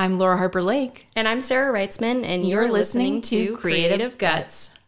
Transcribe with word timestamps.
I'm 0.00 0.14
Laura 0.14 0.38
Harper 0.38 0.62
Lake. 0.62 1.08
And 1.14 1.28
I'm 1.28 1.42
Sarah 1.42 1.78
Reitzman, 1.78 2.24
and 2.24 2.48
you're, 2.48 2.62
You're 2.62 2.72
listening, 2.72 3.16
listening 3.16 3.50
to 3.50 3.56
Creative 3.58 3.98
Creative 3.98 4.16
Guts. 4.16 4.79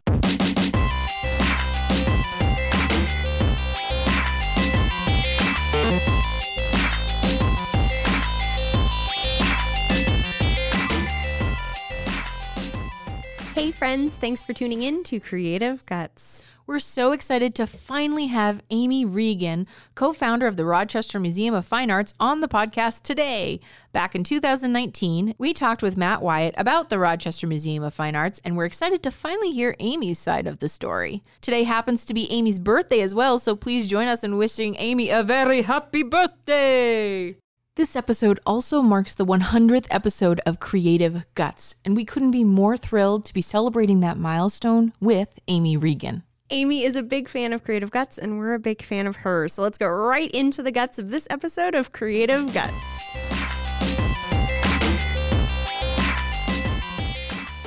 Hey, 13.63 13.71
friends, 13.71 14.17
thanks 14.17 14.43
for 14.43 14.53
tuning 14.53 14.83
in 14.83 15.05
to 15.05 15.21
Creative 15.21 15.87
Guts. 15.87 16.43
We're 16.67 16.81
so 16.81 17.13
excited 17.13 17.55
to 17.55 17.69
finally 17.69 18.27
have 18.27 18.61
Amy 18.71 19.05
Regan, 19.05 19.69
co 19.95 20.13
founder 20.13 20.49
of 20.49 20.57
the 20.57 20.65
Rochester 20.65 21.21
Museum 21.21 21.55
of 21.55 21.65
Fine 21.65 21.89
Arts, 21.89 22.13
on 22.19 22.41
the 22.41 22.49
podcast 22.49 23.03
today. 23.03 23.61
Back 23.93 24.17
in 24.17 24.25
2019, 24.25 25.37
we 25.39 25.55
talked 25.55 25.81
with 25.81 25.97
Matt 25.97 26.23
Wyatt 26.23 26.57
about 26.59 26.89
the 26.89 26.99
Rochester 26.99 27.47
Museum 27.47 27.85
of 27.85 27.95
Fine 27.95 28.17
Arts, 28.17 28.41
and 28.45 28.57
we're 28.57 28.65
excited 28.65 29.01
to 29.05 29.13
finally 29.13 29.53
hear 29.53 29.77
Amy's 29.79 30.19
side 30.19 30.49
of 30.49 30.59
the 30.59 30.69
story. 30.69 31.23
Today 31.41 31.63
happens 31.63 32.05
to 32.07 32.15
be 32.15 32.29
Amy's 32.33 32.59
birthday 32.59 33.01
as 33.01 33.15
well, 33.15 33.39
so 33.39 33.55
please 33.55 33.87
join 33.87 34.09
us 34.09 34.25
in 34.25 34.39
wishing 34.39 34.75
Amy 34.81 35.09
a 35.09 35.23
very 35.23 35.63
happy 35.63 36.03
birthday! 36.03 37.37
This 37.75 37.97
episode 37.97 38.39
also 38.45 38.83
marks 38.83 39.15
the 39.15 39.25
100th 39.25 39.87
episode 39.89 40.43
of 40.45 40.61
Creative 40.61 41.25
Guts, 41.35 41.77
and 41.87 41.97
we 41.97 42.05
couldn't 42.05 42.31
be 42.33 42.45
more 42.45 42.77
thrilled 42.77 43.25
to 43.25 43.33
be 43.33 43.41
celebrating 43.41 44.01
that 44.01 44.19
milestone 44.19 44.93
with 45.01 45.39
Amy 45.49 45.79
Regan. 45.79 46.23
Amy 46.51 46.85
is 46.85 46.97
a 46.97 47.03
big 47.03 47.31
fan 47.31 47.55
of 47.55 47.65
Creative 47.65 47.91
Guts, 47.91 48.19
and 48.19 48.39
we're 48.39 48.53
a 48.53 48.59
big 48.59 48.83
fan 48.83 49.07
of 49.07 49.17
hers. 49.17 49.55
So 49.55 49.63
let's 49.63 49.79
go 49.79 49.89
right 49.89 50.31
into 50.33 50.63
the 50.63 50.71
guts 50.71 50.99
of 50.99 51.09
this 51.09 51.27
episode 51.31 51.75
of 51.75 51.93
Creative 51.93 52.53
Guts. 52.53 52.75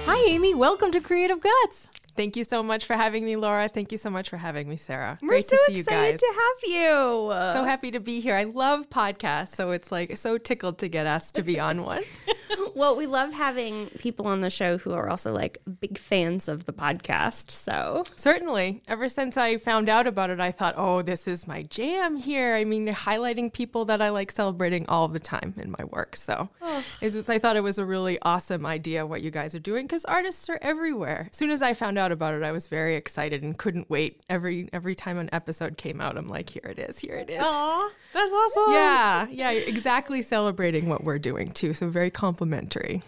Hi, 0.06 0.24
Amy. 0.28 0.54
Welcome 0.54 0.92
to 0.92 1.02
Creative 1.02 1.42
Guts. 1.42 1.90
Thank 2.16 2.38
you 2.38 2.44
so 2.44 2.64
much 2.64 2.86
for 2.86 2.96
having 2.96 3.26
me, 3.26 3.36
Laura. 3.36 3.68
Thank 3.68 3.92
you 3.92 3.98
so 3.98 4.10
much 4.10 4.30
for 4.30 4.38
having 4.38 4.70
me, 4.70 4.78
Sarah. 4.78 5.18
We're 5.22 5.30
Great 5.30 5.46
so 5.46 5.58
to 5.58 5.64
see 5.68 5.74
you 5.74 5.80
excited 5.80 6.14
guys. 6.14 6.20
to 6.20 6.28
have 6.28 6.72
you. 6.72 7.52
so 7.54 7.64
happy 7.66 7.92
to 7.92 8.00
be 8.00 8.22
here. 8.22 8.36
I 8.36 8.44
love 8.44 8.90
podcasts, 8.90 9.56
so 9.56 9.72
it's 9.72 9.92
like 9.92 10.18
so 10.18 10.38
tickled 10.38 10.78
to 10.80 10.88
get 10.88 11.06
asked 11.06 11.36
to 11.36 11.44
be 11.44 11.60
on 11.60 11.84
one. 11.84 12.04
well, 12.76 12.96
we 12.96 13.06
love 13.06 13.34
having 13.34 13.88
people 14.00 14.28
on 14.28 14.42
the 14.42 14.50
show 14.50 14.78
who 14.78 14.94
are 14.94 15.10
also 15.10 15.34
like 15.34 15.60
big 15.80 15.98
fans 15.98 16.48
of 16.48 16.66
the 16.66 16.74
podcast. 16.74 17.52
So 17.52 18.04
Certainly. 18.16 18.82
Ever 18.88 19.10
since 19.10 19.38
I 19.38 19.58
found 19.58 19.90
out 19.90 20.08
about 20.08 20.30
it, 20.30 20.40
I 20.40 20.52
thought, 20.52 20.76
oh, 20.78 21.02
this 21.02 21.28
is 21.28 21.48
my 21.48 21.64
jam 21.64 22.18
here. 22.18 22.56
I 22.56 22.64
mean, 22.64 22.88
highlighting 22.88 23.52
people 23.52 23.86
that 23.86 24.02
I 24.02 24.10
like 24.10 24.32
celebrating 24.32 24.86
all 24.88 25.08
the 25.08 25.20
time 25.20 25.54
in 25.58 25.72
my 25.78 25.86
work. 25.86 26.16
So 26.16 26.50
oh. 26.62 26.84
was, 27.02 27.30
I 27.30 27.40
thought 27.40 27.56
it 27.56 27.64
was 27.64 27.78
a 27.78 27.86
really 27.86 28.20
awesome 28.22 28.66
idea 28.66 29.06
what 29.06 29.22
you 29.22 29.32
guys 29.32 29.56
are 29.56 29.60
doing 29.60 29.86
because 29.86 30.06
artists 30.06 30.50
are 30.50 30.60
everywhere. 30.62 31.28
As 31.32 31.38
soon 31.38 31.52
as 31.52 31.62
I 31.62 31.74
found 31.74 31.98
out 31.98 32.05
about 32.12 32.34
it, 32.34 32.44
I 32.44 32.52
was 32.52 32.68
very 32.68 32.96
excited 32.96 33.44
and 33.44 33.58
couldn't 33.58 33.90
wait. 33.90 34.22
Every 34.30 34.70
every 34.74 34.96
time 34.96 35.18
an 35.18 35.30
episode 35.32 35.78
came 35.78 36.02
out, 36.02 36.18
I'm 36.18 36.28
like, 36.28 36.50
here 36.50 36.66
it 36.66 36.80
is, 36.80 37.00
here 37.00 37.16
it 37.16 37.30
is. 37.30 37.42
Aw, 37.42 37.90
that's 38.14 38.34
awesome. 38.34 38.74
Yeah, 38.74 39.28
yeah, 39.30 39.52
exactly 39.52 40.22
celebrating 40.22 40.88
what 40.88 41.04
we're 41.04 41.20
doing 41.20 41.52
too. 41.52 41.74
So 41.74 41.90
very 41.90 42.12
complimentary. 42.12 43.02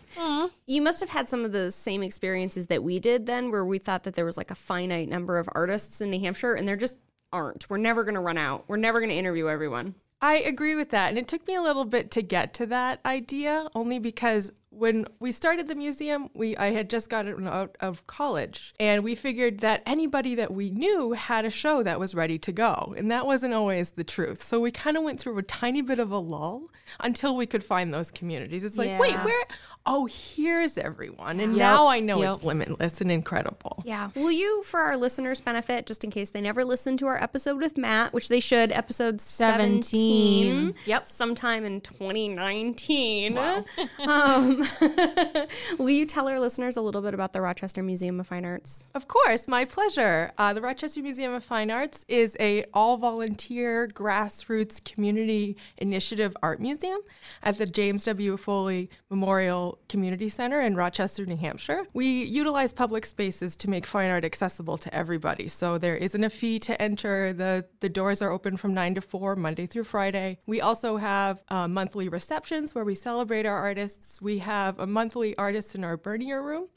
you 0.65 0.81
must 0.81 0.99
have 0.99 1.09
had 1.09 1.29
some 1.29 1.45
of 1.45 1.51
the 1.51 1.71
same 1.71 2.03
experiences 2.03 2.67
that 2.67 2.83
we 2.83 2.99
did 2.99 3.25
then, 3.25 3.51
where 3.51 3.65
we 3.65 3.77
thought 3.77 4.03
that 4.03 4.15
there 4.15 4.25
was 4.25 4.37
like 4.37 4.51
a 4.51 4.55
finite 4.55 5.09
number 5.09 5.37
of 5.37 5.49
artists 5.53 6.01
in 6.01 6.09
New 6.09 6.19
Hampshire, 6.19 6.53
and 6.53 6.67
there 6.67 6.77
just 6.77 6.95
aren't. 7.31 7.69
We're 7.69 7.77
never 7.77 8.03
going 8.03 8.15
to 8.15 8.21
run 8.21 8.37
out. 8.37 8.65
We're 8.67 8.77
never 8.77 8.99
going 8.99 9.09
to 9.09 9.15
interview 9.15 9.49
everyone. 9.49 9.95
I 10.21 10.37
agree 10.39 10.75
with 10.75 10.89
that. 10.89 11.09
And 11.09 11.17
it 11.17 11.27
took 11.27 11.47
me 11.47 11.55
a 11.55 11.61
little 11.61 11.85
bit 11.85 12.09
to 12.11 12.21
get 12.21 12.53
to 12.55 12.65
that 12.67 12.99
idea, 13.05 13.67
only 13.75 13.99
because 13.99 14.51
when 14.77 15.05
we 15.19 15.31
started 15.31 15.67
the 15.67 15.75
museum, 15.75 16.29
we 16.33 16.55
I 16.57 16.71
had 16.71 16.89
just 16.89 17.09
gotten 17.09 17.47
out 17.47 17.75
of 17.79 18.05
college, 18.07 18.73
and 18.79 19.03
we 19.03 19.15
figured 19.15 19.59
that 19.59 19.81
anybody 19.85 20.35
that 20.35 20.53
we 20.53 20.69
knew 20.69 21.13
had 21.13 21.45
a 21.45 21.49
show 21.49 21.81
that 21.83 21.99
was 21.99 22.13
ready 22.13 22.37
to 22.39 22.51
go, 22.51 22.93
and 22.97 23.09
that 23.11 23.25
wasn't 23.25 23.53
always 23.53 23.91
the 23.91 24.03
truth. 24.03 24.43
So 24.43 24.59
we 24.59 24.71
kind 24.71 24.95
of 24.97 25.03
went 25.03 25.19
through 25.19 25.37
a 25.37 25.43
tiny 25.43 25.81
bit 25.81 25.99
of 25.99 26.11
a 26.11 26.19
lull 26.19 26.69
until 26.99 27.35
we 27.35 27.45
could 27.45 27.63
find 27.63 27.93
those 27.93 28.11
communities. 28.11 28.63
It's 28.63 28.77
like, 28.77 28.99
wait, 28.99 29.15
where? 29.23 29.43
Oh, 29.85 30.05
here's 30.05 30.77
everyone, 30.77 31.39
and 31.39 31.55
now 31.55 31.87
I 31.87 31.99
know 32.01 32.21
Yep. 32.21 32.35
it's 32.35 32.43
limitless 32.43 33.01
and 33.01 33.11
incredible. 33.11 33.81
Yeah. 33.85 34.09
Will 34.15 34.31
you, 34.31 34.61
for 34.63 34.81
our 34.81 34.97
listeners' 34.97 35.39
benefit, 35.41 35.85
just 35.85 36.03
in 36.03 36.11
case 36.11 36.29
they 36.29 36.41
never 36.41 36.63
listened 36.65 36.99
to 36.99 37.07
our 37.07 37.21
episode 37.21 37.61
with 37.61 37.77
Matt, 37.77 38.11
which 38.13 38.27
they 38.27 38.39
should, 38.41 38.71
episode 38.73 39.21
17, 39.21 39.81
17. 39.81 40.75
Yep. 40.85 41.07
sometime 41.07 41.65
in 41.65 41.79
2019. 41.81 43.37
um, 43.99 44.66
will 45.77 45.89
you 45.89 46.05
tell 46.05 46.27
our 46.27 46.39
listeners 46.39 46.77
a 46.77 46.81
little 46.81 47.01
bit 47.01 47.13
about 47.13 47.33
the 47.33 47.41
Rochester 47.41 47.83
Museum 47.83 48.19
of 48.19 48.27
Fine 48.27 48.45
Arts? 48.45 48.87
Of 48.93 49.07
course, 49.07 49.47
my 49.47 49.65
pleasure. 49.65 50.31
Uh, 50.37 50.53
the 50.53 50.61
Rochester 50.61 51.01
Museum 51.01 51.33
of 51.33 51.43
Fine 51.43 51.71
Arts 51.71 52.05
is 52.07 52.35
a 52.39 52.65
all-volunteer 52.73 53.87
grassroots 53.87 54.83
community 54.83 55.57
initiative 55.77 56.35
art 56.41 56.59
museum 56.59 56.99
at 57.43 57.57
the 57.57 57.65
James 57.65 58.05
W. 58.05 58.37
Foley 58.37 58.89
Memorial 59.09 59.79
Community 59.89 60.29
Center 60.29 60.61
in 60.61 60.75
Rochester, 60.75 61.25
New 61.25 61.37
Hampshire. 61.37 61.85
We 61.93 62.23
utilize 62.23 62.73
public 62.73 63.05
spaces 63.05 63.55
to 63.57 63.69
make 63.69 63.85
fine 63.85 64.09
art 64.09 64.25
accessible 64.25 64.77
to 64.77 64.93
everybody. 64.93 65.47
So 65.47 65.77
there 65.77 65.95
isn't 65.95 66.23
a 66.23 66.29
fee 66.29 66.59
to 66.59 66.81
enter. 66.81 67.33
The 67.33 67.65
the 67.79 67.89
doors 67.89 68.21
are 68.21 68.31
open 68.31 68.57
from 68.57 68.73
9 68.73 68.95
to 68.95 69.01
4 69.01 69.35
Monday 69.35 69.65
through 69.65 69.85
Friday. 69.85 70.39
We 70.45 70.61
also 70.61 70.97
have 70.97 71.41
uh, 71.49 71.67
monthly 71.67 72.09
receptions 72.09 72.73
where 72.73 72.83
we 72.83 72.95
celebrate 72.95 73.45
our 73.45 73.57
artists. 73.57 74.21
We 74.21 74.39
have 74.47 74.79
a 74.79 74.87
monthly 74.87 75.37
artist 75.37 75.75
in 75.75 75.83
our 75.83 75.97
Bernier 75.97 76.41
room. 76.41 76.67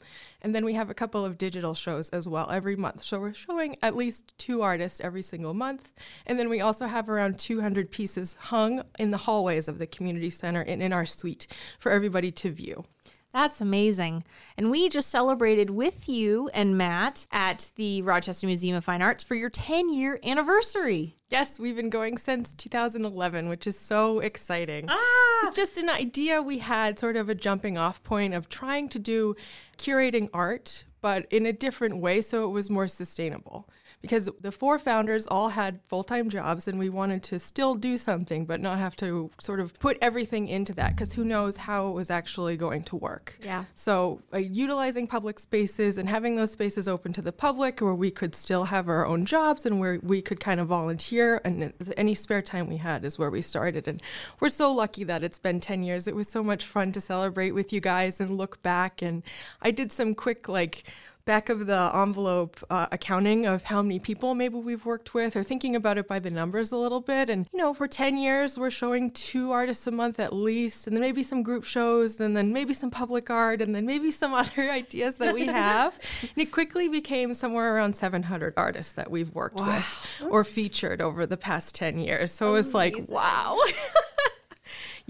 And 0.42 0.54
then 0.54 0.64
we 0.64 0.75
have 0.75 0.91
a 0.91 0.94
couple 0.94 1.25
of 1.25 1.38
digital 1.38 1.72
shows 1.72 2.08
as 2.10 2.28
well 2.28 2.50
every 2.50 2.75
month. 2.75 3.04
So 3.04 3.20
we're 3.20 3.32
showing 3.32 3.76
at 3.81 3.94
least 3.94 4.34
two 4.38 4.60
artists 4.60 5.00
every 5.00 5.22
single 5.22 5.54
month. 5.54 5.92
And 6.26 6.36
then 6.36 6.48
we 6.48 6.60
also 6.60 6.86
have 6.86 7.08
around 7.08 7.38
200 7.38 7.92
pieces 7.92 8.36
hung 8.41 8.82
in 8.98 9.12
the 9.12 9.19
hallways 9.19 9.69
of 9.69 9.78
the 9.78 9.86
community 9.86 10.31
center 10.31 10.62
and 10.62 10.82
in 10.82 10.92
our 10.92 11.06
suite 11.06 11.47
for 11.78 11.92
everybody 11.92 12.32
to 12.32 12.50
view. 12.50 12.84
That's 13.33 13.61
amazing. 13.61 14.25
And 14.57 14.71
we 14.71 14.89
just 14.89 15.09
celebrated 15.09 15.71
with 15.71 16.09
you 16.09 16.51
and 16.53 16.77
Matt 16.77 17.27
at 17.31 17.71
the 17.77 18.03
Rochester 18.03 18.47
Museum 18.47 18.77
of 18.77 18.85
Fine 18.85 19.03
Arts 19.03 19.23
for 19.23 19.37
your 19.37 19.51
10 19.51 19.93
year 19.93 20.19
anniversary. 20.25 21.17
Yes, 21.29 21.61
we've 21.61 21.77
been 21.77 21.91
going 21.91 22.19
since 22.19 22.53
2011, 22.55 23.49
which 23.49 23.69
is 23.69 23.79
so 23.79 24.19
exciting. 24.19 24.87
Ah! 24.89 25.41
It's 25.45 25.55
just 25.55 25.79
an 25.79 25.89
idea 25.89 26.43
we 26.43 26.59
had, 26.59 26.99
sort 26.99 27.17
of 27.17 27.29
a 27.29 27.35
jumping 27.37 27.79
off 27.79 28.03
point 28.03 28.35
of 28.35 28.49
trying 28.49 28.89
to 28.89 28.99
do 28.99 29.37
curating 29.79 30.29
art, 30.35 30.85
but 31.01 31.27
in 31.31 31.47
a 31.47 31.53
different 31.53 31.99
way 31.99 32.21
so 32.21 32.45
it 32.45 32.49
was 32.49 32.69
more 32.69 32.89
sustainable. 32.89 33.69
Because 34.03 34.31
the 34.41 34.53
four 34.53 34.78
founders 34.78 35.27
all 35.27 35.50
had 35.50 35.81
full 35.88 36.03
time 36.03 36.31
jobs 36.31 36.66
and 36.66 36.78
we 36.78 36.88
wanted 36.88 37.22
to 37.25 37.38
still 37.38 37.75
do 37.75 37.97
something, 37.97 38.44
but 38.47 38.61
not 38.61 38.78
have 38.78 38.97
to 38.97 39.31
sort 39.41 39.61
of 39.61 39.78
put 39.78 39.99
everything 40.00 40.49
into 40.49 40.72
that 40.75 40.97
because 40.97 41.12
who 41.12 41.25
knows 41.25 41.59
how 41.59 41.88
it 41.88 41.93
was 41.93 42.11
actually 42.11 42.56
going 42.56 42.83
to 42.84 42.97
work. 42.97 43.37
Yeah. 43.43 43.65
So, 43.75 44.22
uh, 44.33 44.38
utilizing 44.38 45.06
public 45.06 45.38
spaces 45.38 45.99
and 45.99 46.09
having 46.09 46.37
those 46.37 46.53
spaces 46.53 46.88
open 46.88 47.12
to 47.12 47.22
the 47.22 47.33
public 47.33 47.81
where 47.81 47.94
we 47.94 48.11
could 48.11 48.34
still 48.34 48.65
have 48.65 48.88
our 48.88 49.06
own 49.06 49.27
jobs 49.27 49.66
and 49.66 49.81
where 49.81 49.99
we 50.03 50.22
could 50.22 50.41
kind 50.41 50.61
of 50.61 50.69
volunteer 50.69 51.41
and 51.44 51.72
any 51.97 52.15
spare 52.15 52.43
time 52.43 52.69
we 52.69 52.78
had 52.78 53.05
is 53.05 53.19
where 53.19 53.31
we 53.31 53.43
started. 53.43 53.87
And 53.87 54.03
we're 54.41 54.49
so 54.49 54.72
lucky 54.72 55.05
that 55.05 55.22
it's 55.22 55.38
been 55.38 55.61
10 55.61 55.82
years. 55.82 56.06
It 56.06 56.15
was 56.15 56.28
so 56.28 56.43
much 56.43 56.65
fun 56.65 56.93
to 56.93 57.00
celebrate 57.00 57.53
with 57.53 57.72
you 57.72 57.81
guys 57.81 58.21
and 58.21 58.37
look 58.37 58.62
back. 58.62 59.03
And 59.03 59.22
I 59.61 59.71
did 59.71 59.93
some 59.93 60.15
quick, 60.15 60.49
like, 60.49 60.84
back 61.25 61.48
of 61.48 61.66
the 61.66 61.91
envelope 61.94 62.62
uh, 62.70 62.86
accounting 62.92 63.47
of 63.47 63.64
how 63.64 63.82
many 63.82 63.98
people 63.98 64.34
maybe 64.34 64.56
we've 64.56 64.84
worked 64.84 65.14
with 65.14 65.36
or 65.36 65.42
thinking 65.42 65.76
about 65.76 65.98
it 65.98 66.08
by 66.08 66.19
the 66.19 66.31
numbers 66.31 66.72
a 66.72 66.76
little 66.76 67.00
bit. 67.00 67.31
And 67.31 67.47
you 67.53 67.58
know 67.58 67.75
for 67.75 67.86
10 67.86 68.16
years 68.16 68.58
we're 68.58 68.70
showing 68.70 69.10
two 69.10 69.53
artists 69.53 69.86
a 69.86 69.91
month 69.91 70.19
at 70.19 70.32
least 70.32 70.86
and 70.86 70.97
then 70.97 71.00
maybe 71.00 71.22
some 71.22 71.42
group 71.42 71.64
shows 71.64 72.20
and 72.20 72.36
then 72.36 72.53
maybe 72.53 72.75
some 72.75 72.91
public 72.91 73.31
art 73.31 73.61
and 73.62 73.75
then 73.75 73.87
maybe 73.87 74.11
some 74.11 74.34
other 74.43 74.70
ideas 74.70 75.17
that 75.17 75.34
we 75.34 75.46
have. 75.46 75.99
And 76.22 76.46
it 76.46 76.52
quickly 76.52 76.88
became 76.88 77.34
somewhere 77.34 77.75
around 77.75 77.94
700 77.94 78.55
artists 78.56 78.93
that 78.93 79.11
we've 79.11 79.34
worked 79.34 79.58
with 79.61 80.20
or 80.31 80.44
featured 80.44 81.00
over 81.00 81.26
the 81.26 81.37
past 81.37 81.75
10 81.75 81.99
years. 81.99 82.31
So 82.31 82.49
it 82.49 82.52
was 82.52 82.75
like 82.75 82.96
wow 83.08 83.58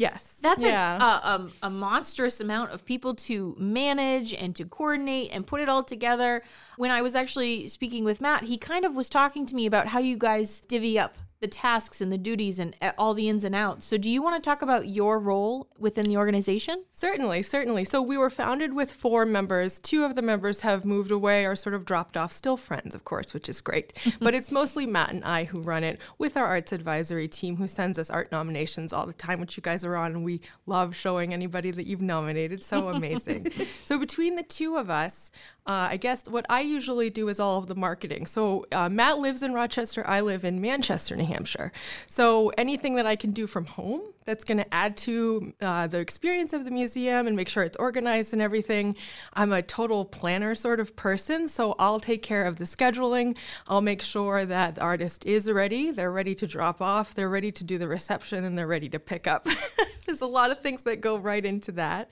yes 0.01 0.41
That's 0.43 0.63
yeah. 0.63 0.97
a, 0.97 1.03
a, 1.03 1.35
um, 1.35 1.53
a 1.63 1.71
monstrous 1.71 2.41
amount 2.41 2.73
of 2.73 2.85
people 2.85 3.15
to 3.15 3.55
manage 3.59 4.33
and 4.33 4.57
to 4.57 4.65
coordinate 4.65 5.31
and 5.33 5.47
put 5.47 5.61
it 5.61 5.69
all 5.69 5.85
together. 5.85 6.43
When 6.77 6.91
I 6.91 7.03
was 7.03 7.15
actually 7.15 7.69
speaking 7.69 8.05
with 8.05 8.21
Matt, 8.21 8.45
he 8.45 8.57
kind 8.57 8.85
of 8.85 8.95
was 8.95 9.09
talking 9.09 9.45
to 9.47 9.55
me 9.55 9.67
about 9.67 9.89
how 9.89 9.99
you 9.99 10.17
guys 10.17 10.61
divvy 10.61 10.99
up 10.99 11.17
the 11.41 11.49
tasks 11.49 12.01
and 12.01 12.13
the 12.13 12.19
duties 12.19 12.59
and 12.59 12.77
uh, 12.83 12.93
all 12.99 13.15
the 13.15 13.29
ins 13.29 13.45
and 13.45 13.55
outs. 13.55 13.87
So, 13.87 13.97
do 13.97 14.11
you 14.11 14.23
want 14.23 14.43
to 14.43 14.49
talk 14.49 14.63
about 14.63 14.89
your 14.89 15.19
role 15.19 15.69
within 15.79 16.07
the 16.07 16.17
organization? 16.17 16.85
Certainly, 16.93 17.43
certainly. 17.43 17.85
So 17.85 18.03
we 18.03 18.19
were 18.19 18.31
founded 18.31 18.75
with 18.75 18.93
four 18.93 19.25
members. 19.25 19.81
Two 19.81 20.05
of 20.05 20.15
the 20.15 20.23
members 20.23 20.61
have 20.61 20.85
moved 20.85 21.11
away 21.11 21.47
or 21.47 21.57
sort 21.57 21.75
of 21.75 21.85
dropped 21.85 22.17
off. 22.17 22.31
Still 22.31 22.59
friends, 22.59 22.95
of 22.95 23.05
course, 23.05 23.33
which 23.33 23.49
is 23.49 23.61
great. 23.61 23.93
but 24.21 24.35
it's 24.35 24.53
mostly 24.53 24.87
Matt 24.87 25.13
and 25.13 25.25
I 25.25 25.45
who 25.45 25.61
run 25.61 25.83
it 25.83 25.99
with 26.19 26.37
our 26.37 26.47
arts 26.47 26.73
advisory 26.73 27.27
team 27.27 27.57
who 27.57 27.67
sends 27.67 27.99
us 27.99 28.11
art 28.11 28.31
nominations 28.31 28.93
all 28.93 29.07
the 29.07 29.13
time, 29.13 29.41
which 29.41 29.57
you 29.57 29.63
guys 29.63 29.85
are 29.85 29.97
on. 29.97 30.13
And 30.13 30.25
we 30.25 30.43
love 30.67 30.95
showing 30.95 31.33
anybody 31.33 31.71
that 31.71 31.87
you've 31.87 32.03
nominated. 32.03 32.63
So 32.63 32.89
amazing. 32.89 33.51
so 33.85 33.99
between 33.99 34.37
the 34.37 34.43
two 34.43 34.77
of 34.77 34.91
us, 34.91 35.31
uh, 35.67 35.89
I 35.91 35.97
guess 35.97 36.29
what 36.29 36.45
I 36.51 36.61
usually 36.61 37.11
do 37.11 37.29
is 37.29 37.41
all 37.41 37.59
of 37.59 37.67
the 37.67 37.75
marketing. 37.75 38.27
So 38.27 38.67
uh, 38.73 38.89
Matt 38.89 39.19
lives 39.19 39.43
in 39.43 39.55
Rochester. 39.55 40.07
I 40.07 40.21
live 40.21 40.45
in 40.45 40.61
Manchester, 40.61 41.17
New 41.17 41.30
Hampshire. 41.31 41.73
So 42.07 42.51
anything 42.59 42.95
that 42.97 43.07
I 43.07 43.17
can 43.17 43.33
do 43.33 43.47
from 43.47 43.67
home 43.67 44.03
that's 44.25 44.45
going 44.45 44.59
to 44.59 44.75
add 44.75 44.97
to 44.99 45.53
uh, 45.61 45.87
the 45.87 45.99
experience 45.99 46.53
of 46.53 46.65
the 46.65 46.71
museum 46.71 47.27
and 47.27 47.37
make 47.37 47.49
sure 47.49 47.63
it's 47.63 47.77
organized 47.79 48.33
and 48.33 48.43
everything. 48.43 48.97
I'm 49.35 49.53
a 49.53 49.63
total 49.63 50.05
planner 50.05 50.55
sort 50.55 50.81
of 50.81 50.95
person, 50.97 51.49
so 51.49 51.75
I'll 51.79 52.01
take 52.01 52.23
care 52.23 52.45
of 52.45 52.57
the 52.57 52.65
scheduling. 52.65 53.37
I'll 53.67 53.81
make 53.81 54.03
sure 54.03 54.45
that 54.45 54.77
the 54.77 54.83
artist 54.83 55.27
is 55.27 55.51
ready, 55.51 55.91
they're 55.91 56.13
ready 56.13 56.35
to 56.37 56.47
drop 56.47 56.81
off, 56.81 57.15
they're 57.15 57.29
ready 57.29 57.53
to 57.53 57.65
do 57.65 57.79
the 57.79 57.89
reception, 57.89 58.45
and 58.45 58.57
they're 58.57 58.67
ready 58.67 58.89
to 58.91 58.99
pick 58.99 59.27
up. 59.27 59.47
There's 60.07 60.21
a 60.23 60.27
lot 60.27 60.51
of 60.51 60.59
things 60.59 60.83
that 60.83 61.01
go 61.01 61.17
right 61.17 61.45
into 61.45 61.73
that. 61.73 62.11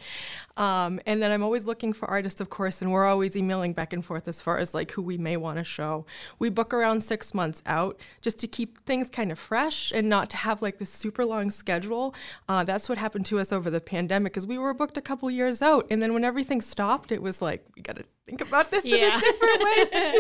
Um, 0.57 1.01
and 1.05 1.21
then 1.21 1.33
I'm 1.33 1.43
always 1.43 1.65
looking 1.65 1.93
for 1.93 2.09
artists, 2.09 2.41
of 2.41 2.49
course, 2.49 2.81
and 2.81 2.93
we're 2.93 3.07
always 3.07 3.35
emailing 3.35 3.73
back 3.73 3.93
and 3.93 4.05
forth 4.05 4.29
as 4.29 4.41
far 4.41 4.59
as 4.59 4.73
like 4.73 4.93
who 4.93 5.03
we 5.03 5.19
may 5.19 5.37
want 5.37 5.59
to 5.59 5.65
show. 5.65 6.07
We 6.39 6.49
book 6.49 6.73
around 6.73 7.03
six 7.03 7.35
months 7.35 7.63
out 7.67 7.99
just 8.21 8.39
to 8.41 8.47
keep 8.47 8.85
things 8.85 9.11
kind 9.11 9.33
of 9.33 9.39
fresh 9.39 9.91
and 9.93 10.09
not 10.09 10.31
to 10.31 10.37
have 10.39 10.63
like 10.63 10.79
this 10.79 10.91
super 10.91 11.25
long 11.25 11.51
schedule. 11.51 11.98
Uh, 12.49 12.65
that's 12.65 12.89
what 12.89 12.99
happened 12.99 13.27
to 13.27 13.39
us 13.39 13.53
over 13.53 13.71
the 13.71 13.81
pandemic 13.81 14.33
because 14.33 14.47
we 14.47 14.59
were 14.59 14.75
booked 14.75 14.97
a 14.97 15.03
couple 15.03 15.31
years 15.31 15.63
out. 15.63 15.87
And 15.91 16.01
then 16.01 16.15
when 16.15 16.25
everything 16.25 16.61
stopped, 16.61 17.13
it 17.13 17.23
was 17.23 17.43
like, 17.43 17.65
we 17.77 17.83
got 17.83 17.97
to 17.97 18.05
think 18.27 18.41
about 18.41 18.71
this 18.71 18.85
in 18.85 18.95
a 18.95 19.19
different 19.19 19.63
way. 19.63 19.75
It's 19.77 20.11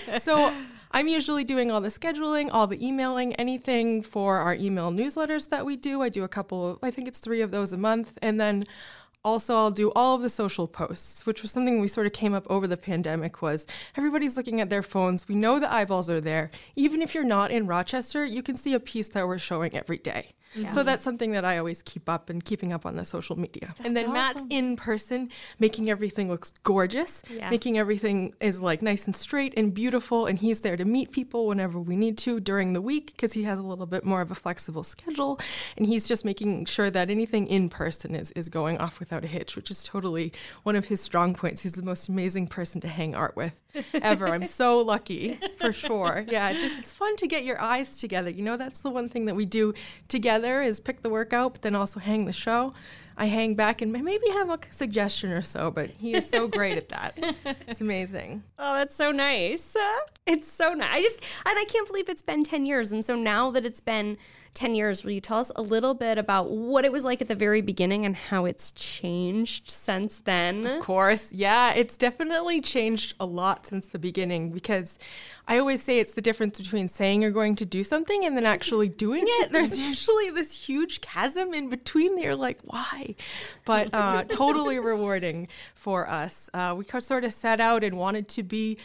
too 0.08 0.10
long. 0.12 0.20
So 0.20 0.52
I'm 0.90 1.08
usually 1.08 1.44
doing 1.44 1.70
all 1.70 1.80
the 1.80 1.88
scheduling, 1.88 2.48
all 2.52 2.66
the 2.66 2.84
emailing, 2.84 3.34
anything 3.34 4.02
for 4.02 4.38
our 4.38 4.54
email 4.54 4.90
newsletters 4.90 5.48
that 5.50 5.66
we 5.66 5.76
do. 5.76 6.02
I 6.02 6.08
do 6.08 6.24
a 6.24 6.28
couple 6.28 6.70
of, 6.70 6.78
I 6.82 6.90
think 6.90 7.08
it's 7.08 7.20
three 7.20 7.42
of 7.42 7.50
those 7.50 7.72
a 7.72 7.76
month. 7.76 8.16
And 8.22 8.40
then 8.40 8.64
also 9.26 9.56
I'll 9.56 9.70
do 9.72 9.90
all 9.96 10.14
of 10.14 10.22
the 10.22 10.28
social 10.28 10.68
posts, 10.68 11.26
which 11.26 11.42
was 11.42 11.50
something 11.50 11.80
we 11.80 11.88
sort 11.88 12.06
of 12.06 12.12
came 12.12 12.32
up 12.32 12.46
over 12.48 12.68
the 12.68 12.76
pandemic 12.76 13.42
was 13.42 13.66
everybody's 13.96 14.36
looking 14.36 14.60
at 14.60 14.70
their 14.70 14.82
phones. 14.82 15.26
We 15.26 15.34
know 15.34 15.58
the 15.58 15.70
eyeballs 15.70 16.08
are 16.08 16.20
there. 16.20 16.50
Even 16.76 17.02
if 17.02 17.12
you're 17.12 17.24
not 17.24 17.50
in 17.50 17.66
Rochester, 17.66 18.24
you 18.24 18.42
can 18.42 18.56
see 18.56 18.72
a 18.72 18.80
piece 18.80 19.08
that 19.10 19.26
we're 19.26 19.38
showing 19.38 19.74
every 19.74 19.98
day. 19.98 20.35
Yeah. 20.56 20.68
So 20.68 20.82
that's 20.82 21.04
something 21.04 21.32
that 21.32 21.44
I 21.44 21.58
always 21.58 21.82
keep 21.82 22.08
up 22.08 22.30
and 22.30 22.44
keeping 22.44 22.72
up 22.72 22.86
on 22.86 22.96
the 22.96 23.04
social 23.04 23.38
media. 23.38 23.74
That's 23.76 23.86
and 23.86 23.96
then 23.96 24.06
awesome. 24.06 24.14
Matt's 24.14 24.46
in 24.50 24.76
person, 24.76 25.30
making 25.58 25.90
everything 25.90 26.28
looks 26.28 26.52
gorgeous, 26.62 27.22
yeah. 27.30 27.50
making 27.50 27.78
everything 27.78 28.34
is 28.40 28.60
like 28.60 28.82
nice 28.82 29.06
and 29.06 29.14
straight 29.14 29.54
and 29.56 29.74
beautiful. 29.74 30.26
And 30.26 30.38
he's 30.38 30.62
there 30.62 30.76
to 30.76 30.84
meet 30.84 31.12
people 31.12 31.46
whenever 31.46 31.78
we 31.78 31.96
need 31.96 32.18
to 32.18 32.40
during 32.40 32.72
the 32.72 32.80
week 32.80 33.06
because 33.06 33.32
he 33.34 33.42
has 33.44 33.58
a 33.58 33.62
little 33.62 33.86
bit 33.86 34.04
more 34.04 34.20
of 34.20 34.30
a 34.30 34.34
flexible 34.34 34.84
schedule. 34.84 35.38
And 35.76 35.86
he's 35.86 36.08
just 36.08 36.24
making 36.24 36.64
sure 36.66 36.90
that 36.90 37.10
anything 37.10 37.46
in 37.46 37.68
person 37.68 38.14
is, 38.14 38.30
is 38.32 38.48
going 38.48 38.78
off 38.78 38.98
without 38.98 39.24
a 39.24 39.28
hitch, 39.28 39.56
which 39.56 39.70
is 39.70 39.84
totally 39.84 40.32
one 40.62 40.76
of 40.76 40.86
his 40.86 41.00
strong 41.00 41.34
points. 41.34 41.62
He's 41.62 41.72
the 41.72 41.82
most 41.82 42.08
amazing 42.08 42.46
person 42.46 42.80
to 42.80 42.88
hang 42.88 43.14
art 43.14 43.36
with 43.36 43.60
ever. 43.94 44.28
I'm 44.28 44.44
so 44.44 44.80
lucky 44.80 45.38
for 45.56 45.72
sure. 45.72 46.24
Yeah, 46.26 46.52
just 46.54 46.76
it's 46.78 46.92
fun 46.92 47.16
to 47.16 47.26
get 47.26 47.44
your 47.44 47.60
eyes 47.60 47.98
together. 47.98 48.30
You 48.30 48.42
know, 48.42 48.56
that's 48.56 48.80
the 48.80 48.90
one 48.90 49.08
thing 49.08 49.26
that 49.26 49.36
we 49.36 49.44
do 49.44 49.74
together 50.08 50.45
is 50.62 50.80
pick 50.80 51.02
the 51.02 51.10
workout, 51.10 51.54
but 51.54 51.62
then 51.62 51.74
also 51.74 52.00
hang 52.00 52.24
the 52.24 52.32
show. 52.32 52.72
I 53.18 53.26
hang 53.26 53.54
back 53.54 53.80
and 53.80 53.92
maybe 53.92 54.28
have 54.30 54.50
a 54.50 54.58
suggestion 54.70 55.32
or 55.32 55.40
so, 55.42 55.70
but 55.70 55.88
he 55.88 56.14
is 56.14 56.28
so 56.28 56.48
great 56.48 56.76
at 56.76 56.88
that. 56.90 57.18
It's 57.68 57.80
amazing. 57.80 58.42
Oh, 58.58 58.74
that's 58.74 58.94
so 58.94 59.10
nice. 59.10 59.76
It's 60.26 60.48
so 60.48 60.72
nice. 60.72 60.92
I 60.92 61.02
just, 61.02 61.20
and 61.20 61.56
I 61.56 61.64
can't 61.68 61.86
believe 61.86 62.08
it's 62.08 62.20
been 62.20 62.42
10 62.42 62.66
years. 62.66 62.90
And 62.90 63.04
so 63.04 63.14
now 63.14 63.52
that 63.52 63.64
it's 63.64 63.78
been 63.78 64.18
10 64.54 64.74
years, 64.74 65.04
will 65.04 65.12
you 65.12 65.20
tell 65.20 65.38
us 65.38 65.52
a 65.54 65.62
little 65.62 65.94
bit 65.94 66.18
about 66.18 66.50
what 66.50 66.84
it 66.84 66.90
was 66.90 67.04
like 67.04 67.20
at 67.22 67.28
the 67.28 67.36
very 67.36 67.60
beginning 67.60 68.04
and 68.04 68.16
how 68.16 68.44
it's 68.44 68.72
changed 68.72 69.70
since 69.70 70.18
then? 70.18 70.66
Of 70.66 70.82
course. 70.82 71.32
Yeah, 71.32 71.74
it's 71.74 71.96
definitely 71.96 72.60
changed 72.60 73.14
a 73.20 73.24
lot 73.24 73.68
since 73.68 73.86
the 73.86 74.00
beginning 74.00 74.50
because 74.50 74.98
I 75.46 75.58
always 75.58 75.80
say 75.80 76.00
it's 76.00 76.14
the 76.14 76.22
difference 76.22 76.58
between 76.58 76.88
saying 76.88 77.22
you're 77.22 77.30
going 77.30 77.54
to 77.56 77.64
do 77.64 77.84
something 77.84 78.24
and 78.24 78.36
then 78.36 78.46
actually 78.46 78.88
doing 78.88 79.24
it. 79.26 79.52
There's 79.52 79.78
usually 79.88 80.30
this 80.30 80.66
huge 80.66 81.00
chasm 81.02 81.54
in 81.54 81.68
between 81.68 82.16
there, 82.16 82.34
like, 82.34 82.58
why? 82.64 83.05
But 83.64 83.92
uh, 83.92 84.24
totally 84.28 84.78
rewarding 84.78 85.48
for 85.74 86.08
us. 86.08 86.48
Uh, 86.54 86.74
we 86.76 86.84
sort 87.00 87.24
of 87.24 87.32
set 87.32 87.60
out 87.60 87.84
and 87.84 87.96
wanted 87.98 88.28
to 88.28 88.42
be 88.42 88.78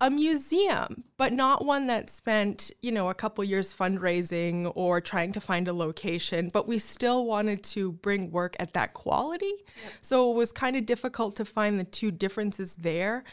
a 0.00 0.10
museum, 0.10 1.04
but 1.16 1.32
not 1.32 1.64
one 1.64 1.86
that 1.86 2.10
spent, 2.10 2.70
you 2.82 2.92
know, 2.92 3.08
a 3.08 3.14
couple 3.14 3.42
years 3.44 3.74
fundraising 3.74 4.70
or 4.74 5.00
trying 5.00 5.32
to 5.32 5.40
find 5.40 5.68
a 5.68 5.72
location, 5.72 6.50
but 6.52 6.68
we 6.68 6.78
still 6.78 7.24
wanted 7.24 7.62
to 7.62 7.92
bring 7.92 8.30
work 8.30 8.56
at 8.58 8.72
that 8.74 8.94
quality. 8.94 9.46
Yep. 9.46 9.92
So 10.02 10.30
it 10.30 10.36
was 10.36 10.52
kind 10.52 10.76
of 10.76 10.86
difficult 10.86 11.36
to 11.36 11.44
find 11.44 11.78
the 11.78 11.84
two 11.84 12.10
differences 12.10 12.74
there. 12.74 13.24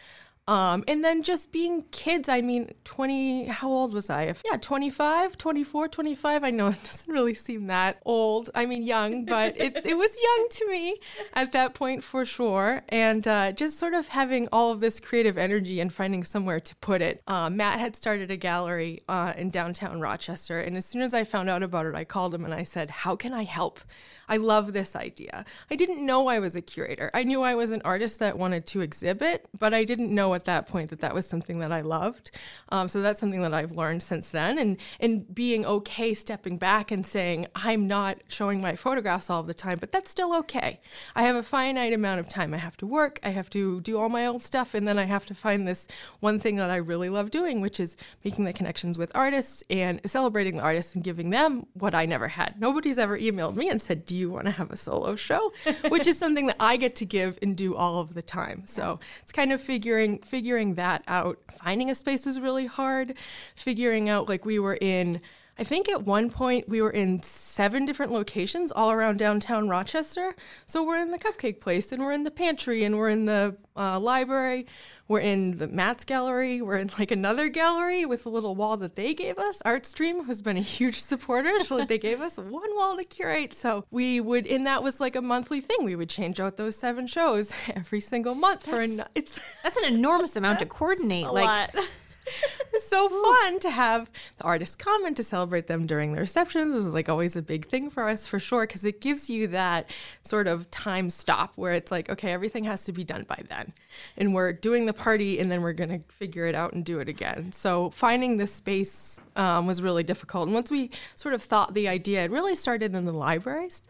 Um, 0.48 0.84
and 0.88 1.04
then 1.04 1.24
just 1.24 1.52
being 1.52 1.84
kids, 1.92 2.28
I 2.28 2.42
mean, 2.42 2.72
20, 2.84 3.48
how 3.48 3.70
old 3.70 3.94
was 3.94 4.10
I? 4.10 4.34
Yeah, 4.46 4.58
25, 4.60 5.38
24, 5.38 5.88
25. 5.88 6.44
I 6.44 6.50
know 6.52 6.68
it 6.70 6.84
doesn't 6.84 7.12
really 7.12 7.34
seem 7.34 7.68
that 7.68 8.02
old. 8.06 8.50
I 8.54 8.66
mean, 8.66 8.84
young, 8.84 9.26
but 9.26 9.56
it, 9.60 9.78
it 9.86 9.96
was 9.96 10.18
young 10.22 10.48
to 10.50 10.70
me 10.70 10.98
at 11.34 11.54
that 11.54 11.74
point 11.74 12.04
for 12.04 12.26
sure. 12.26 12.84
And 12.90 13.26
uh, 13.28 13.54
just 13.54 13.80
sort 13.80 13.94
of 13.94 14.10
having 14.10 14.48
all 14.52 14.72
of 14.72 14.82
this 14.82 15.00
creative 15.00 15.38
energy 15.38 15.80
and 15.80 15.94
finding 15.94 16.24
somewhere 16.24 16.60
to 16.60 16.76
put 16.78 17.02
it. 17.02 17.22
Uh, 17.26 17.50
Matt 17.50 17.80
had 17.80 17.96
started 17.96 18.30
a 18.30 18.38
gallery 18.38 19.00
uh, 19.08 19.34
in 19.38 19.50
downtown 19.50 20.02
Rochester. 20.02 20.60
And 20.60 20.76
as 20.76 20.86
soon 20.86 21.02
as 21.02 21.14
I 21.14 21.24
found 21.24 21.50
out 21.50 21.64
about 21.64 21.86
it, 21.86 21.96
I 21.96 22.04
called 22.04 22.36
him 22.36 22.44
and 22.44 22.54
I 22.54 22.64
said, 22.64 22.90
How 22.90 23.16
can 23.16 23.34
I 23.34 23.44
help? 23.44 23.80
I 24.28 24.38
love 24.38 24.74
this 24.74 24.96
idea. 24.96 25.46
I 25.70 25.76
didn't 25.76 26.06
know 26.06 26.28
I 26.28 26.40
was 26.40 26.56
a 26.56 26.62
curator. 26.62 27.12
I 27.14 27.24
knew 27.24 27.42
I 27.42 27.56
was 27.56 27.72
an 27.72 27.82
artist 27.84 28.20
that 28.20 28.38
wanted 28.38 28.66
to 28.68 28.82
exhibit, 28.82 29.48
but 29.58 29.74
I 29.74 29.84
didn't 29.84 30.14
know 30.14 30.34
at 30.34 30.46
that 30.46 30.68
point 30.68 30.90
that 30.90 31.00
that 31.02 31.14
was 31.14 31.28
something 31.28 31.60
that 31.60 31.72
I 31.72 31.82
loved. 31.82 32.32
Um, 32.70 32.88
so 32.88 33.02
that's 33.02 33.20
something 33.20 33.42
that 33.42 33.54
I've 33.54 33.72
learned 33.72 34.04
since 34.04 34.30
then, 34.30 34.58
and 34.58 34.78
and 35.00 35.34
being 35.34 35.66
okay 35.66 36.14
stepping 36.14 36.58
back 36.58 36.92
and 36.92 37.06
saying 37.06 37.48
I'm 37.56 37.88
not 37.88 38.20
showing 38.28 38.62
my 38.62 38.76
photographs 38.76 39.30
all 39.30 39.44
the 39.44 39.54
time, 39.54 39.78
but 39.80 39.92
that's 39.92 40.10
still 40.10 40.36
okay. 40.38 40.80
I 41.16 41.24
have 41.24 41.36
a 41.36 41.44
finite 41.44 41.94
amount 41.94 42.20
of 42.20 42.30
time. 42.30 42.54
I 42.54 42.58
have 42.58 42.78
to 42.78 42.88
work. 42.88 43.20
I 43.24 43.30
have 43.30 43.50
to 43.52 43.82
do 43.82 44.00
all 44.00 44.10
my 44.10 44.26
old 44.26 44.42
stuff, 44.42 44.74
and 44.74 44.88
then 44.88 44.98
I 44.98 45.04
have 45.04 45.26
to 45.28 45.34
find 45.34 45.68
this 45.68 45.88
one 46.20 46.40
thing 46.40 46.56
that 46.58 46.70
I 46.70 46.78
really 46.78 47.10
love 47.10 47.32
doing, 47.32 47.62
which 47.62 47.80
is 47.80 47.96
making 48.24 48.46
the 48.46 48.54
connections 48.54 48.98
with 48.98 49.12
artists 49.16 49.64
and 49.70 50.00
celebrating 50.06 50.58
the 50.58 50.64
artists 50.64 50.96
and 50.96 51.04
giving 51.04 51.30
them 51.30 51.66
what 51.74 51.94
I 51.94 52.06
never 52.06 52.30
had. 52.30 52.60
Nobody's 52.60 52.98
ever 52.98 53.18
emailed 53.18 53.56
me 53.56 53.70
and 53.70 53.82
said, 53.82 54.06
"Do 54.14 54.20
you 54.20 54.30
want 54.30 54.46
to 54.46 54.52
have 54.52 54.70
a 54.70 54.78
solo 54.78 55.16
show?" 55.16 55.52
which 55.90 56.06
is 56.06 56.20
something 56.20 56.46
that 56.48 56.58
I 56.60 56.78
get 56.78 56.96
to 56.98 57.06
give 57.06 57.40
and 57.42 57.58
do 57.58 57.76
all 57.76 58.00
of 58.00 58.14
the 58.14 58.22
time. 58.22 58.64
So 58.68 59.00
it's 59.24 59.32
kind 59.32 59.52
of 59.52 59.60
figuring 59.60 60.20
figuring 60.20 60.76
that 60.76 61.04
out. 61.08 61.40
Finding 61.52 61.90
a 61.90 61.96
space 61.96 62.26
was 62.26 62.40
really 62.40 62.68
hard. 62.68 63.16
Figuring 63.56 64.08
out 64.10 64.30
like 64.30 64.46
we 64.46 64.60
were 64.60 64.78
in 64.80 65.20
I 65.58 65.64
think 65.64 65.88
at 65.88 66.04
one 66.04 66.30
point 66.30 66.68
we 66.68 66.82
were 66.82 66.90
in 66.92 67.22
seven 67.22 67.86
different 67.86 68.12
locations 68.12 68.72
all 68.72 68.92
around 68.92 69.20
downtown 69.20 69.70
Rochester. 69.70 70.36
So 70.66 70.84
we're 70.84 71.00
in 71.00 71.12
the 71.12 71.20
cupcake 71.20 71.62
place 71.62 71.92
and 71.92 72.04
we're 72.04 72.14
in 72.14 72.24
the 72.24 72.32
pantry 72.32 72.84
and 72.84 72.98
we're 72.98 73.10
in 73.10 73.26
the 73.26 73.56
uh, 73.76 74.00
library. 74.00 74.66
We're 75.14 75.20
in 75.20 75.60
the 75.60 75.68
Matt's 75.68 76.06
gallery. 76.06 76.60
We're 76.60 76.78
in 76.78 76.90
like 76.98 77.12
another 77.12 77.48
gallery 77.48 78.04
with 78.04 78.26
a 78.26 78.30
little 78.30 78.56
wall 78.56 78.78
that 78.78 78.96
they 78.96 79.14
gave 79.14 79.38
us. 79.38 79.62
Artstream 79.64 80.26
has 80.26 80.42
been 80.42 80.58
a 80.58 80.62
huge 80.62 81.00
supporter. 81.00 81.64
so 81.66 81.76
like 81.78 81.88
they 81.88 82.00
gave 82.00 82.20
us 82.20 82.36
one 82.36 82.76
wall 82.76 82.98
to 82.98 83.04
curate. 83.04 83.54
So 83.54 83.86
we 83.92 84.20
would, 84.20 84.48
and 84.48 84.66
that 84.66 84.82
was 84.82 85.00
like 85.00 85.16
a 85.16 85.22
monthly 85.22 85.62
thing. 85.62 85.84
We 85.84 85.96
would 85.96 86.10
change 86.10 86.40
out 86.40 86.58
those 86.58 86.76
seven 86.78 87.06
shows 87.06 87.54
every 87.76 88.00
single 88.00 88.34
month 88.34 88.64
that's, 88.64 88.76
for 88.76 88.82
an. 88.82 89.04
It's 89.14 89.40
that's 89.62 89.78
an 89.78 89.94
enormous 89.94 90.36
amount 90.36 90.58
to 90.60 90.66
coordinate. 90.80 91.32
like. 91.32 91.46
Lot. 91.76 91.86
It's 92.26 92.88
so 92.90 93.10
fun 93.10 93.60
to 93.60 93.70
have 93.70 94.12
the 94.38 94.44
artists 94.44 94.76
come 94.76 95.06
and 95.06 95.16
to 95.16 95.24
celebrate 95.24 95.68
them 95.68 95.86
during 95.86 96.12
the 96.14 96.20
receptions. 96.20 96.74
Was 96.74 96.94
like 96.94 97.10
always 97.10 97.36
a 97.36 97.42
big 97.42 97.66
thing 97.66 97.90
for 97.90 98.08
us 98.08 98.28
for 98.28 98.40
sure 98.40 98.66
because 98.66 98.84
it 98.86 99.02
gives 99.02 99.30
you 99.30 99.48
that 99.48 99.90
sort 100.22 100.48
of 100.48 100.70
time 100.72 101.10
stop 101.10 101.54
where 101.56 101.74
it's 101.74 101.92
like, 101.92 102.10
okay, 102.10 102.32
everything 102.32 102.64
has 102.66 102.84
to 102.86 102.92
be 102.92 103.04
done 103.04 103.26
by 103.28 103.40
then. 103.50 103.74
And 104.18 104.34
we're 104.34 104.54
doing 104.54 104.86
the 104.86 104.94
party 104.94 105.40
and 105.40 105.52
then 105.52 105.62
we're 105.62 105.74
going 105.74 105.90
to 105.90 106.14
figure 106.14 106.46
it 106.46 106.56
out 106.56 106.74
and 106.74 106.84
do 106.84 107.00
it 107.00 107.10
again. 107.10 107.52
So 107.52 107.90
finding 107.92 108.38
the 108.38 108.48
space 108.48 109.20
um, 109.36 109.66
was 109.66 109.82
really 109.82 110.04
difficult. 110.04 110.48
And 110.48 110.54
once 110.54 110.72
we 110.72 110.92
sort 111.16 111.34
of 111.34 111.42
thought 111.42 111.74
the 111.74 111.88
idea, 111.88 112.24
it 112.24 112.32
really 112.32 112.56
started 112.56 112.96
in 112.96 113.06
the 113.06 113.12
libraries. 113.12 113.84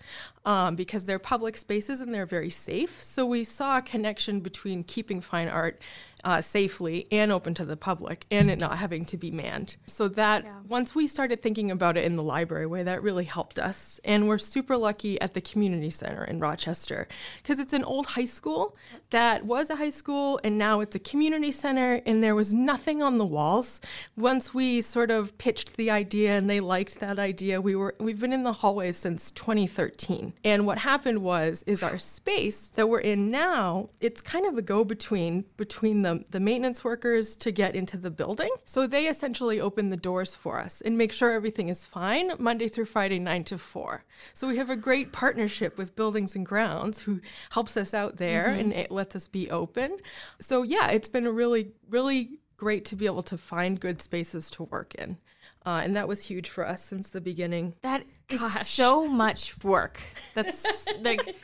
Um, 0.46 0.76
because 0.76 1.06
they're 1.06 1.20
public 1.20 1.58
spaces 1.58 2.02
and 2.02 2.14
they're 2.14 2.26
very 2.26 2.50
safe. 2.50 3.02
So 3.02 3.26
we 3.26 3.44
saw 3.44 3.78
a 3.78 3.82
connection 3.82 4.40
between 4.40 4.84
keeping 4.84 5.22
fine 5.22 5.48
art 5.48 5.80
uh, 6.24 6.42
safely 6.42 7.08
and 7.12 7.32
open 7.32 7.54
to 7.54 7.66
the 7.66 7.76
public 7.76 8.26
and 8.32 8.50
it 8.50 8.60
not 8.60 8.78
having 8.78 9.06
to 9.06 9.18
be 9.18 9.30
manned. 9.30 9.76
So 9.86 10.08
that 10.10 10.46
once 10.68 10.96
we 10.96 11.08
started 11.08 11.42
thinking 11.42 11.70
about 11.70 11.98
it 11.98 12.06
in 12.06 12.16
the 12.16 12.24
library 12.24 12.66
way, 12.66 12.84
that 12.84 13.04
really 13.04 13.26
helped 13.26 13.60
us. 13.60 14.00
And 14.06 14.28
we're 14.28 14.38
super 14.38 14.78
lucky 14.78 15.20
at 15.20 15.34
the 15.34 15.42
community 15.42 15.90
center 15.90 16.24
in 16.24 16.40
Rochester 16.40 17.08
because 17.42 17.60
it's 17.60 17.74
an 17.74 17.84
old 17.84 18.06
high 18.06 18.26
school 18.26 18.76
that 19.10 19.46
was 19.46 19.70
a 19.70 19.76
high 19.76 19.90
school 19.90 20.40
and 20.44 20.58
now 20.58 20.80
it's 20.80 20.96
a 20.96 21.00
community 21.00 21.52
center 21.52 22.02
and 22.06 22.24
there 22.24 22.36
was 22.36 22.54
nothing 22.54 23.02
on 23.02 23.18
the 23.18 23.26
walls. 23.26 23.82
Once 24.16 24.54
we 24.54 24.82
sort 24.82 25.12
of 25.12 25.38
pitched 25.38 25.76
the 25.76 25.92
idea 25.92 26.38
and 26.38 26.50
they 26.50 26.60
liked 26.60 27.00
that 27.00 27.20
idea, 27.20 27.60
we 27.60 27.76
were 27.76 27.96
we've 28.00 28.20
been 28.20 28.34
in 28.34 28.44
the 28.44 28.54
hallways 28.54 28.98
since 28.98 29.30
2013. 29.32 30.33
And 30.44 30.66
what 30.66 30.80
happened 30.80 31.22
was 31.22 31.64
is 31.64 31.84
our 31.84 32.00
space 32.00 32.70
that 32.70 32.90
we're 32.90 33.00
in 33.00 33.32
now, 33.32 33.90
it's 34.02 34.22
kind 34.22 34.46
of 34.46 34.58
a 34.58 34.62
go 34.62 34.84
between 34.84 35.46
between 35.58 36.02
the 36.02 36.24
the 36.30 36.40
maintenance 36.40 36.84
workers 36.84 37.36
to 37.38 37.52
get 37.52 37.76
into 37.76 37.98
the 37.98 38.12
building. 38.12 38.50
So 38.66 38.88
they 38.88 39.08
essentially 39.08 39.60
open 39.60 39.90
the 39.90 39.98
doors 39.98 40.36
for 40.36 40.60
us 40.60 40.82
and 40.82 40.98
make 40.98 41.12
sure 41.12 41.32
everything 41.32 41.70
is 41.70 41.86
fine 41.86 42.32
Monday 42.40 42.68
through 42.68 42.86
Friday 42.86 43.20
9 43.20 43.44
to 43.46 43.58
4. 43.58 44.06
So 44.34 44.48
we 44.48 44.58
have 44.58 44.70
a 44.70 44.76
great 44.76 45.12
partnership 45.12 45.78
with 45.78 45.96
Buildings 45.96 46.36
and 46.36 46.46
Grounds 46.46 47.02
who 47.02 47.22
helps 47.52 47.78
us 47.78 47.94
out 47.94 48.18
there 48.18 48.48
mm-hmm. 48.48 48.60
and 48.60 48.74
it 48.74 48.92
lets 48.92 49.16
us 49.16 49.28
be 49.28 49.50
open. 49.50 49.98
So 50.40 50.64
yeah, 50.64 50.90
it's 50.90 51.08
been 51.08 51.26
a 51.26 51.32
really 51.32 51.72
really 51.90 52.40
great 52.58 52.86
to 52.86 52.96
be 52.96 53.06
able 53.06 53.24
to 53.24 53.38
find 53.38 53.80
good 53.80 54.02
spaces 54.02 54.50
to 54.52 54.64
work 54.64 54.96
in. 54.96 55.18
Uh, 55.66 55.82
and 55.84 55.96
that 55.96 56.08
was 56.08 56.26
huge 56.26 56.50
for 56.50 56.68
us 56.68 56.84
since 56.84 57.10
the 57.10 57.22
beginning. 57.22 57.74
That 57.84 58.04
is 58.30 58.42
so 58.68 59.08
much 59.08 59.62
work. 59.64 60.00
That's 60.34 60.86
like 61.02 61.36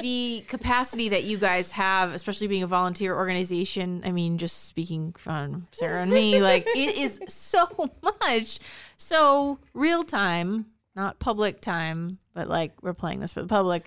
the 0.00 0.44
capacity 0.48 1.10
that 1.10 1.24
you 1.24 1.38
guys 1.38 1.70
have, 1.72 2.12
especially 2.12 2.48
being 2.48 2.64
a 2.64 2.66
volunteer 2.66 3.14
organization. 3.14 4.02
I 4.04 4.10
mean, 4.10 4.38
just 4.38 4.66
speaking 4.66 5.12
from 5.12 5.68
Sarah 5.70 6.02
and 6.02 6.10
me, 6.10 6.40
like 6.42 6.66
it 6.74 6.96
is 6.96 7.20
so 7.28 7.68
much. 8.02 8.58
So 8.96 9.60
real 9.74 10.02
time, 10.02 10.66
not 10.98 11.18
public 11.18 11.60
time, 11.60 12.18
but 12.34 12.48
like 12.48 12.82
we're 12.82 12.94
playing 12.94 13.20
this 13.20 13.32
for 13.32 13.40
the 13.40 13.48
public. 13.48 13.86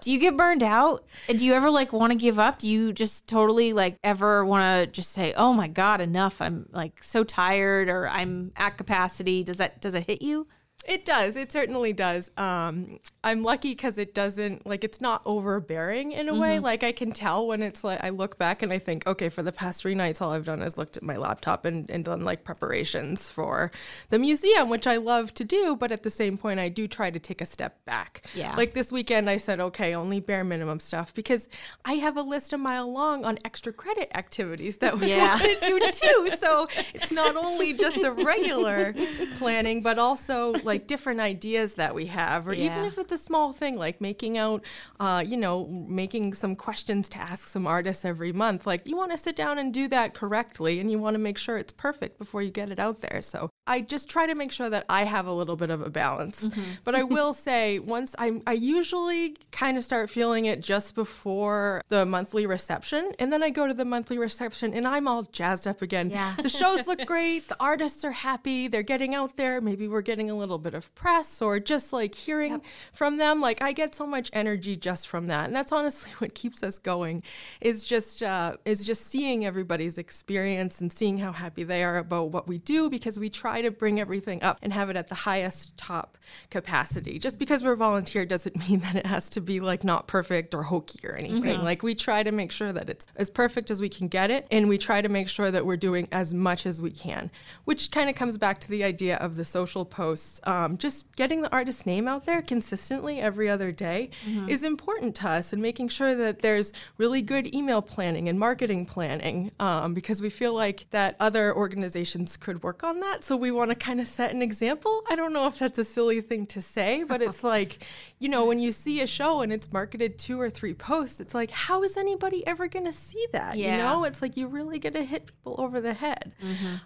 Do 0.00 0.12
you 0.12 0.18
get 0.18 0.36
burned 0.36 0.62
out? 0.62 1.04
And 1.28 1.38
do 1.38 1.44
you 1.44 1.54
ever 1.54 1.70
like 1.70 1.92
want 1.92 2.12
to 2.12 2.18
give 2.18 2.38
up? 2.38 2.58
Do 2.58 2.68
you 2.68 2.92
just 2.92 3.26
totally 3.26 3.72
like 3.72 3.96
ever 4.04 4.44
want 4.44 4.62
to 4.62 4.92
just 4.92 5.12
say, 5.12 5.32
"Oh 5.36 5.52
my 5.52 5.68
god, 5.68 6.00
enough. 6.00 6.40
I'm 6.40 6.68
like 6.72 7.02
so 7.02 7.24
tired 7.24 7.88
or 7.88 8.08
I'm 8.08 8.52
at 8.56 8.76
capacity." 8.76 9.42
Does 9.44 9.58
that 9.58 9.80
does 9.80 9.94
it 9.94 10.06
hit 10.06 10.22
you? 10.22 10.46
It 10.86 11.04
does. 11.04 11.36
It 11.36 11.52
certainly 11.52 11.92
does. 11.92 12.30
Um, 12.36 12.98
I'm 13.22 13.42
lucky 13.42 13.70
because 13.70 13.98
it 13.98 14.14
doesn't 14.14 14.66
like 14.66 14.82
it's 14.84 15.00
not 15.00 15.22
overbearing 15.24 16.12
in 16.12 16.28
a 16.28 16.34
way. 16.34 16.58
Like 16.58 16.82
I 16.82 16.90
can 16.92 17.12
tell 17.12 17.46
when 17.46 17.62
it's 17.62 17.84
like 17.84 18.02
I 18.02 18.08
look 18.08 18.38
back 18.38 18.62
and 18.62 18.72
I 18.72 18.78
think, 18.78 19.06
okay, 19.06 19.28
for 19.28 19.42
the 19.42 19.52
past 19.52 19.82
three 19.82 19.94
nights, 19.94 20.20
all 20.20 20.32
I've 20.32 20.44
done 20.44 20.60
is 20.62 20.76
looked 20.76 20.96
at 20.96 21.02
my 21.02 21.16
laptop 21.16 21.64
and, 21.64 21.88
and 21.90 22.04
done 22.04 22.24
like 22.24 22.42
preparations 22.42 23.30
for 23.30 23.70
the 24.08 24.18
museum, 24.18 24.68
which 24.68 24.86
I 24.86 24.96
love 24.96 25.32
to 25.34 25.44
do. 25.44 25.76
But 25.76 25.92
at 25.92 26.02
the 26.02 26.10
same 26.10 26.36
point, 26.36 26.58
I 26.58 26.68
do 26.68 26.88
try 26.88 27.10
to 27.10 27.18
take 27.18 27.40
a 27.40 27.46
step 27.46 27.84
back. 27.84 28.22
Yeah. 28.34 28.54
Like 28.56 28.74
this 28.74 28.90
weekend, 28.90 29.30
I 29.30 29.36
said, 29.36 29.60
okay, 29.60 29.94
only 29.94 30.18
bare 30.20 30.42
minimum 30.44 30.80
stuff 30.80 31.14
because 31.14 31.48
I 31.84 31.94
have 31.94 32.16
a 32.16 32.22
list 32.22 32.52
a 32.52 32.58
mile 32.58 32.90
long 32.92 33.24
on 33.24 33.38
extra 33.44 33.72
credit 33.72 34.10
activities 34.16 34.78
that 34.78 34.98
we 34.98 35.10
Yeah. 35.10 35.38
want 35.38 35.60
to 35.62 35.66
do 35.68 35.90
too. 35.92 36.28
So 36.38 36.66
it's 36.94 37.12
not 37.12 37.36
only 37.36 37.72
just 37.72 38.00
the 38.00 38.10
regular 38.12 38.94
planning, 39.36 39.80
but 39.82 39.98
also 39.98 40.52
like 40.64 40.71
different 40.78 41.20
ideas 41.20 41.74
that 41.74 41.94
we 41.94 42.06
have, 42.06 42.48
or 42.48 42.52
even 42.52 42.84
if 42.84 42.98
it's 42.98 43.12
a 43.12 43.18
small 43.18 43.52
thing 43.52 43.76
like 43.76 44.00
making 44.00 44.38
out, 44.38 44.64
uh, 44.98 45.22
you 45.26 45.36
know, 45.36 45.66
making 45.88 46.34
some 46.34 46.56
questions 46.56 47.08
to 47.10 47.18
ask 47.18 47.46
some 47.46 47.66
artists 47.66 48.04
every 48.04 48.32
month. 48.32 48.66
Like 48.66 48.86
you 48.86 48.96
want 48.96 49.12
to 49.12 49.18
sit 49.18 49.36
down 49.36 49.58
and 49.58 49.72
do 49.72 49.88
that 49.88 50.14
correctly, 50.14 50.80
and 50.80 50.90
you 50.90 50.98
want 50.98 51.14
to 51.14 51.18
make 51.18 51.38
sure 51.38 51.58
it's 51.58 51.72
perfect 51.72 52.18
before 52.18 52.42
you 52.42 52.50
get 52.50 52.70
it 52.70 52.78
out 52.78 53.00
there. 53.00 53.22
So 53.22 53.50
I 53.66 53.80
just 53.80 54.08
try 54.08 54.26
to 54.26 54.34
make 54.34 54.50
sure 54.50 54.68
that 54.68 54.84
I 54.88 55.04
have 55.04 55.26
a 55.26 55.32
little 55.32 55.54
bit 55.56 55.70
of 55.70 55.82
a 55.82 55.90
balance. 55.90 56.48
But 56.84 56.94
I 56.94 57.02
will 57.04 57.32
say, 57.32 57.78
once 57.78 58.14
I, 58.18 58.40
I 58.46 58.54
usually 58.54 59.36
kind 59.52 59.78
of 59.78 59.84
start 59.84 60.10
feeling 60.10 60.46
it 60.46 60.60
just 60.60 60.94
before 60.94 61.80
the 61.88 62.04
monthly 62.04 62.44
reception, 62.46 63.12
and 63.18 63.32
then 63.32 63.42
I 63.42 63.50
go 63.50 63.66
to 63.66 63.74
the 63.74 63.84
monthly 63.84 64.18
reception, 64.18 64.74
and 64.74 64.86
I'm 64.86 65.06
all 65.06 65.22
jazzed 65.24 65.68
up 65.68 65.80
again. 65.80 66.10
Yeah. 66.10 66.34
The 66.42 66.48
shows 66.48 66.86
look 66.86 67.04
great. 67.06 67.48
The 67.48 67.56
artists 67.60 68.04
are 68.04 68.10
happy. 68.10 68.66
They're 68.66 68.82
getting 68.82 69.14
out 69.14 69.36
there. 69.36 69.60
Maybe 69.60 69.86
we're 69.86 70.02
getting 70.02 70.28
a 70.28 70.34
little 70.34 70.58
bit 70.58 70.74
of 70.74 70.92
press 70.96 71.40
or 71.40 71.60
just 71.60 71.92
like 71.92 72.14
hearing 72.14 72.62
from 72.92 73.16
them. 73.16 73.40
Like 73.40 73.62
I 73.62 73.72
get 73.72 73.94
so 73.94 74.06
much 74.06 74.28
energy 74.32 74.74
just 74.74 75.06
from 75.06 75.28
that, 75.28 75.46
and 75.46 75.54
that's 75.54 75.72
honestly 75.72 76.10
what 76.18 76.34
keeps 76.34 76.62
us 76.62 76.78
going. 76.78 77.22
Is 77.60 77.84
just 77.84 78.24
uh, 78.24 78.56
is 78.64 78.84
just 78.84 79.06
seeing 79.06 79.46
everybody's 79.46 79.98
experience 79.98 80.80
and 80.80 80.92
seeing 80.92 81.18
how 81.18 81.30
happy 81.30 81.62
they 81.62 81.84
are 81.84 81.98
about 81.98 82.30
what 82.30 82.48
we 82.48 82.58
do 82.58 82.90
because 82.90 83.20
we 83.20 83.30
try 83.30 83.61
to 83.62 83.70
bring 83.70 84.00
everything 84.00 84.42
up 84.42 84.58
and 84.62 84.72
have 84.72 84.90
it 84.90 84.96
at 84.96 85.08
the 85.08 85.14
highest 85.14 85.76
top 85.76 86.18
capacity. 86.50 87.18
Just 87.18 87.38
because 87.38 87.64
we're 87.64 87.76
volunteer 87.76 88.24
doesn't 88.24 88.56
mean 88.68 88.80
that 88.80 88.96
it 88.96 89.06
has 89.06 89.28
to 89.30 89.40
be 89.40 89.60
like 89.60 89.84
not 89.84 90.06
perfect 90.06 90.54
or 90.54 90.64
hokey 90.64 91.00
or 91.06 91.14
anything. 91.16 91.62
Like 91.64 91.82
we 91.82 91.94
try 91.94 92.22
to 92.22 92.32
make 92.32 92.52
sure 92.52 92.72
that 92.72 92.88
it's 92.88 93.06
as 93.16 93.30
perfect 93.30 93.70
as 93.70 93.80
we 93.80 93.88
can 93.88 94.08
get 94.08 94.30
it, 94.30 94.46
and 94.50 94.68
we 94.68 94.78
try 94.78 95.00
to 95.00 95.08
make 95.08 95.28
sure 95.28 95.50
that 95.50 95.64
we're 95.66 95.76
doing 95.76 96.08
as 96.12 96.34
much 96.34 96.66
as 96.66 96.80
we 96.82 96.90
can, 96.90 97.30
which 97.64 97.90
kind 97.90 98.08
of 98.08 98.16
comes 98.16 98.38
back 98.38 98.60
to 98.60 98.68
the 98.68 98.84
idea 98.84 99.16
of 99.16 99.36
the 99.36 99.44
social 99.44 99.84
posts. 99.84 100.40
Um, 100.44 100.78
just 100.78 101.14
getting 101.16 101.42
the 101.42 101.52
artist's 101.52 101.86
name 101.86 102.08
out 102.08 102.26
there 102.26 102.42
consistently 102.42 103.20
every 103.20 103.48
other 103.48 103.72
day 103.72 104.10
is 104.48 104.62
important 104.62 105.14
to 105.16 105.28
us, 105.28 105.52
and 105.52 105.60
making 105.62 105.88
sure 105.88 106.14
that 106.14 106.40
there's 106.40 106.72
really 106.98 107.22
good 107.22 107.52
email 107.54 107.82
planning 107.82 108.28
and 108.28 108.38
marketing 108.38 108.86
planning 108.86 109.50
um, 109.60 109.94
because 109.94 110.20
we 110.22 110.30
feel 110.30 110.54
like 110.54 110.86
that 110.90 111.16
other 111.20 111.54
organizations 111.54 112.36
could 112.36 112.62
work 112.62 112.82
on 112.82 113.00
that. 113.00 113.24
So 113.24 113.36
we 113.42 113.50
want 113.50 113.70
to 113.70 113.74
kind 113.74 114.00
of 114.00 114.06
set 114.06 114.30
an 114.30 114.40
example. 114.40 115.02
I 115.10 115.16
don't 115.16 115.32
know 115.32 115.46
if 115.46 115.58
that's 115.58 115.76
a 115.76 115.84
silly 115.84 116.20
thing 116.20 116.46
to 116.46 116.62
say, 116.62 117.02
but 117.02 117.20
it's 117.20 117.42
like, 117.54 117.84
you 118.20 118.28
know, 118.28 118.46
when 118.46 118.60
you 118.60 118.70
see 118.70 119.00
a 119.02 119.06
show 119.06 119.40
and 119.40 119.52
it's 119.52 119.72
marketed 119.72 120.16
two 120.16 120.40
or 120.40 120.48
three 120.48 120.74
posts, 120.74 121.20
it's 121.20 121.34
like, 121.34 121.50
how 121.50 121.82
is 121.82 121.96
anybody 121.96 122.46
ever 122.46 122.68
going 122.68 122.86
to 122.86 122.92
see 122.92 123.26
that? 123.32 123.58
You 123.72 123.78
know, 123.78 124.04
it's 124.04 124.22
like 124.22 124.36
you 124.36 124.46
really 124.46 124.78
get 124.78 124.94
to 124.94 125.02
hit 125.02 125.26
people 125.26 125.56
over 125.58 125.80
the 125.80 125.92
head. 125.92 126.32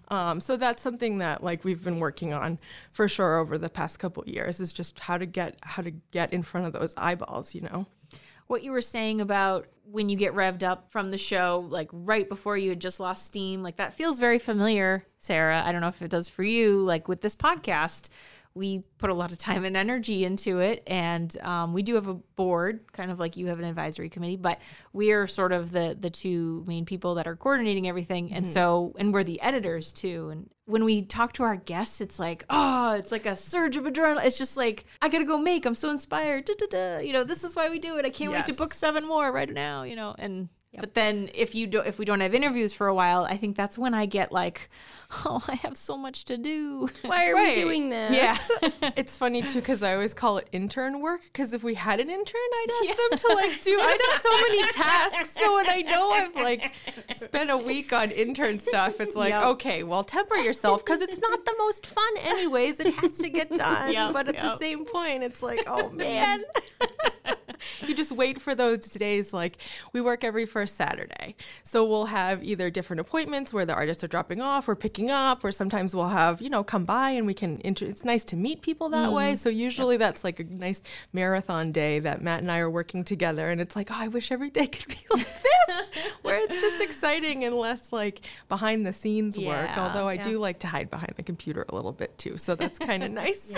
Um, 0.09 0.41
so 0.41 0.57
that's 0.57 0.83
something 0.83 1.19
that 1.19 1.45
like 1.45 1.63
we've 1.63 1.85
been 1.85 2.01
working 2.01 2.33
on 2.33 2.59
for 2.91 3.07
sure 3.07 3.37
over 3.37 3.59
the 3.59 3.69
past 3.69 3.99
couple 3.99 4.23
of 4.23 4.29
years 4.29 4.59
is 4.59 4.73
just 4.73 4.99
how 4.99 5.19
to 5.19 5.27
get 5.27 5.59
how 5.63 5.83
to 5.83 5.91
get 5.91 6.33
in 6.33 6.43
front 6.43 6.67
of 6.67 6.73
those 6.73 6.95
eyeballs. 6.97 7.55
You 7.55 7.61
know. 7.63 7.87
What 8.47 8.63
you 8.63 8.73
were 8.73 8.81
saying 8.81 9.21
about 9.21 9.67
when 9.91 10.09
you 10.09 10.17
get 10.17 10.35
revved 10.35 10.63
up 10.63 10.91
from 10.91 11.11
the 11.11 11.19
show, 11.19 11.67
like 11.69 11.89
right 11.93 12.29
before 12.29 12.57
you 12.57 12.71
had 12.71 12.81
just 12.81 13.01
lost 13.01 13.27
steam, 13.27 13.63
like 13.63 13.77
that 13.77 13.95
feels 13.95 14.19
very 14.19 14.39
familiar, 14.39 15.05
Sarah. 15.19 15.63
I 15.65 15.73
don't 15.73 15.81
know 15.81 15.89
if 15.89 16.03
it 16.03 16.11
does 16.11 16.29
for 16.29 16.43
you. 16.43 16.81
Like 16.81 17.09
with 17.09 17.21
this 17.21 17.37
podcast, 17.37 18.09
we 18.57 18.83
put 18.99 19.11
a 19.11 19.15
lot 19.15 19.31
of 19.31 19.39
time 19.39 19.65
and 19.65 19.77
energy 19.77 20.25
into 20.25 20.61
it, 20.61 20.83
and 20.87 21.37
um, 21.43 21.73
we 21.73 21.83
do 21.83 21.95
have 21.95 22.09
a 22.09 22.15
board, 22.15 22.81
kind 22.93 23.11
of 23.11 23.21
like 23.21 23.37
you 23.37 23.47
have 23.49 23.59
an 23.59 23.65
advisory 23.65 24.09
committee, 24.09 24.37
but 24.37 24.59
we 24.93 25.13
are 25.13 25.27
sort 25.27 25.53
of 25.53 25.71
the 25.71 25.97
the 25.99 26.11
two 26.11 26.65
main 26.67 26.85
people 26.85 27.15
that 27.17 27.27
are 27.27 27.37
coordinating 27.37 27.87
everything, 27.87 28.33
and 28.33 28.49
so 28.49 28.95
and 28.99 29.13
we're 29.13 29.25
the 29.25 29.41
editors 29.41 29.93
too. 29.93 30.31
And 30.31 30.51
when 30.65 30.85
we 30.85 31.03
talk 31.03 31.35
to 31.35 31.43
our 31.43 31.57
guests, 31.57 32.01
it's 32.01 32.19
like, 32.19 32.45
oh, 32.51 32.93
it's 32.93 33.13
like 33.13 33.27
a 33.27 33.37
surge 33.37 33.77
of 33.77 33.85
adrenaline. 33.85 34.25
It's 34.25 34.39
just 34.39 34.57
like 34.57 34.85
I 35.03 35.09
gotta 35.09 35.25
go 35.25 35.39
make. 35.39 35.67
I'm 35.67 35.75
so 35.75 35.91
inspired. 35.91 36.47
Da, 36.47 36.55
da, 36.59 36.67
da. 36.67 36.99
You 36.99 37.13
know, 37.13 37.25
this 37.25 37.45
is 37.45 37.55
why 37.55 37.69
we 37.69 37.79
do 37.79 37.99
it. 37.99 38.05
I 38.05 38.11
can't 38.11 38.33
wait 38.33 38.47
to 38.47 38.55
book 38.55 38.75
seven 38.75 39.07
more 39.07 39.31
right 39.31 39.53
now. 39.53 39.83
You 39.83 39.97
know, 39.97 40.15
and 40.19 40.49
but 40.79 40.95
then 40.95 41.31
if 41.35 41.55
you 41.55 41.67
do, 41.67 41.81
if 41.81 41.99
we 41.99 42.05
don't 42.05 42.21
have 42.21 42.35
interviews 42.35 42.73
for 42.73 42.87
a 42.87 42.95
while, 42.95 43.25
I 43.25 43.37
think 43.37 43.57
that's 43.57 43.79
when 43.79 43.95
I 43.95 44.07
get 44.07 44.33
like, 44.33 44.69
oh, 45.25 45.43
I 45.49 45.55
have 45.57 45.77
so 45.77 45.97
much 45.97 46.25
to 46.27 46.37
do. 46.37 46.89
Why 47.03 47.29
are 47.31 47.35
Right. 47.35 47.57
we 47.57 47.63
doing 47.63 47.89
this? 47.89 48.13
Yeah. 48.63 48.71
It's 48.97 49.17
funny 49.19 49.43
too 49.43 49.61
because 49.61 49.83
I 49.83 49.93
always 49.95 50.15
call 50.15 50.39
it 50.39 50.49
intern 50.53 51.01
work. 51.01 51.23
Because 51.25 51.53
if 51.53 51.63
we 51.63 51.75
had 51.75 52.01
an 52.01 52.09
intern, 52.09 52.35
I'd 52.55 52.67
ask 52.89 52.97
them 52.97 53.19
to 53.19 53.35
like 53.37 53.63
do. 53.63 53.79
I'd 53.81 54.01
have 54.11 54.23
so 54.23 54.41
many 54.43 54.63
tasks. 54.73 55.35
So 55.41 55.55
when 55.55 55.69
I 55.69 55.83
know 55.83 56.11
I've 56.11 56.35
like 56.35 56.73
spent 57.17 57.51
a 57.51 57.57
week 57.59 57.93
on 57.93 58.11
intern 58.11 58.59
stuff, 58.59 59.01
it's 59.01 59.15
like 59.15 59.31
Yep. 59.31 59.45
okay, 59.45 59.83
well, 59.83 60.03
temper 60.05 60.37
yourself 60.37 60.85
because 60.85 61.01
it's 61.03 61.19
not 61.21 61.45
the 61.45 61.55
most 61.59 61.87
fun, 61.87 62.13
anyways. 62.21 62.81
It 62.81 62.95
has 62.95 63.13
to 63.19 63.29
get 63.29 63.51
done. 63.55 63.93
Yep, 63.93 64.13
but 64.13 64.29
at 64.29 64.37
the 64.43 64.57
same 64.57 64.85
point, 64.85 65.23
it's 65.23 65.43
like 65.43 65.61
oh 65.67 65.91
man. 65.91 66.43
You 67.87 67.95
just 67.95 68.13
wait 68.13 68.41
for 68.41 68.55
those 68.55 68.81
days 68.91 69.33
like 69.33 69.59
we 69.93 70.01
work 70.01 70.25
every 70.25 70.47
first 70.47 70.77
saturday. 70.77 71.35
So 71.63 71.85
we'll 71.85 72.07
have 72.07 72.43
either 72.43 72.71
different 72.71 73.01
appointments 73.01 73.53
where 73.53 73.65
the 73.65 73.75
artists 73.75 74.03
are 74.05 74.09
dropping 74.09 74.41
off 74.41 74.69
or 74.69 74.75
picking 74.77 75.11
up 75.11 75.45
or 75.45 75.53
sometimes 75.53 75.95
we'll 75.95 76.09
have 76.09 76.41
you 76.41 76.51
know 76.51 76.65
come 76.65 76.85
by 76.85 77.11
and 77.11 77.27
we 77.27 77.35
can 77.35 77.61
inter- 77.65 77.87
it's 77.87 78.05
nice 78.05 78.25
to 78.25 78.37
meet 78.37 78.63
people 78.63 78.89
that 78.91 79.13
way. 79.13 79.33
Mm-hmm. 79.33 79.37
So 79.37 79.49
usually 79.49 79.97
that's 79.97 80.25
like 80.25 80.41
a 80.41 80.45
nice 80.45 80.83
marathon 81.13 81.73
day 81.73 81.99
that 81.99 82.23
matt 82.23 82.41
and 82.41 82.51
i 82.51 82.59
are 82.59 82.71
working 82.71 83.05
together 83.05 83.51
and 83.51 83.61
it's 83.61 83.77
like 83.77 83.91
oh 83.91 83.97
i 83.99 84.09
wish 84.09 84.31
every 84.31 84.51
day 84.51 84.67
could 84.67 84.87
be 84.89 84.99
like 85.11 85.27
this 85.67 85.91
where 86.23 86.43
it's 86.45 86.57
just 86.57 86.83
exciting 86.83 87.45
and 87.45 87.55
less 87.55 87.93
like 87.93 88.21
behind 88.49 88.87
the 88.87 88.93
scenes 88.93 89.39
work 89.39 89.69
Yeah, 89.69 89.85
although 89.87 90.09
i 90.09 90.17
do 90.17 90.39
like 90.39 90.59
to 90.61 90.67
hide 90.67 90.91
behind 90.91 91.13
the 91.17 91.23
computer 91.23 91.65
a 91.69 91.75
little 91.75 91.93
bit 91.93 92.17
too 92.19 92.39
so 92.39 92.55
that's 92.55 92.79
kind 92.79 93.03
of 93.03 93.11
nice 93.23 93.53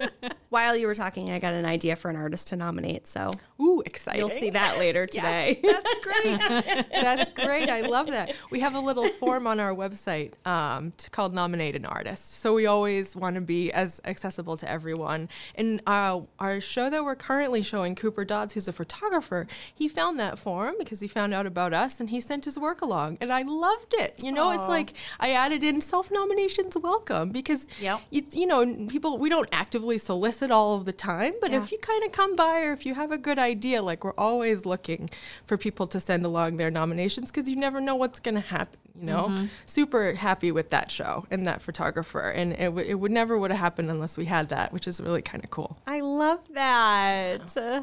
while 0.50 0.76
you 0.76 0.86
were 0.86 0.94
talking, 0.94 1.30
I 1.30 1.38
got 1.38 1.52
an 1.54 1.64
idea 1.64 1.96
for 1.96 2.10
an 2.10 2.16
artist 2.16 2.48
to 2.48 2.56
nominate. 2.56 3.06
So 3.06 3.30
Ooh, 3.60 3.82
exciting. 3.86 4.20
you'll 4.20 4.30
see 4.30 4.50
that 4.50 4.78
later 4.78 5.06
today. 5.06 5.60
That's 5.62 5.94
great. 6.04 6.86
That's 6.92 7.30
great. 7.30 7.70
I 7.70 7.82
love 7.82 8.08
that. 8.08 8.34
We 8.50 8.60
have 8.60 8.74
a 8.74 8.80
little 8.80 9.06
form 9.08 9.46
on 9.46 9.60
our 9.60 9.72
website 9.74 10.32
um, 10.46 10.92
to, 10.96 11.10
called 11.10 11.34
Nominate 11.34 11.76
an 11.76 11.86
Artist. 11.86 12.40
So 12.40 12.52
we 12.54 12.66
always 12.66 13.14
want 13.14 13.36
to 13.36 13.40
be 13.40 13.70
as 13.72 14.00
accessible 14.04 14.56
to 14.56 14.68
everyone. 14.68 15.28
And 15.54 15.80
uh, 15.86 16.20
our 16.40 16.60
show 16.60 16.90
that 16.90 17.04
we're 17.04 17.14
currently 17.16 17.62
showing, 17.62 17.94
Cooper 17.94 18.24
Dodds, 18.24 18.54
who's 18.54 18.66
a 18.66 18.72
photographer, 18.72 19.46
he 19.72 19.86
found 19.88 20.18
that 20.18 20.38
form 20.38 20.74
because 20.78 20.98
he 21.00 21.06
found 21.06 21.32
out 21.32 21.46
about 21.46 21.72
us 21.72 22.00
and 22.00 22.10
he 22.10 22.18
sent 22.20 22.44
his 22.44 22.58
work 22.58 22.82
along. 22.82 23.18
And 23.20 23.32
I 23.32 23.42
loved 23.42 23.94
it. 23.94 24.20
You 24.22 24.32
know, 24.32 24.50
it's 24.50 24.66
like 24.66 24.94
I 25.20 25.30
added 25.32 25.62
in 25.62 25.80
self 25.80 26.10
nominations 26.10 26.76
welcome 26.76 27.30
because, 27.30 27.68
Yep. 27.80 28.00
it's, 28.10 28.34
you 28.34 28.46
know, 28.46 28.66
people, 28.88 29.16
we 29.18 29.28
don't 29.28 29.48
actively 29.52 29.96
solicit 29.98 30.39
all 30.48 30.76
of 30.76 30.84
the 30.84 30.92
time, 30.92 31.34
but 31.40 31.50
Yeah. 31.50 31.60
if 31.60 31.72
you 31.72 31.78
kind 31.78 32.04
of 32.04 32.12
come 32.12 32.36
by 32.36 32.60
or 32.62 32.72
if 32.72 32.86
you 32.86 32.94
have 32.94 33.10
a 33.10 33.18
good 33.18 33.38
idea, 33.38 33.82
like 33.82 34.04
we're 34.04 34.14
always 34.16 34.64
looking 34.64 35.10
for 35.44 35.56
people 35.56 35.88
to 35.88 35.98
send 35.98 36.24
along 36.24 36.56
their 36.56 36.70
nominations 36.70 37.32
because 37.32 37.48
you 37.48 37.56
never 37.56 37.80
know 37.80 37.96
what's 37.96 38.20
going 38.20 38.36
to 38.36 38.40
happen. 38.40 38.78
You 38.98 39.06
know, 39.06 39.46
super 39.66 40.12
happy 40.12 40.52
with 40.52 40.70
that 40.70 40.90
show 40.90 41.24
and 41.30 41.46
that 41.46 41.62
photographer, 41.62 42.28
and 42.30 42.52
it, 42.52 42.66
w- 42.66 42.86
it 42.86 42.94
would 42.94 43.10
never 43.12 43.38
would 43.38 43.50
have 43.50 43.58
happened 43.60 43.88
unless 43.90 44.18
we 44.18 44.26
had 44.26 44.50
that, 44.50 44.72
which 44.74 44.86
is 44.86 45.00
really 45.00 45.22
kind 45.22 45.42
of 45.42 45.48
cool. 45.50 45.78
I 45.86 46.00
love 46.00 46.40
that. 46.52 47.56
Uh, 47.56 47.82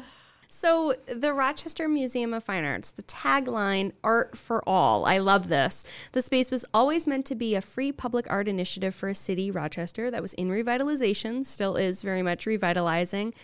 So, 0.50 0.94
the 1.06 1.34
Rochester 1.34 1.90
Museum 1.90 2.32
of 2.32 2.42
Fine 2.42 2.64
Arts, 2.64 2.90
the 2.90 3.02
tagline, 3.02 3.92
Art 4.02 4.36
for 4.36 4.66
All. 4.66 5.04
I 5.04 5.18
love 5.18 5.48
this. 5.48 5.84
The 6.12 6.22
space 6.22 6.50
was 6.50 6.64
always 6.72 7.06
meant 7.06 7.26
to 7.26 7.34
be 7.34 7.54
a 7.54 7.60
free 7.60 7.92
public 7.92 8.24
art 8.30 8.48
initiative 8.48 8.94
for 8.94 9.10
a 9.10 9.14
city, 9.14 9.50
Rochester, 9.50 10.10
that 10.10 10.22
was 10.22 10.32
in 10.34 10.48
revitalization, 10.48 11.44
still 11.44 11.76
is 11.76 12.02
very 12.02 12.22
much 12.22 12.46
revitalizing. 12.46 13.34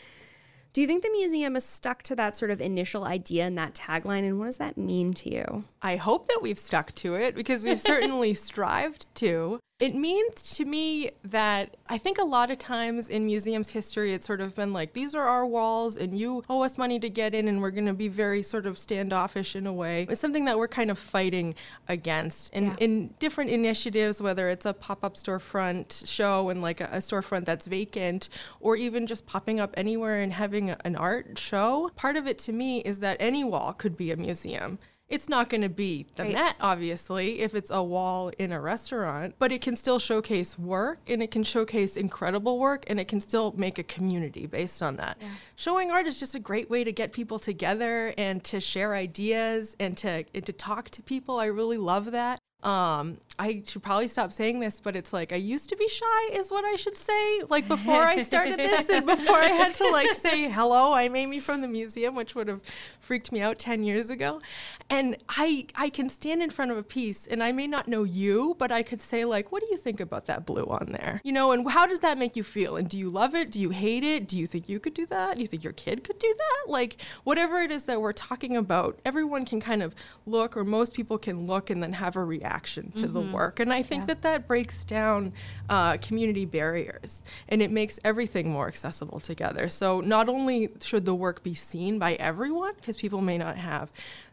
Do 0.73 0.81
you 0.81 0.87
think 0.87 1.03
the 1.03 1.11
museum 1.11 1.55
has 1.55 1.65
stuck 1.67 2.03
to 2.05 2.17
that 2.17 2.37
sort 2.37 2.51
of 2.51 2.59
initial 2.59 3.05
idea 3.05 3.45
and 3.45 3.59
that 3.59 3.75
tagline, 3.75 4.25
and 4.25 4.39
what 4.39 4.47
does 4.47 4.57
that 4.57 4.79
mean 4.79 5.13
to 5.13 5.31
you? 5.31 5.65
I 5.83 5.97
hope 5.97 6.29
that 6.29 6.41
we've 6.41 6.59
stuck 6.59 6.95
to 6.97 7.17
it 7.17 7.35
because 7.35 7.65
we've 7.65 7.79
certainly 7.79 8.33
strived 8.35 9.15
to. 9.17 9.61
It 9.81 9.93
means 9.97 10.55
to 10.57 10.65
me 10.65 11.11
that 11.25 11.77
I 11.89 11.99
think 11.99 12.19
a 12.19 12.25
lot 12.25 12.53
of 12.53 12.59
times 12.59 13.09
in 13.09 13.27
museums 13.27 13.71
history, 13.71 14.15
it's 14.15 14.25
sort 14.25 14.41
of 14.41 14.55
been 14.55 14.73
like, 14.73 14.93
these 14.93 15.17
are 15.17 15.25
our 15.27 15.45
walls 15.45 15.97
and 15.97 16.17
you 16.17 16.45
owe 16.49 16.63
us 16.63 16.79
money 16.79 17.01
to 17.01 17.11
get 17.11 17.35
in 17.35 17.49
and 17.49 17.61
we're 17.61 17.73
going 17.73 17.87
to 17.87 17.93
be 17.93 18.07
very 18.07 18.41
sort 18.41 18.67
of 18.67 18.79
standoffish 18.79 19.57
in 19.57 19.67
a 19.67 19.73
way. 19.73 20.07
It's 20.09 20.21
something 20.21 20.45
that 20.45 20.59
we're 20.59 20.69
kind 20.69 20.93
of 20.93 20.99
fighting 20.99 21.57
against 21.89 22.55
in, 22.55 22.67
Yeah. 22.67 22.77
in 22.79 23.15
different 23.19 23.51
initiatives, 23.51 24.23
whether 24.23 24.49
it's 24.49 24.65
a 24.65 24.75
pop 24.75 25.03
up 25.03 25.15
storefront 25.17 26.07
show 26.09 26.51
and 26.51 26.63
like 26.63 26.81
a, 26.81 26.85
a 26.93 26.99
storefront 26.99 27.45
that's 27.45 27.67
vacant 27.67 28.29
or 28.61 28.77
even 28.77 29.09
just 29.09 29.27
popping 29.27 29.59
up 29.59 29.75
anywhere 29.77 30.21
and 30.21 30.35
having 30.35 30.71
a- 30.71 30.79
an 30.85 30.95
art 30.95 31.37
show. 31.37 31.91
Part 31.97 32.15
of 32.15 32.29
it 32.29 32.39
to 32.41 32.53
me 32.53 32.79
is 32.83 33.01
that 33.01 33.17
any 33.19 33.43
wall 33.43 33.73
could 33.73 33.97
be 33.97 34.13
a 34.13 34.17
museum. 34.17 34.79
It's 35.09 35.29
not 35.29 35.51
going 35.51 35.61
to 35.61 35.69
be 35.69 36.07
the 36.15 36.25
Right. 36.25 36.33
Met, 36.33 36.57
obviously, 36.61 37.41
if 37.41 37.55
it's 37.55 37.71
a 37.71 37.83
wall 37.83 38.31
in 38.39 38.53
a 38.53 38.61
restaurant, 38.61 39.35
but 39.39 39.53
it 39.53 39.61
can 39.61 39.77
still 39.77 39.99
showcase 39.99 40.59
work 40.59 40.99
and 41.07 41.23
it 41.23 41.31
can 41.31 41.45
showcase 41.45 41.97
incredible 41.97 42.59
work 42.59 42.85
and 42.87 42.99
it 42.99 43.07
can 43.07 43.21
still 43.21 43.53
make 43.57 43.79
a 43.79 43.83
community 43.83 44.47
based 44.47 44.83
on 44.83 44.97
that. 44.97 45.19
Showing 45.57 45.91
art 45.91 46.07
is 46.07 46.19
just 46.19 46.35
a 46.35 46.41
great 46.41 46.71
way 46.71 46.85
to 46.85 46.93
get 46.93 47.13
people 47.13 47.39
together 47.39 48.15
and 48.17 48.43
to 48.45 48.61
share 48.61 48.95
ideas 48.95 49.77
and 49.79 49.97
to, 49.99 50.25
and 50.35 50.47
to 50.47 50.53
talk 50.53 50.89
to 50.91 51.03
people. 51.03 51.39
I 51.39 51.47
really 51.47 51.79
love 51.79 52.13
that. 52.13 52.41
Um, 52.63 53.19
I 53.39 53.63
should 53.67 53.83
probably 53.83 54.07
stop 54.07 54.33
saying 54.33 54.61
this, 54.61 54.81
but 54.81 54.95
it's 54.95 55.13
like 55.13 55.33
I 55.33 55.37
used 55.37 55.69
to 55.71 55.77
be 55.77 55.89
shy, 55.89 56.29
is 56.33 56.51
what 56.51 56.65
I 56.65 56.77
should 56.77 56.97
say. 56.97 57.41
Like 57.49 57.67
before 57.67 58.03
I 58.03 58.23
started 58.23 58.59
this, 58.59 58.89
and 58.89 59.05
before 59.05 59.37
I 59.37 59.49
had 59.49 59.75
to 59.75 59.89
like 59.91 60.13
say 60.13 60.49
hello, 60.51 60.93
I'm 60.93 61.17
Amy 61.17 61.41
from 61.41 61.61
the 61.61 61.67
museum, 61.67 62.15
which 62.15 62.35
would 62.35 62.47
have 62.47 62.63
freaked 63.01 63.33
me 63.33 63.41
out 63.41 63.59
ten 63.59 63.83
years 63.83 64.09
ago. 64.09 64.41
And 64.89 65.17
I 65.29 65.67
I 65.75 65.89
can 65.91 66.09
stand 66.09 66.43
in 66.43 66.51
front 66.51 66.71
of 66.71 66.77
a 66.77 66.83
piece, 66.85 67.27
and 67.27 67.43
I 67.43 67.51
may 67.51 67.67
not 67.67 67.89
know 67.89 68.05
you, 68.05 68.55
but 68.59 68.71
I 68.71 68.85
could 68.85 69.03
say 69.03 69.25
like, 69.25 69.51
what 69.51 69.63
do 69.63 69.69
you 69.71 69.79
think 69.79 69.99
about 69.99 70.27
that 70.27 70.47
blue 70.47 70.65
on 70.65 70.93
there? 70.93 71.21
You 71.25 71.33
know, 71.33 71.51
and 71.51 71.69
how 71.69 71.87
does 71.87 72.01
that 72.01 72.19
make 72.19 72.37
you 72.37 72.45
feel? 72.45 72.77
And 72.77 72.89
do 72.89 72.97
you 72.97 73.11
love 73.11 73.35
it? 73.35 73.51
Do 73.51 73.61
you 73.61 73.71
hate 73.71 74.05
it? 74.05 74.29
Do 74.29 74.39
you 74.39 74.47
think 74.47 74.69
you 74.69 74.79
could 74.79 74.95
do 74.95 75.07
that? 75.07 75.37
Do 75.37 75.41
you 75.41 75.49
think 75.49 75.65
your 75.65 75.73
kid 75.73 76.05
could 76.05 76.21
do 76.21 76.33
that? 76.37 76.71
Like 76.71 77.01
whatever 77.25 77.61
it 77.61 77.73
is 77.73 77.85
that 77.85 78.01
we're 78.01 78.13
talking 78.13 78.57
about, 78.57 79.01
everyone 79.05 79.45
can 79.45 79.61
kind 79.61 79.83
of 79.83 79.95
look, 80.25 80.57
or 80.57 80.63
most 80.65 80.95
people 80.95 81.19
can 81.19 81.47
look, 81.49 81.69
and 81.69 81.83
then 81.83 81.95
have 81.95 82.15
a 82.15 82.25
reaction 82.25 82.93
to 82.93 83.09
the 83.09 83.24
work. 83.33 83.61
And 83.61 83.73
I 83.73 83.83
think 83.83 84.07
that 84.07 84.23
that 84.23 84.47
breaks 84.47 84.85
down 84.85 85.33
uh, 85.69 85.97
community 85.99 86.45
barriers 86.45 87.23
and 87.49 87.63
it 87.63 87.71
makes 87.71 87.99
everything 88.05 88.51
more 88.51 88.69
accessible 88.69 89.21
together. 89.21 89.69
So 89.69 90.01
not 90.01 90.29
only 90.29 90.71
should 90.81 91.05
the 91.05 91.15
work 91.15 91.43
be 91.43 91.55
seen 91.55 91.99
by 91.99 92.15
everyone, 92.15 92.75
because 92.77 92.97
people 92.97 93.21
may 93.21 93.39
not 93.39 93.57
have 93.57 93.91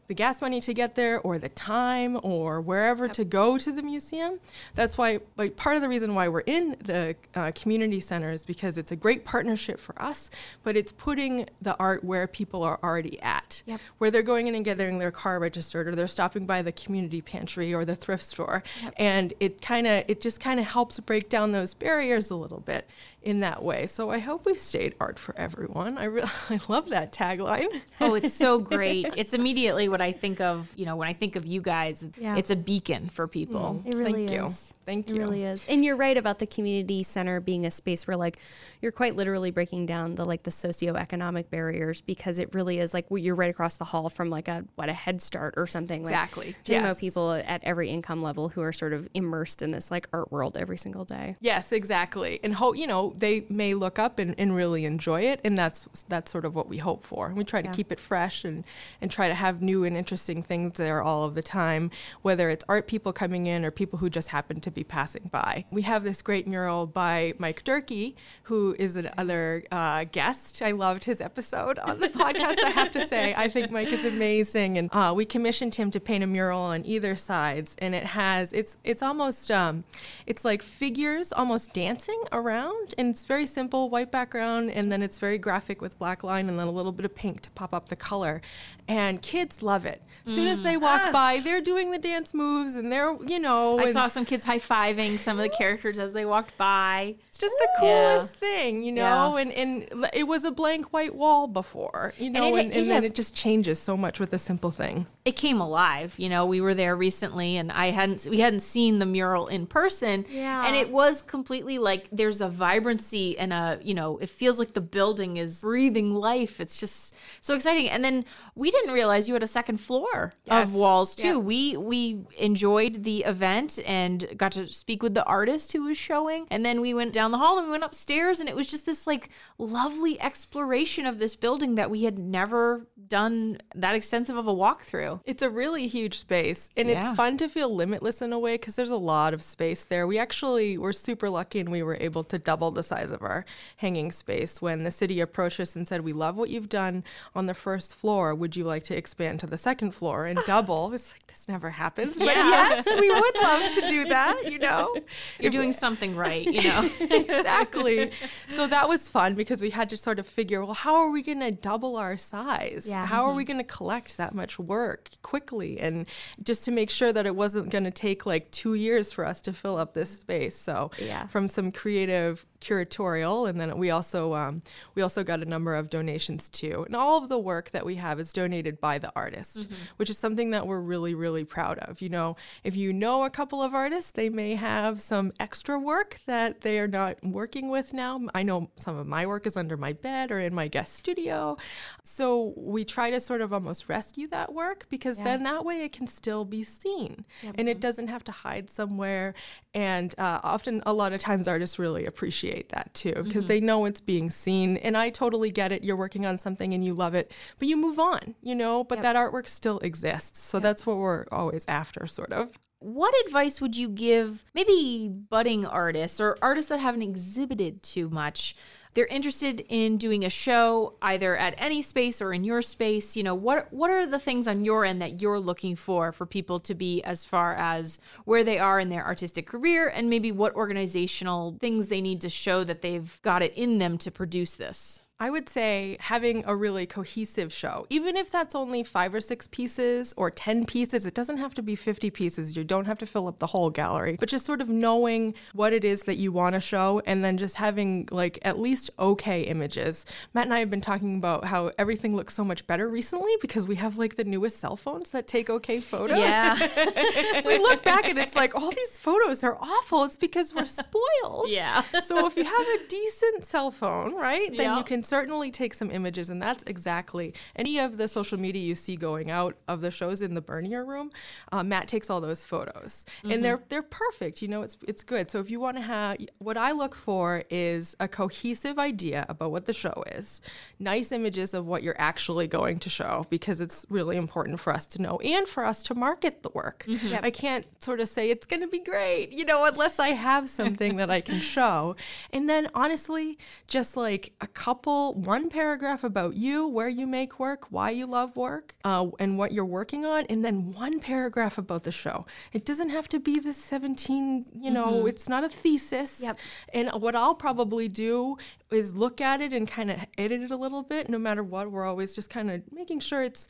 the 0.08 0.13
gas 0.13 0.41
money 0.41 0.60
to 0.60 0.74
get 0.74 0.96
there 0.96 1.20
or 1.22 1.38
the 1.39 1.48
time 1.50 2.20
or 2.22 2.60
wherever 2.60 3.08
to 3.08 3.24
go 3.24 3.58
to 3.58 3.71
the 3.71 3.82
museum. 3.82 4.39
That's 4.75 4.97
why, 4.97 5.19
like, 5.38 5.56
part 5.56 5.78
of 5.78 5.82
the 5.82 5.88
reason 5.88 6.15
why 6.15 6.28
we're 6.28 6.41
in 6.41 6.75
the 6.84 7.15
uh, 7.34 7.52
community 7.56 8.02
center 8.02 8.30
is 8.32 8.43
because 8.43 8.78
it's 8.78 8.91
a 8.91 8.95
great 8.97 9.23
partnership 9.23 9.80
for 9.80 9.99
us, 10.02 10.30
but 10.63 10.75
it's 10.75 10.91
putting 10.91 11.47
the 11.62 11.78
art 11.78 12.04
where 12.04 12.28
people 12.28 12.62
are 12.63 12.78
already 12.84 13.21
at, 13.21 13.63
Yep. 13.65 13.80
where 13.99 14.12
they're 14.12 14.21
going 14.21 14.47
in 14.47 14.56
and 14.56 14.65
getting 14.65 14.97
their 14.99 15.12
car 15.12 15.39
registered 15.39 15.88
or 15.88 15.95
they're 15.95 16.08
stopping 16.08 16.45
by 16.45 16.62
the 16.62 16.73
community 16.73 17.21
pantry 17.21 17.73
or 17.73 17.86
the 17.86 17.95
thrift 17.95 18.23
store. 18.23 18.63
And 18.97 19.34
it 19.39 19.62
kind 19.62 19.88
of, 19.88 20.04
it 20.10 20.19
just 20.19 20.41
kind 20.41 20.60
of 20.60 20.65
helps 20.65 20.99
break 20.99 21.30
down 21.30 21.54
those 21.54 21.73
barriers 21.73 22.30
a 22.30 22.36
little 22.36 22.60
bit 22.60 22.86
in 23.21 23.41
that 23.41 23.62
way. 23.63 23.86
So 23.86 24.10
I 24.10 24.17
hope 24.17 24.45
we've 24.47 24.60
stayed 24.60 24.95
art 24.99 25.19
for 25.19 25.38
everyone. 25.38 25.97
I 25.97 26.05
really, 26.05 26.27
I 26.49 26.60
love 26.67 26.89
that 26.89 27.12
tagline. 27.12 27.67
Oh, 27.99 28.15
it's 28.15 28.34
so 28.34 28.57
great. 28.73 29.05
It's 29.15 29.34
immediately 29.34 29.88
what 29.89 30.01
I 30.01 30.12
think 30.12 30.41
of, 30.41 30.71
you 30.75 30.86
know, 30.86 30.95
when 30.95 31.07
I 31.07 31.13
think 31.13 31.36
of 31.36 31.45
you 31.45 31.62
guys, 31.62 31.97
Yeah. 32.17 32.38
it's 32.38 32.49
a 32.49 32.55
beacon 32.55 33.10
for 33.10 33.27
people. 33.27 33.81
Mm, 33.86 33.88
it 33.88 33.95
really 33.95 34.13
Thank 34.25 34.31
you. 34.31 34.45
is. 34.45 34.73
Thank 34.88 35.07
It 35.10 35.13
you. 35.13 35.21
really 35.21 35.43
is. 35.43 35.63
And 35.69 35.86
you're 35.86 35.95
right 35.95 36.17
about 36.17 36.39
the 36.39 36.47
community 36.47 37.03
center 37.03 37.39
being 37.39 37.65
a 37.65 37.71
space 37.71 38.07
where 38.07 38.17
like 38.17 38.39
you're 38.81 38.91
quite 38.91 39.15
literally 39.15 39.51
breaking 39.51 39.86
down 39.86 40.15
the 40.15 40.25
like 40.25 40.41
the 40.43 40.51
socioeconomic 40.51 41.49
barriers 41.49 42.01
because 42.01 42.39
it 42.39 42.53
really 42.55 42.79
is 42.79 42.93
like 42.93 43.05
you're 43.12 43.36
right 43.36 43.49
across 43.51 43.77
the 43.77 43.86
hall 43.86 44.10
from 44.10 44.29
like 44.29 44.47
a 44.47 44.65
what 44.75 44.89
a 44.89 44.93
head 44.93 45.21
start 45.21 45.53
or 45.57 45.67
something. 45.67 46.03
Like, 46.03 46.12
Exactly. 46.13 46.53
talking 46.63 46.77
about 46.77 46.88
Yes. 46.89 46.99
people 46.99 47.31
at 47.34 47.63
every 47.63 47.89
income 47.89 48.21
level 48.23 48.49
who 48.49 48.62
are 48.62 48.71
sort 48.71 48.93
of 48.93 49.07
immersed 49.13 49.62
in 49.62 49.69
this 49.71 49.91
like 49.91 50.07
art 50.12 50.31
world 50.31 50.57
every 50.57 50.77
single 50.77 51.05
day. 51.05 51.36
Yes, 51.39 51.71
exactly. 51.71 52.39
And 52.43 52.55
hope 52.55 52.75
you 52.77 52.88
know 52.88 53.11
they 53.17 53.45
may 53.50 53.74
look 53.74 54.00
up 54.00 54.19
and, 54.19 54.34
and 54.38 54.56
really 54.56 54.86
enjoy 54.86 55.21
it, 55.21 55.39
and 55.43 55.58
that's 55.58 55.88
that's 56.10 56.32
sort 56.32 56.45
of 56.45 56.56
what 56.56 56.67
we 56.67 56.78
hope 56.78 57.04
for. 57.04 57.34
We 57.36 57.43
try 57.43 57.62
to 57.62 57.67
Yeah. 57.67 57.74
keep 57.74 57.91
it 57.91 58.00
fresh 58.00 58.43
and 58.43 58.63
and 59.02 59.12
try 59.12 59.28
to 59.28 59.34
have 59.36 59.62
new 59.62 59.84
and 59.84 59.95
interesting 59.97 60.41
things 60.43 60.78
there 60.78 61.02
all 61.02 61.24
of 61.26 61.34
the 61.36 61.43
time, 61.43 61.91
whether 62.21 62.50
it's 62.50 62.63
art 62.67 62.88
people 62.88 63.13
coming 63.13 63.47
in 63.47 63.63
or 63.65 63.71
people 63.71 64.00
who 64.00 64.10
just 64.10 64.30
happen 64.30 64.60
to 64.62 64.71
be 64.71 64.84
passing 64.84 65.30
by. 65.32 65.65
We 65.71 65.84
have 65.84 66.04
this 66.04 66.21
great 66.21 66.47
mural 66.47 66.88
by 66.88 67.34
Mike 67.38 67.63
Durkee, 67.63 68.15
who 68.43 68.76
is 68.80 68.95
another 68.95 69.63
uh, 69.71 70.06
guest. 70.12 70.62
I 70.62 70.71
loved 70.71 71.04
his 71.06 71.21
episode 71.21 71.80
on 71.80 72.00
the 72.00 72.10
podcast. 72.10 72.63
I 72.63 72.69
have 72.71 72.91
to 72.93 73.08
say, 73.13 73.34
I 73.36 73.47
think 73.47 73.71
Mike 73.71 73.91
is 73.91 74.06
amazing, 74.06 74.78
and 74.78 74.89
uh, 74.93 75.13
we 75.15 75.26
commissioned 75.26 75.76
him 75.76 75.91
to 75.91 76.00
paint 76.00 76.24
a 76.24 76.28
mural 76.28 76.60
on 76.62 76.86
either 76.86 77.15
sides, 77.15 77.76
and 77.80 77.93
it 77.95 78.04
has 78.06 78.52
it's 78.54 78.78
it's 78.84 79.02
almost 79.02 79.50
um, 79.52 79.84
it's 80.26 80.43
like 80.45 80.62
figures 80.62 81.32
almost 81.32 81.74
dancing 81.74 82.21
around, 82.32 82.93
and 83.01 83.09
it's 83.09 83.25
very 83.25 83.47
simple 83.47 83.89
white 83.89 84.11
background, 84.11 84.69
and 84.71 84.91
then 84.91 85.01
it's 85.01 85.17
very 85.17 85.39
graphic 85.39 85.81
with 85.81 85.97
black 85.97 86.23
line, 86.23 86.47
and 86.47 86.59
then 86.59 86.67
a 86.67 86.71
little 86.71 86.91
bit 86.91 87.03
of 87.03 87.15
pink 87.15 87.41
to 87.41 87.49
pop 87.51 87.73
up 87.73 87.89
the 87.89 87.95
color, 87.95 88.41
and 88.88 89.22
kids 89.22 89.62
love 89.62 89.86
it. 89.86 90.02
As 90.28 90.36
soon 90.36 90.48
as 90.48 90.62
they 90.62 90.76
mm. 90.76 90.82
walk 90.82 91.02
ah. 91.06 91.12
by, 91.12 91.39
they're 91.44 91.62
doing 91.62 91.89
the 91.89 91.98
dance 91.98 92.34
moves, 92.34 92.76
and 92.76 92.91
they're 92.91 93.17
you 93.26 93.39
know, 93.39 93.80
I 93.80 93.84
and 93.84 93.94
saw 93.94 94.08
some 94.08 94.26
kids 94.26 94.46
high 94.46 94.60
fiving 94.60 95.17
some 95.17 95.39
of 95.39 95.44
the 95.44 95.50
characters 95.50 95.98
as 95.98 96.13
they 96.13 96.26
walked 96.26 96.58
by. 96.58 97.15
it's 97.28 97.38
just 97.38 97.56
the 97.58 97.67
Yeah. 97.82 98.13
coolest 98.13 98.36
thing, 98.36 98.84
you 98.84 98.91
know, 98.91 99.36
Yeah. 99.36 99.41
and 99.41 99.52
and 99.54 100.10
it 100.13 100.28
was 100.28 100.44
a 100.44 100.52
blank 100.52 100.94
white 100.94 101.15
wall 101.15 101.48
before, 101.48 102.13
you 102.17 102.30
know, 102.30 102.56
it- 102.56 102.65
and, 102.65 102.72
it 102.72 102.78
and, 102.78 102.91
then 102.91 103.02
has- 103.02 103.06
it 103.06 103.15
just 103.15 103.36
changes 103.36 103.80
so 103.80 103.98
much 103.98 104.20
with 104.20 104.32
a 104.34 104.38
simple 104.38 104.72
thing. 104.72 105.08
It 105.26 105.36
came 105.36 105.60
alive. 105.60 106.15
You 106.17 106.30
know, 106.30 106.46
we 106.46 106.62
were 106.62 106.74
there 106.74 106.96
recently 106.96 107.58
and 107.58 107.72
I 107.72 107.88
hadn't 107.88 108.26
we 108.30 108.39
hadn't 108.39 108.62
seen 108.62 109.00
the 109.00 109.06
mural 109.06 109.48
in 109.48 109.65
person. 109.65 110.26
Yeah. 110.30 110.65
And 110.65 110.76
it 110.76 110.89
was 110.89 111.22
completely 111.22 111.78
like 111.80 112.08
there's 112.12 112.41
a 112.41 112.50
vibrancy 112.50 113.38
and 113.38 113.54
a, 113.54 113.80
you 113.82 113.94
know, 113.94 114.17
it 114.17 114.30
feels 114.30 114.60
like 114.60 114.74
the 114.74 114.82
building 114.82 115.38
is 115.38 115.62
breathing 115.62 116.13
life. 116.13 116.60
It's 116.60 116.80
just 116.80 117.15
so 117.41 117.56
exciting. 117.56 117.89
And 117.89 118.04
then 118.04 118.26
we 118.56 118.70
didn't 118.71 118.93
realize 118.93 119.27
you 119.27 119.34
had 119.36 119.43
a 119.43 119.47
second 119.47 119.77
floor 119.77 120.31
Yes. 120.45 120.67
of 120.67 120.73
walls 120.73 121.15
too. 121.15 121.27
Yeah. 121.27 121.38
We 121.38 121.77
we 121.77 122.19
enjoyed 122.39 123.03
the 123.03 123.19
event 123.25 123.79
and 123.86 124.27
got 124.38 124.51
to 124.53 124.67
speak 124.71 125.03
with 125.03 125.13
the 125.13 125.23
artist 125.25 125.71
who 125.73 125.84
was 125.84 125.97
showing, 125.97 126.47
and 126.49 126.65
then 126.65 126.81
we 126.81 126.93
went 126.93 127.13
down 127.13 127.31
the 127.31 127.38
hall 127.38 127.57
and 127.57 127.67
we 127.67 127.71
went 127.71 127.84
upstairs, 127.84 128.39
and 128.39 128.49
it 128.49 128.55
was 128.55 128.67
just 128.67 128.86
this 128.86 129.05
like 129.05 129.29
lovely 129.57 130.19
exploration 130.21 131.05
of 131.05 131.19
this 131.19 131.36
building 131.36 131.75
that 131.75 131.89
we 131.91 132.03
had 132.03 132.17
never 132.17 132.88
done 133.07 133.57
that 133.75 133.95
extensive 133.95 134.38
of 134.38 134.47
a 134.47 134.53
walkthrough. 134.53 135.19
It's 135.25 135.41
a 135.41 135.49
really 135.49 135.88
huge 135.88 136.19
space, 136.19 136.69
and 136.77 136.89
Yeah. 136.89 137.07
it's 137.07 137.15
fun 137.15 137.38
to 137.38 137.47
feel 137.49 137.73
limitless 137.73 138.21
in 138.21 138.34
a 138.34 138.39
way 138.39 138.55
because 138.55 138.75
there's 138.75 138.89
a 138.91 138.95
lot 138.97 139.34
of 139.34 139.41
space 139.41 139.84
there. 139.84 140.07
We 140.07 140.17
actually 140.17 140.77
were 140.77 140.93
super 140.93 141.29
lucky, 141.29 141.60
and 141.60 141.69
we 141.71 141.84
were 141.84 141.97
able 141.99 142.23
to 142.25 142.38
double 142.39 142.71
the 142.71 142.84
size 142.84 143.12
of 143.12 143.21
our 143.21 143.45
hanging 143.77 144.12
space 144.12 144.62
when 144.62 144.84
the 144.84 144.91
city 144.91 145.19
approached 145.19 145.60
us 145.60 145.75
and 145.75 145.88
said, 145.88 146.01
"We 146.05 146.13
love 146.13 146.36
what 146.38 146.49
you've 146.49 146.69
done 146.69 147.03
on 147.36 147.45
the 147.47 147.53
first 147.53 147.93
floor. 147.95 148.34
Would 148.34 148.55
you 148.55 148.61
like 148.63 148.84
to 148.86 148.95
expand 148.97 149.39
to 149.41 149.47
the 149.47 149.58
second 149.58 149.91
floor 149.91 150.26
and 150.26 150.39
double?" 150.45 150.93
It's 150.93 151.12
like 151.13 151.28
this 151.28 151.47
never 151.47 151.69
happens, 151.71 152.17
but 152.17 152.26
yes, 152.26 152.86
we 152.86 153.10
would 153.10 153.38
love 153.41 153.74
to 153.74 153.82
do 153.89 154.06
that. 154.06 154.52
You 154.52 154.60
know, 154.60 154.95
You're 155.39 155.52
doing 155.52 155.74
something 155.74 156.15
right, 156.15 156.45
you 156.45 156.63
know. 156.63 156.89
exactly. 157.00 158.12
So 158.50 158.67
that 158.67 158.88
was 158.89 159.10
fun 159.10 159.36
because 159.36 159.62
we 159.62 159.69
had 159.69 159.89
to 159.89 159.97
sort 159.97 160.19
of 160.19 160.28
figure, 160.28 160.63
well, 160.63 160.74
how 160.74 160.95
are 160.95 161.10
we 161.10 161.21
going 161.21 161.39
to 161.39 161.52
double 161.52 161.95
our 161.95 162.17
size? 162.17 162.86
Yeah. 162.88 163.06
How 163.06 163.26
are 163.26 163.34
we 163.34 163.43
going 163.43 163.58
to 163.58 163.63
collect 163.63 164.17
that 164.17 164.36
much 164.36 164.60
work 164.60 165.10
quickly? 165.21 165.80
And 165.80 166.06
just 166.43 166.65
to 166.65 166.71
make 166.71 166.89
sure 166.89 167.12
that 167.13 167.26
it 167.26 167.36
wasn't 167.36 167.69
going 167.69 167.86
to 167.86 167.91
take 167.91 168.26
like 168.26 168.52
two 168.52 168.74
years 168.76 169.12
for 169.12 169.26
us 169.26 169.41
to 169.43 169.54
fill 169.54 169.78
up 169.78 169.93
this 169.93 170.12
space. 170.12 170.56
So 170.58 170.91
Yeah. 171.00 171.28
from 171.28 171.47
some 171.47 171.71
creative 171.71 172.45
curatorial, 172.60 173.50
and 173.50 173.60
then 173.60 173.76
we 173.78 173.89
also 173.89 174.36
um, 174.36 174.62
we 174.95 175.02
also 175.02 175.24
got 175.24 175.41
a 175.41 175.45
number 175.45 175.74
of 175.76 175.89
donations 175.89 176.47
too. 176.50 176.84
And 176.86 176.95
all 176.95 177.17
of 177.17 177.28
the 177.30 177.39
work 177.39 177.71
that 177.71 177.86
we 177.86 177.95
have 177.95 178.19
is 178.19 178.32
donated 178.32 178.50
by 178.81 178.99
the 178.99 179.11
artist, 179.15 179.59
mm-hmm. 179.61 179.73
which 179.97 180.09
is 180.09 180.17
something 180.17 180.51
that 180.51 180.67
we're 180.67 180.79
really 180.79 181.13
really 181.13 181.43
proud 181.43 181.79
of. 181.79 182.01
You 182.01 182.09
know, 182.09 182.35
if 182.63 182.75
you 182.75 182.93
know 182.93 183.23
a 183.23 183.29
couple 183.29 183.61
of 183.63 183.73
artists, 183.73 184.11
they 184.11 184.29
may 184.29 184.55
have 184.55 185.01
some 185.01 185.31
extra 185.39 185.79
work 185.79 186.19
that 186.25 186.61
they 186.61 186.79
are 186.79 186.87
not 186.87 187.23
working 187.23 187.69
with 187.69 187.93
now. 187.93 188.19
I 188.35 188.43
know 188.43 188.69
some 188.75 188.97
of 188.97 189.07
my 189.07 189.25
work 189.25 189.45
is 189.45 189.57
under 189.57 189.77
my 189.77 189.93
bed 189.93 190.31
or 190.31 190.39
in 190.39 190.53
my 190.53 190.67
guest 190.67 190.93
studio, 190.93 191.57
so 192.03 192.53
we 192.57 192.85
try 192.85 193.09
to 193.09 193.19
sort 193.19 193.41
of 193.41 193.53
almost 193.53 193.87
rescue 193.89 194.27
that 194.27 194.53
work 194.53 194.87
because 194.89 195.17
then 195.17 195.43
that 195.43 195.65
way 195.65 195.83
it 195.83 195.91
can 195.91 196.07
still 196.07 196.45
be 196.45 196.63
seen 196.63 197.25
and 197.43 197.67
it 197.67 197.73
mm-hmm. 197.73 197.79
doesn't 197.79 198.07
have 198.07 198.23
to 198.25 198.31
hide 198.31 198.69
somewhere. 198.69 199.33
And 199.73 200.13
uh, 200.17 200.41
often, 200.43 200.84
a 200.86 200.91
lot 200.93 201.13
of 201.13 201.21
times, 201.21 201.47
artists 201.47 201.79
really 201.79 202.05
appreciate 202.05 202.69
that 202.69 202.93
too 202.93 203.21
because 203.23 203.45
they 203.45 203.62
know 203.62 203.86
it's 203.86 204.01
being 204.01 204.29
seen. 204.29 204.75
And 204.77 204.97
I 204.97 205.10
totally 205.10 205.49
get 205.49 205.71
it. 205.71 205.84
You're 205.84 205.95
working 205.95 206.25
on 206.25 206.38
something 206.38 206.73
and 206.73 206.84
you 206.84 206.93
love 206.93 207.15
it, 207.15 207.31
but 207.57 207.67
you 207.67 207.77
move 207.77 207.97
on, 207.97 208.36
you 208.41 208.53
know, 208.53 208.84
but 208.84 209.01
that 209.01 209.15
artwork 209.15 209.47
still 209.47 209.79
exists. 209.79 210.41
So 210.41 210.60
that's 210.60 210.86
what 210.86 210.97
we're 210.97 211.25
always 211.31 211.63
after, 211.67 212.05
sort 212.05 212.34
of. 212.34 212.51
What 212.79 213.13
advice 213.27 213.62
would 213.62 213.77
you 213.77 213.88
give 213.89 214.43
maybe 214.55 215.07
budding 215.07 215.65
artists 215.65 216.19
or 216.19 216.36
artists 216.41 216.69
that 216.69 216.79
haven't 216.79 217.03
exhibited 217.03 217.84
too 217.84 218.10
much? 218.10 218.55
They're 218.93 219.06
interested 219.06 219.65
in 219.69 219.97
doing 219.97 220.25
a 220.25 220.30
show 220.30 220.95
either 221.01 221.38
at 221.38 221.56
any 221.58 221.82
space 221.82 222.21
or 222.21 222.34
in 222.34 222.43
your 222.43 222.62
space. 222.62 223.15
You 223.15 223.23
know, 223.23 223.36
what 223.36 223.71
what 223.71 223.89
are 223.89 224.06
the 224.06 224.19
things 224.19 224.47
on 224.47 224.65
your 224.65 224.84
end 224.84 225.01
that 225.01 225.21
you're 225.21 225.39
looking 225.39 225.75
for 225.75 226.12
for 226.12 226.25
people 226.25 226.60
to 226.62 226.75
be 226.75 227.01
as 227.04 227.25
far 227.25 227.56
as 227.56 227.99
where 228.25 228.43
they 228.43 228.60
are 228.60 228.80
in 228.80 228.89
their 228.89 229.06
artistic 229.06 229.47
career 229.47 229.88
and 229.88 230.10
maybe 230.10 230.32
what 230.32 230.56
organizational 230.56 231.58
things 231.60 231.88
they 231.88 232.01
need 232.01 232.21
to 232.21 232.30
show 232.30 232.63
that 232.63 232.82
they've 232.82 233.21
got 233.21 233.41
it 233.41 233.54
in 233.56 233.77
them 233.77 233.97
to 233.99 234.12
produce 234.12 234.56
this? 234.56 235.00
I 235.21 235.29
would 235.29 235.47
say 235.49 235.97
having 235.99 236.43
a 236.47 236.55
really 236.55 236.88
cohesive 236.88 237.53
show, 237.53 237.86
even 237.91 238.17
if 238.17 238.31
that's 238.31 238.55
only 238.55 238.81
five 238.81 239.13
or 239.13 239.21
six 239.21 239.45
pieces 239.45 240.15
or 240.17 240.31
10 240.31 240.65
pieces, 240.65 241.05
it 241.05 241.13
doesn't 241.13 241.38
have 241.38 241.53
to 241.53 241.62
be 241.62 241.75
50 241.75 242.10
pieces. 242.10 242.57
You 242.57 242.63
don't 242.63 242.86
have 242.86 242.97
to 242.97 243.05
fill 243.05 243.27
up 243.27 243.38
the 243.38 243.45
whole 243.45 243.69
gallery, 243.69 244.17
but 244.19 244.29
just 244.29 244.47
sort 244.47 244.62
of 244.62 244.67
knowing 244.69 245.36
what 245.53 245.73
it 245.73 245.84
is 245.86 246.01
that 246.05 246.17
you 246.17 246.31
want 246.31 246.55
to 246.55 246.60
show 246.60 247.03
and 247.05 247.23
then 247.23 247.38
just 247.38 247.57
having 247.57 248.07
like 248.10 248.39
at 248.41 248.57
least 248.60 248.89
okay 248.97 249.41
images. 249.43 250.07
Matt 250.34 250.45
and 250.45 250.55
I 250.55 250.60
have 250.60 250.71
been 250.71 250.81
talking 250.81 251.17
about 251.17 251.45
how 251.45 251.69
everything 251.77 252.15
looks 252.15 252.34
so 252.34 252.43
much 252.43 252.65
better 252.65 252.89
recently 252.89 253.34
because 253.41 253.67
we 253.67 253.75
have 253.75 253.99
like 253.99 254.15
the 254.15 254.23
newest 254.23 254.57
cell 254.57 254.75
phones 254.75 255.10
that 255.12 255.27
take 255.27 255.51
okay 255.51 255.79
photos. 255.79 256.17
Yeah. 256.17 256.57
we 257.45 257.60
look 257.60 257.84
back 257.84 258.10
and 258.10 258.17
it's 258.17 258.34
like 258.36 258.55
all 258.55 258.71
these 258.71 258.97
photos 258.97 259.43
are 259.43 259.55
awful. 259.62 260.03
It's 260.05 260.17
because 260.17 260.51
we're 260.55 260.65
spoiled. 260.81 261.45
Yeah. 261.49 261.81
so 262.01 262.25
if 262.25 262.36
you 262.36 262.43
have 262.43 262.67
a 262.81 262.88
decent 262.88 263.45
cell 263.45 263.69
phone, 263.69 264.15
right, 264.15 264.49
then 264.57 264.71
Yeah. 264.71 264.77
you 264.79 264.84
can 264.84 265.03
certainly 265.12 265.52
take 265.52 265.74
some 265.74 265.91
images, 265.91 266.30
and 266.30 266.41
that's 266.41 266.63
exactly 266.67 267.34
any 267.58 267.78
of 267.78 267.97
the 267.97 268.08
social 268.08 268.39
media 268.39 268.62
you 268.62 268.76
see 268.76 268.95
going 268.95 269.30
out 269.30 269.58
of 269.67 269.82
the 269.82 269.91
shows 269.91 270.21
in 270.21 270.36
the 270.36 270.41
Bernier 270.41 270.86
room. 270.86 271.12
Uh, 271.52 271.63
Matt 271.63 271.89
takes 271.89 272.10
all 272.10 272.21
those 272.21 272.45
photos, 272.45 273.06
and 273.26 273.43
they're 273.43 273.62
they're 273.67 273.89
perfect. 274.06 274.41
You 274.41 274.47
know, 274.47 274.62
it's 274.62 274.78
it's 274.88 275.04
good. 275.04 275.30
So 275.30 275.39
if 275.39 275.50
you 275.52 275.60
want 275.60 275.76
to 275.76 275.84
have, 275.84 276.15
what 276.38 276.58
I 276.58 276.71
look 276.71 276.95
for 276.95 277.43
is 277.50 277.84
a 278.00 278.08
cohesive 278.08 278.80
idea 278.80 279.26
about 279.28 279.52
what 279.52 279.65
the 279.65 279.74
show 279.74 279.97
is, 280.15 280.41
nice 280.80 281.12
images 281.12 281.54
of 281.54 281.65
what 281.71 281.84
you're 281.84 282.00
actually 282.12 282.47
going 282.47 282.80
to 282.80 282.89
show, 282.89 283.26
because 283.30 283.60
it's 283.60 283.86
really 283.89 284.15
important 284.15 284.60
for 284.62 284.71
us 284.71 284.86
to 284.93 285.02
know 285.02 285.17
and 285.34 285.45
for 285.47 285.65
us 285.71 285.84
to 285.84 285.93
market 286.08 286.41
the 286.43 286.52
work. 286.54 286.86
I 287.21 287.32
can't 287.32 287.65
sort 287.84 288.00
of 288.00 288.08
say 288.08 288.24
it's 288.30 288.47
going 288.52 288.62
to 288.62 288.71
be 288.78 288.80
great, 288.80 289.28
you 289.34 289.43
know, 289.50 289.65
unless 289.65 290.00
I 290.00 290.10
have 290.30 290.50
something 290.50 290.95
that 291.02 291.10
I 291.10 291.19
can 291.19 291.39
show. 291.56 291.95
And 292.32 292.47
then 292.47 292.63
honestly, 292.74 293.38
just 293.67 293.91
like 293.97 294.24
a 294.39 294.47
couple, 294.47 295.00
one 295.09 295.49
paragraph 295.49 296.03
about 296.03 296.35
you, 296.35 296.67
where 296.67 296.87
you 296.89 297.05
make 297.07 297.39
work, 297.39 297.67
why 297.71 297.89
you 297.91 298.05
love 298.05 298.35
work, 298.35 298.75
uh, 298.83 299.07
and 299.19 299.37
what 299.37 299.51
you're 299.51 299.65
working 299.65 300.05
on, 300.05 300.25
and 300.29 300.43
then 300.43 300.73
one 300.73 300.99
paragraph 300.99 301.57
about 301.57 301.83
the 301.83 301.91
show. 301.91 302.25
It 302.53 302.65
doesn't 302.65 302.89
have 302.89 303.09
to 303.09 303.19
be 303.19 303.39
the 303.39 303.53
17, 303.53 304.45
you 304.53 304.71
know, 304.71 305.05
it's 305.05 305.27
not 305.27 305.43
a 305.43 305.49
thesis. 305.49 306.21
Yep. 306.21 306.39
And 306.73 306.89
what 307.01 307.15
I'll 307.15 307.35
probably 307.35 307.87
do 307.87 308.37
is 308.69 308.95
look 308.95 309.19
at 309.21 309.41
it 309.41 309.51
and 309.53 309.67
kind 309.67 309.91
of 309.91 309.97
edit 310.17 310.41
it 310.41 310.51
a 310.51 310.57
little 310.57 310.83
bit. 310.83 311.09
No 311.09 311.19
matter 311.19 311.43
what, 311.43 311.71
we're 311.71 311.85
always 311.85 312.15
just 312.15 312.29
kind 312.29 312.49
of 312.49 312.61
making 312.71 312.99
sure 313.01 313.23
it's 313.23 313.47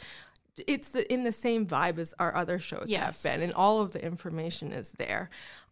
it's 0.68 0.90
the, 0.90 1.12
in 1.12 1.24
the 1.24 1.32
same 1.32 1.66
vibe 1.66 1.98
as 1.98 2.14
our 2.20 2.36
other 2.36 2.60
shows 2.60 2.86
Yes. 2.88 3.24
have 3.24 3.34
been, 3.34 3.42
and 3.42 3.54
all 3.54 3.82
of 3.82 3.94
the 3.94 4.04
information 4.04 4.72
is 4.72 4.92
there. 4.94 5.30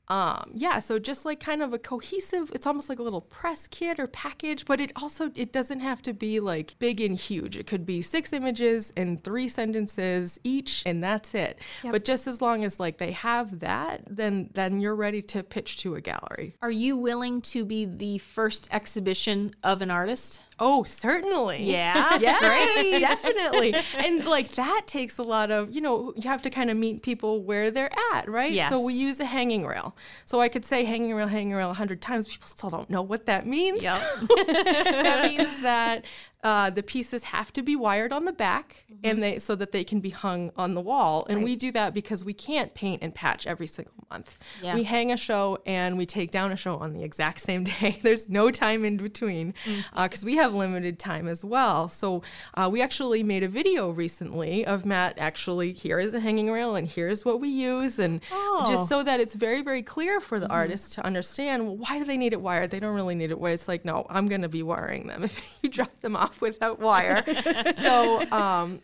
Um, 0.10 0.52
yeah, 0.56 0.80
so 0.80 0.98
just 0.98 1.24
like 1.24 1.40
kind 1.40 1.62
of 1.62 1.72
a 1.72 1.78
cohesive, 1.78 2.52
it's 2.56 2.66
almost 2.66 2.90
like 2.90 2.98
a 2.98 3.04
little 3.04 3.22
press 3.22 3.68
kit 3.68 4.00
or 4.00 4.08
package, 4.08 4.66
but 4.66 4.82
it 4.82 4.92
also 4.96 5.32
it 5.36 5.52
doesn't 5.52 5.82
have 5.82 6.02
to 6.04 6.14
be 6.14 6.40
like 6.40 6.76
big 6.80 7.00
and 7.00 7.16
huge. 7.16 7.56
It 7.56 7.68
could 7.68 7.86
be 7.86 8.02
six 8.02 8.34
images 8.34 8.92
and 8.98 9.24
three 9.24 9.48
sentences 9.48 10.40
each, 10.44 10.82
and 10.86 11.04
that's 11.04 11.36
it. 11.36 11.60
But 11.84 12.06
just 12.06 12.26
as 12.28 12.42
long 12.42 12.66
as 12.66 12.80
like 12.80 12.98
they 12.98 13.12
have 13.12 13.60
that, 13.60 14.02
then 14.10 14.50
then 14.54 14.80
you're 14.80 14.96
ready 14.96 15.22
to 15.24 15.44
pitch 15.44 15.78
to 15.78 15.94
a 15.96 16.02
gallery. 16.02 16.56
Are 16.62 16.72
you 16.72 16.98
willing 16.98 17.42
to 17.42 17.64
be 17.64 17.86
the 17.86 18.18
first 18.18 18.68
exhibition 18.72 19.52
of 19.64 19.82
an 19.84 19.92
artist? 19.92 20.42
Oh, 20.60 20.84
certainly. 20.84 21.64
Yeah? 21.64 22.08
Yes, 22.20 22.42
Great. 22.42 23.00
definitely. 23.00 23.74
And 23.98 24.26
like 24.36 24.50
that 24.50 24.84
takes 24.88 25.18
a 25.18 25.24
lot 25.24 25.52
of, 25.52 25.72
you 25.72 25.80
know, 25.80 26.14
you 26.16 26.30
have 26.30 26.42
to 26.42 26.50
kind 26.50 26.70
of 26.70 26.76
meet 26.76 27.02
people 27.02 27.42
where 27.42 27.72
they're 27.72 27.92
at, 28.14 28.28
right? 28.28 28.52
Yes. 28.52 28.72
So 28.72 28.84
we 28.84 28.94
use 28.94 29.20
a 29.20 29.26
hanging 29.26 29.66
rail. 29.66 29.96
So 30.26 30.42
I 30.42 30.50
could 30.50 30.66
say 30.66 30.84
hanging 30.84 31.14
rail, 31.14 31.28
hanging 31.28 31.54
rail 31.54 31.70
a 31.70 31.74
hundred 31.74 32.02
times. 32.02 32.28
People 32.28 32.48
still 32.48 32.70
don't 32.70 32.90
know 32.90 33.02
what 33.02 33.26
that 33.28 33.46
means. 33.46 33.82
Yep. 33.82 34.02
that 34.46 35.22
means 35.24 35.62
that 35.62 36.04
uh, 36.44 36.70
the 36.70 36.82
pieces 36.84 37.26
have 37.26 37.52
to 37.54 37.62
be 37.62 37.76
wired 37.76 38.14
on 38.14 38.24
the 38.26 38.32
back 38.32 38.86
and 39.04 39.22
they 39.22 39.40
so 39.40 39.56
that 39.56 39.72
they 39.74 39.84
can 39.84 40.00
be 40.00 40.10
hung 40.10 40.52
on 40.56 40.74
the 40.74 40.80
wall. 40.82 41.26
And 41.30 41.44
we 41.44 41.56
do 41.58 41.72
that 41.74 41.94
because 41.94 42.24
we 42.24 42.34
can't 42.34 42.74
paint 42.74 43.02
and 43.04 43.14
patch 43.14 43.46
every 43.46 43.68
single 43.68 43.94
month. 44.10 44.38
Yeah. 44.64 44.74
We 44.74 44.84
hang 44.84 45.12
a 45.12 45.18
show 45.18 45.58
and 45.66 45.98
we 45.98 46.06
take 46.06 46.32
down 46.32 46.52
a 46.52 46.56
show 46.56 46.76
on 46.78 46.94
the 46.94 47.04
exact 47.04 47.42
same 47.42 47.64
day. 47.80 48.00
There's 48.02 48.30
no 48.30 48.52
time 48.52 48.86
in 48.86 48.96
between 48.98 49.54
because 49.96 50.24
we 50.24 50.38
have 50.38 50.54
limited 50.54 50.98
time 50.98 51.28
as 51.28 51.44
well. 51.44 51.88
So 51.90 52.24
uh, 52.54 52.70
we 52.72 52.82
actually 52.82 53.22
made 53.24 53.44
a 53.44 53.50
video 53.50 53.90
recently 53.90 54.66
of 54.66 54.86
Matt 54.86 55.18
actually 55.18 55.74
here 55.74 56.00
is 56.00 56.14
a 56.14 56.20
hanging 56.22 56.50
rail 56.52 56.76
and 56.76 56.88
here's 56.88 57.26
what 57.26 57.42
we 57.42 57.50
use 57.50 58.00
and 58.00 58.22
Oh. 58.32 58.66
just 58.68 58.88
so 58.88 59.04
that 59.04 59.20
it's 59.20 59.36
very 59.36 59.62
very 59.62 59.82
clear 59.82 60.20
for 60.22 60.40
the 60.40 60.48
artist 60.48 60.94
to 60.94 61.06
understand 61.06 61.66
well, 61.66 61.76
why 61.78 61.98
do 62.00 62.06
they 62.06 62.18
need 62.18 62.32
it 62.34 62.42
wired? 62.42 62.70
They 62.72 62.80
don't 62.80 62.96
really 62.96 63.16
need 63.16 63.32
it 63.32 63.40
wired. 63.40 63.56
It's 63.56 63.68
like 63.68 63.84
no, 63.84 64.06
I'm 64.10 64.28
going 64.28 64.42
to 64.42 64.50
be 64.50 64.64
wiring 64.64 65.08
them 65.08 65.24
if 65.30 65.58
you 65.62 65.70
drop 65.70 66.00
them 66.02 66.16
off 66.16 66.29
without 66.42 66.80
wire. 66.80 67.24
so 67.78 68.30
um, 68.32 68.80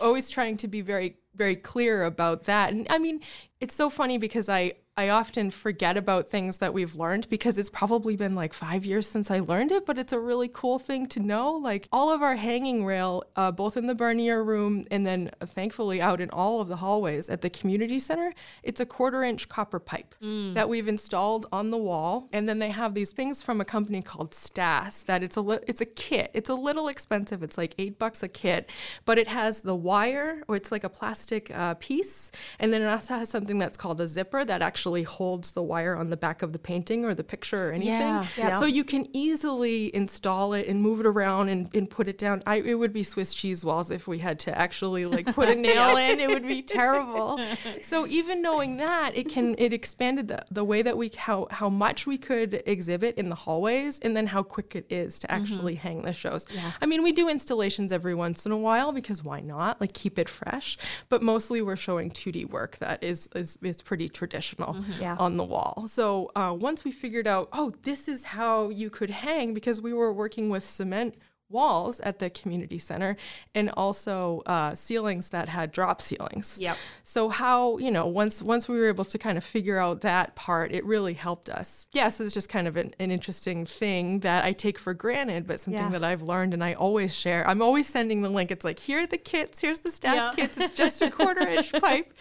always 0.00 0.30
trying 0.30 0.56
to 0.58 0.68
be 0.68 0.80
very 0.80 1.16
very 1.34 1.56
clear 1.56 2.04
about 2.04 2.44
that. 2.44 2.72
And 2.72 2.86
I 2.90 2.98
mean, 2.98 3.20
it's 3.60 3.74
so 3.74 3.88
funny 3.88 4.18
because 4.18 4.48
I 4.48 4.72
I 4.96 5.08
often 5.08 5.50
forget 5.50 5.96
about 5.96 6.28
things 6.28 6.58
that 6.58 6.74
we've 6.74 6.94
learned 6.94 7.28
because 7.30 7.56
it's 7.56 7.70
probably 7.70 8.16
been 8.16 8.34
like 8.34 8.52
five 8.52 8.84
years 8.84 9.08
since 9.08 9.30
I 9.30 9.38
learned 9.40 9.72
it, 9.72 9.86
but 9.86 9.96
it's 9.96 10.12
a 10.12 10.18
really 10.18 10.48
cool 10.52 10.78
thing 10.78 11.06
to 11.08 11.20
know. 11.20 11.52
Like 11.52 11.88
all 11.90 12.10
of 12.12 12.20
our 12.22 12.36
hanging 12.36 12.84
rail, 12.84 13.24
uh, 13.36 13.50
both 13.50 13.78
in 13.78 13.86
the 13.86 13.94
Bernier 13.94 14.44
room 14.44 14.84
and 14.90 15.06
then 15.06 15.30
uh, 15.40 15.46
thankfully 15.46 16.02
out 16.02 16.20
in 16.20 16.28
all 16.30 16.60
of 16.60 16.68
the 16.68 16.76
hallways 16.76 17.30
at 17.30 17.40
the 17.40 17.48
community 17.48 17.98
center, 17.98 18.34
it's 18.62 18.78
a 18.80 18.84
quarter 18.84 19.22
inch 19.22 19.48
copper 19.48 19.78
pipe 19.78 20.14
that 20.54 20.68
we've 20.68 20.88
installed 20.88 21.46
on 21.50 21.70
the 21.70 21.78
wall. 21.78 22.28
And 22.32 22.46
then 22.46 22.58
they 22.58 22.70
have 22.70 22.92
these 22.92 23.12
things 23.12 23.42
from 23.42 23.60
a 23.60 23.64
company 23.64 24.02
called 24.02 24.34
Stas 24.34 25.04
that 25.04 25.22
it's 25.22 25.36
a 25.36 25.40
li- 25.40 25.64
it's 25.66 25.80
a 25.80 25.86
kit. 25.86 26.30
It's 26.34 26.50
a 26.50 26.54
little 26.54 26.88
expensive. 26.88 27.42
It's 27.42 27.56
like 27.56 27.74
eight 27.78 27.98
bucks 27.98 28.22
a 28.22 28.28
kit, 28.28 28.68
but 29.06 29.18
it 29.18 29.28
has 29.28 29.60
the 29.60 29.74
wire 29.74 30.42
or 30.48 30.56
it's 30.56 30.70
like 30.72 30.84
a 30.84 30.90
plastic 30.90 31.50
uh, 31.54 31.74
piece, 31.74 32.30
and 32.58 32.72
then 32.72 32.82
it 32.82 32.86
also 32.86 33.14
has 33.14 33.30
something 33.30 33.56
that's 33.56 33.78
called 33.78 34.00
a 34.00 34.08
zipper 34.08 34.44
that 34.44 34.60
actually 34.60 34.89
holds 35.02 35.52
the 35.52 35.62
wire 35.62 35.96
on 35.96 36.10
the 36.10 36.16
back 36.16 36.42
of 36.42 36.52
the 36.52 36.58
painting 36.58 37.04
or 37.04 37.14
the 37.14 37.24
picture 37.24 37.68
or 37.68 37.72
anything. 37.72 37.90
Yeah, 37.90 38.26
yeah. 38.36 38.58
So 38.58 38.66
you 38.66 38.84
can 38.84 39.06
easily 39.14 39.94
install 39.94 40.52
it 40.52 40.66
and 40.66 40.82
move 40.82 41.00
it 41.00 41.06
around 41.06 41.48
and, 41.48 41.68
and 41.74 41.88
put 41.88 42.08
it 42.08 42.18
down. 42.18 42.42
I, 42.46 42.56
it 42.56 42.74
would 42.74 42.92
be 42.92 43.02
Swiss 43.02 43.32
cheese 43.34 43.64
walls 43.64 43.90
if 43.90 44.06
we 44.06 44.18
had 44.18 44.38
to 44.40 44.56
actually 44.56 45.06
like 45.06 45.26
put 45.34 45.48
a 45.48 45.54
nail 45.66 45.96
in. 45.96 46.20
It 46.20 46.28
would 46.28 46.46
be 46.46 46.62
terrible. 46.78 47.40
So 47.82 48.06
even 48.06 48.42
knowing 48.42 48.76
that, 48.78 49.16
it 49.16 49.28
can 49.28 49.54
it 49.58 49.72
expanded 49.72 50.28
the, 50.28 50.44
the 50.50 50.64
way 50.64 50.82
that 50.82 50.96
we 50.96 51.10
how 51.16 51.46
how 51.50 51.68
much 51.68 52.06
we 52.06 52.18
could 52.18 52.62
exhibit 52.66 53.16
in 53.16 53.28
the 53.28 53.34
hallways 53.34 53.98
and 54.00 54.16
then 54.16 54.26
how 54.28 54.42
quick 54.42 54.74
it 54.74 54.86
is 54.90 55.18
to 55.20 55.26
mm-hmm. 55.26 55.42
actually 55.42 55.74
hang 55.76 56.02
the 56.02 56.12
shows. 56.12 56.46
I 56.80 56.86
mean, 56.86 57.02
we 57.02 57.12
do 57.12 57.28
installations 57.28 57.92
every 57.92 58.14
once 58.14 58.46
in 58.46 58.52
a 58.52 58.56
while 58.56 58.92
because 58.92 59.24
why 59.24 59.40
not? 59.40 59.80
Like 59.80 59.92
keep 59.92 60.18
it 60.18 60.28
fresh. 60.28 60.78
But 61.08 61.22
mostly 61.22 61.62
we're 61.62 61.76
showing 61.76 62.10
2D 62.10 62.50
work 62.50 62.78
that 62.78 63.02
is 63.02 63.28
is, 63.34 63.58
is 63.62 63.82
pretty 63.82 64.08
traditional 64.08 64.69
Yeah. 65.00 65.16
on 65.18 65.36
the 65.36 65.44
wall. 65.44 65.86
So 65.88 66.30
uh, 66.36 66.54
once 66.58 66.84
we 66.84 66.92
figured 66.92 67.26
out, 67.26 67.48
oh, 67.52 67.72
this 67.82 68.08
is 68.08 68.24
how 68.24 68.68
you 68.68 68.90
could 68.90 69.10
hang 69.10 69.54
because 69.54 69.80
we 69.80 69.92
were 69.92 70.12
working 70.12 70.50
with 70.50 70.64
cement 70.64 71.14
walls 71.50 72.00
at 72.00 72.18
the 72.18 72.30
community 72.30 72.78
center 72.78 73.16
and 73.54 73.70
also 73.76 74.42
uh, 74.46 74.74
ceilings 74.74 75.30
that 75.30 75.48
had 75.48 75.72
drop 75.72 76.00
ceilings. 76.00 76.58
Yep. 76.60 76.76
So 77.04 77.28
how 77.28 77.78
you 77.78 77.90
know 77.90 78.06
once 78.06 78.42
once 78.42 78.68
we 78.68 78.78
were 78.78 78.88
able 78.88 79.04
to 79.04 79.18
kind 79.18 79.36
of 79.36 79.44
figure 79.44 79.78
out 79.78 80.00
that 80.02 80.34
part, 80.36 80.72
it 80.72 80.84
really 80.84 81.14
helped 81.14 81.48
us. 81.48 81.86
Yes, 81.92 82.20
it's 82.20 82.32
just 82.34 82.48
kind 82.48 82.68
of 82.68 82.76
an, 82.76 82.94
an 82.98 83.10
interesting 83.10 83.64
thing 83.64 84.20
that 84.20 84.44
I 84.44 84.52
take 84.52 84.78
for 84.78 84.94
granted, 84.94 85.46
but 85.46 85.60
something 85.60 85.82
Yeah. 85.82 85.90
that 85.90 86.04
I've 86.04 86.22
learned 86.22 86.54
and 86.54 86.62
I 86.62 86.74
always 86.74 87.14
share. 87.14 87.46
I'm 87.48 87.62
always 87.62 87.86
sending 87.88 88.22
the 88.22 88.28
link. 88.30 88.50
It's 88.50 88.64
like 88.64 88.78
here 88.78 89.00
are 89.00 89.06
the 89.06 89.18
kits. 89.18 89.60
Here's 89.60 89.80
the 89.80 89.90
Yeah. 90.02 90.30
kits. 90.34 90.56
It's 90.58 90.74
just 90.74 91.02
a 91.02 91.10
quarter 91.10 91.46
inch 91.46 91.72
pipe. 91.80 92.12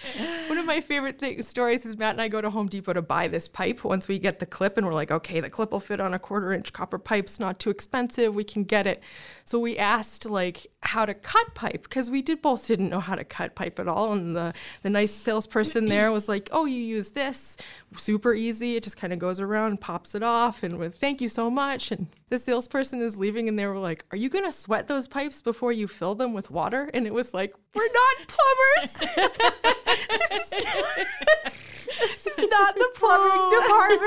One 0.48 0.58
of 0.58 0.66
my 0.66 0.82
favorite 0.82 1.20
thing, 1.20 1.42
stories 1.44 1.86
is 1.86 1.98
Matt 1.98 2.14
and 2.14 2.22
I 2.22 2.28
go 2.28 2.42
to 2.42 2.50
Home 2.50 2.68
Depot 2.68 2.94
to 2.94 3.02
buy 3.02 3.28
this 3.28 3.48
pipe. 3.48 3.84
Once 3.84 4.08
we 4.08 4.18
get 4.20 4.40
the 4.40 4.46
clip 4.46 4.78
and 4.78 4.86
we're 4.88 4.94
like, 4.94 5.12
okay, 5.12 5.40
the 5.40 5.50
clip 5.50 5.72
will 5.72 5.80
fit 5.80 6.00
on 6.00 6.14
a 6.14 6.20
quarter 6.20 6.52
inch 6.52 6.74
copper 6.74 6.98
pipe. 6.98 7.26
It's 7.26 7.40
not 7.40 7.60
too 7.60 7.70
expensive. 7.70 8.34
We 8.34 8.44
can 8.44 8.64
get 8.64 8.88
it. 8.88 9.02
So 9.46 9.60
we 9.60 9.78
asked 9.78 10.30
like 10.30 10.68
how 10.82 11.06
to 11.06 11.14
cut 11.14 11.56
pipe 11.56 11.84
because 11.84 12.10
we 12.10 12.22
did 12.22 12.42
both 12.42 12.68
didn't 12.68 12.90
know 12.90 13.00
how 13.00 13.16
to 13.16 13.24
cut 13.24 13.56
pipe 13.56 13.80
at 13.80 13.88
all. 13.88 14.14
And 14.14 14.36
the 14.36 14.54
the 14.82 14.90
nice 14.90 15.12
salesperson 15.12 15.88
there 15.88 16.12
was 16.12 16.28
like, 16.28 16.50
oh, 16.52 16.66
you 16.66 16.82
use 16.82 17.12
this, 17.12 17.58
super 17.96 18.34
easy. 18.34 18.76
It 18.76 18.84
just 18.84 18.98
kind 18.98 19.14
of 19.14 19.20
goes 19.20 19.40
around, 19.40 19.82
pops 19.82 20.16
it 20.16 20.24
off, 20.24 20.64
and 20.64 20.78
with 20.78 20.96
thank 20.96 21.22
you 21.22 21.28
so 21.28 21.50
much. 21.50 21.92
And 21.92 22.08
the 22.30 22.40
salesperson 22.40 23.02
is 23.02 23.18
leaving, 23.18 23.48
and 23.48 23.58
they 23.58 23.66
were 23.66 23.80
like, 23.80 24.06
are 24.12 24.18
you 24.18 24.30
gonna 24.30 24.52
sweat 24.52 24.88
those 24.88 25.08
pipes 25.08 25.42
before 25.42 25.72
you 25.72 25.88
fill 25.88 26.16
them 26.16 26.34
with 26.34 26.52
water? 26.52 26.90
And 26.94 27.08
it 27.08 27.14
was 27.14 27.34
like, 27.34 27.54
we're 27.74 27.84
not 27.84 28.28
plumbers. 28.28 29.16
this 31.98 32.28
is 32.28 32.48
not 32.50 32.76
the 32.76 32.90
plumbing 32.96 33.50
department. 33.50 34.02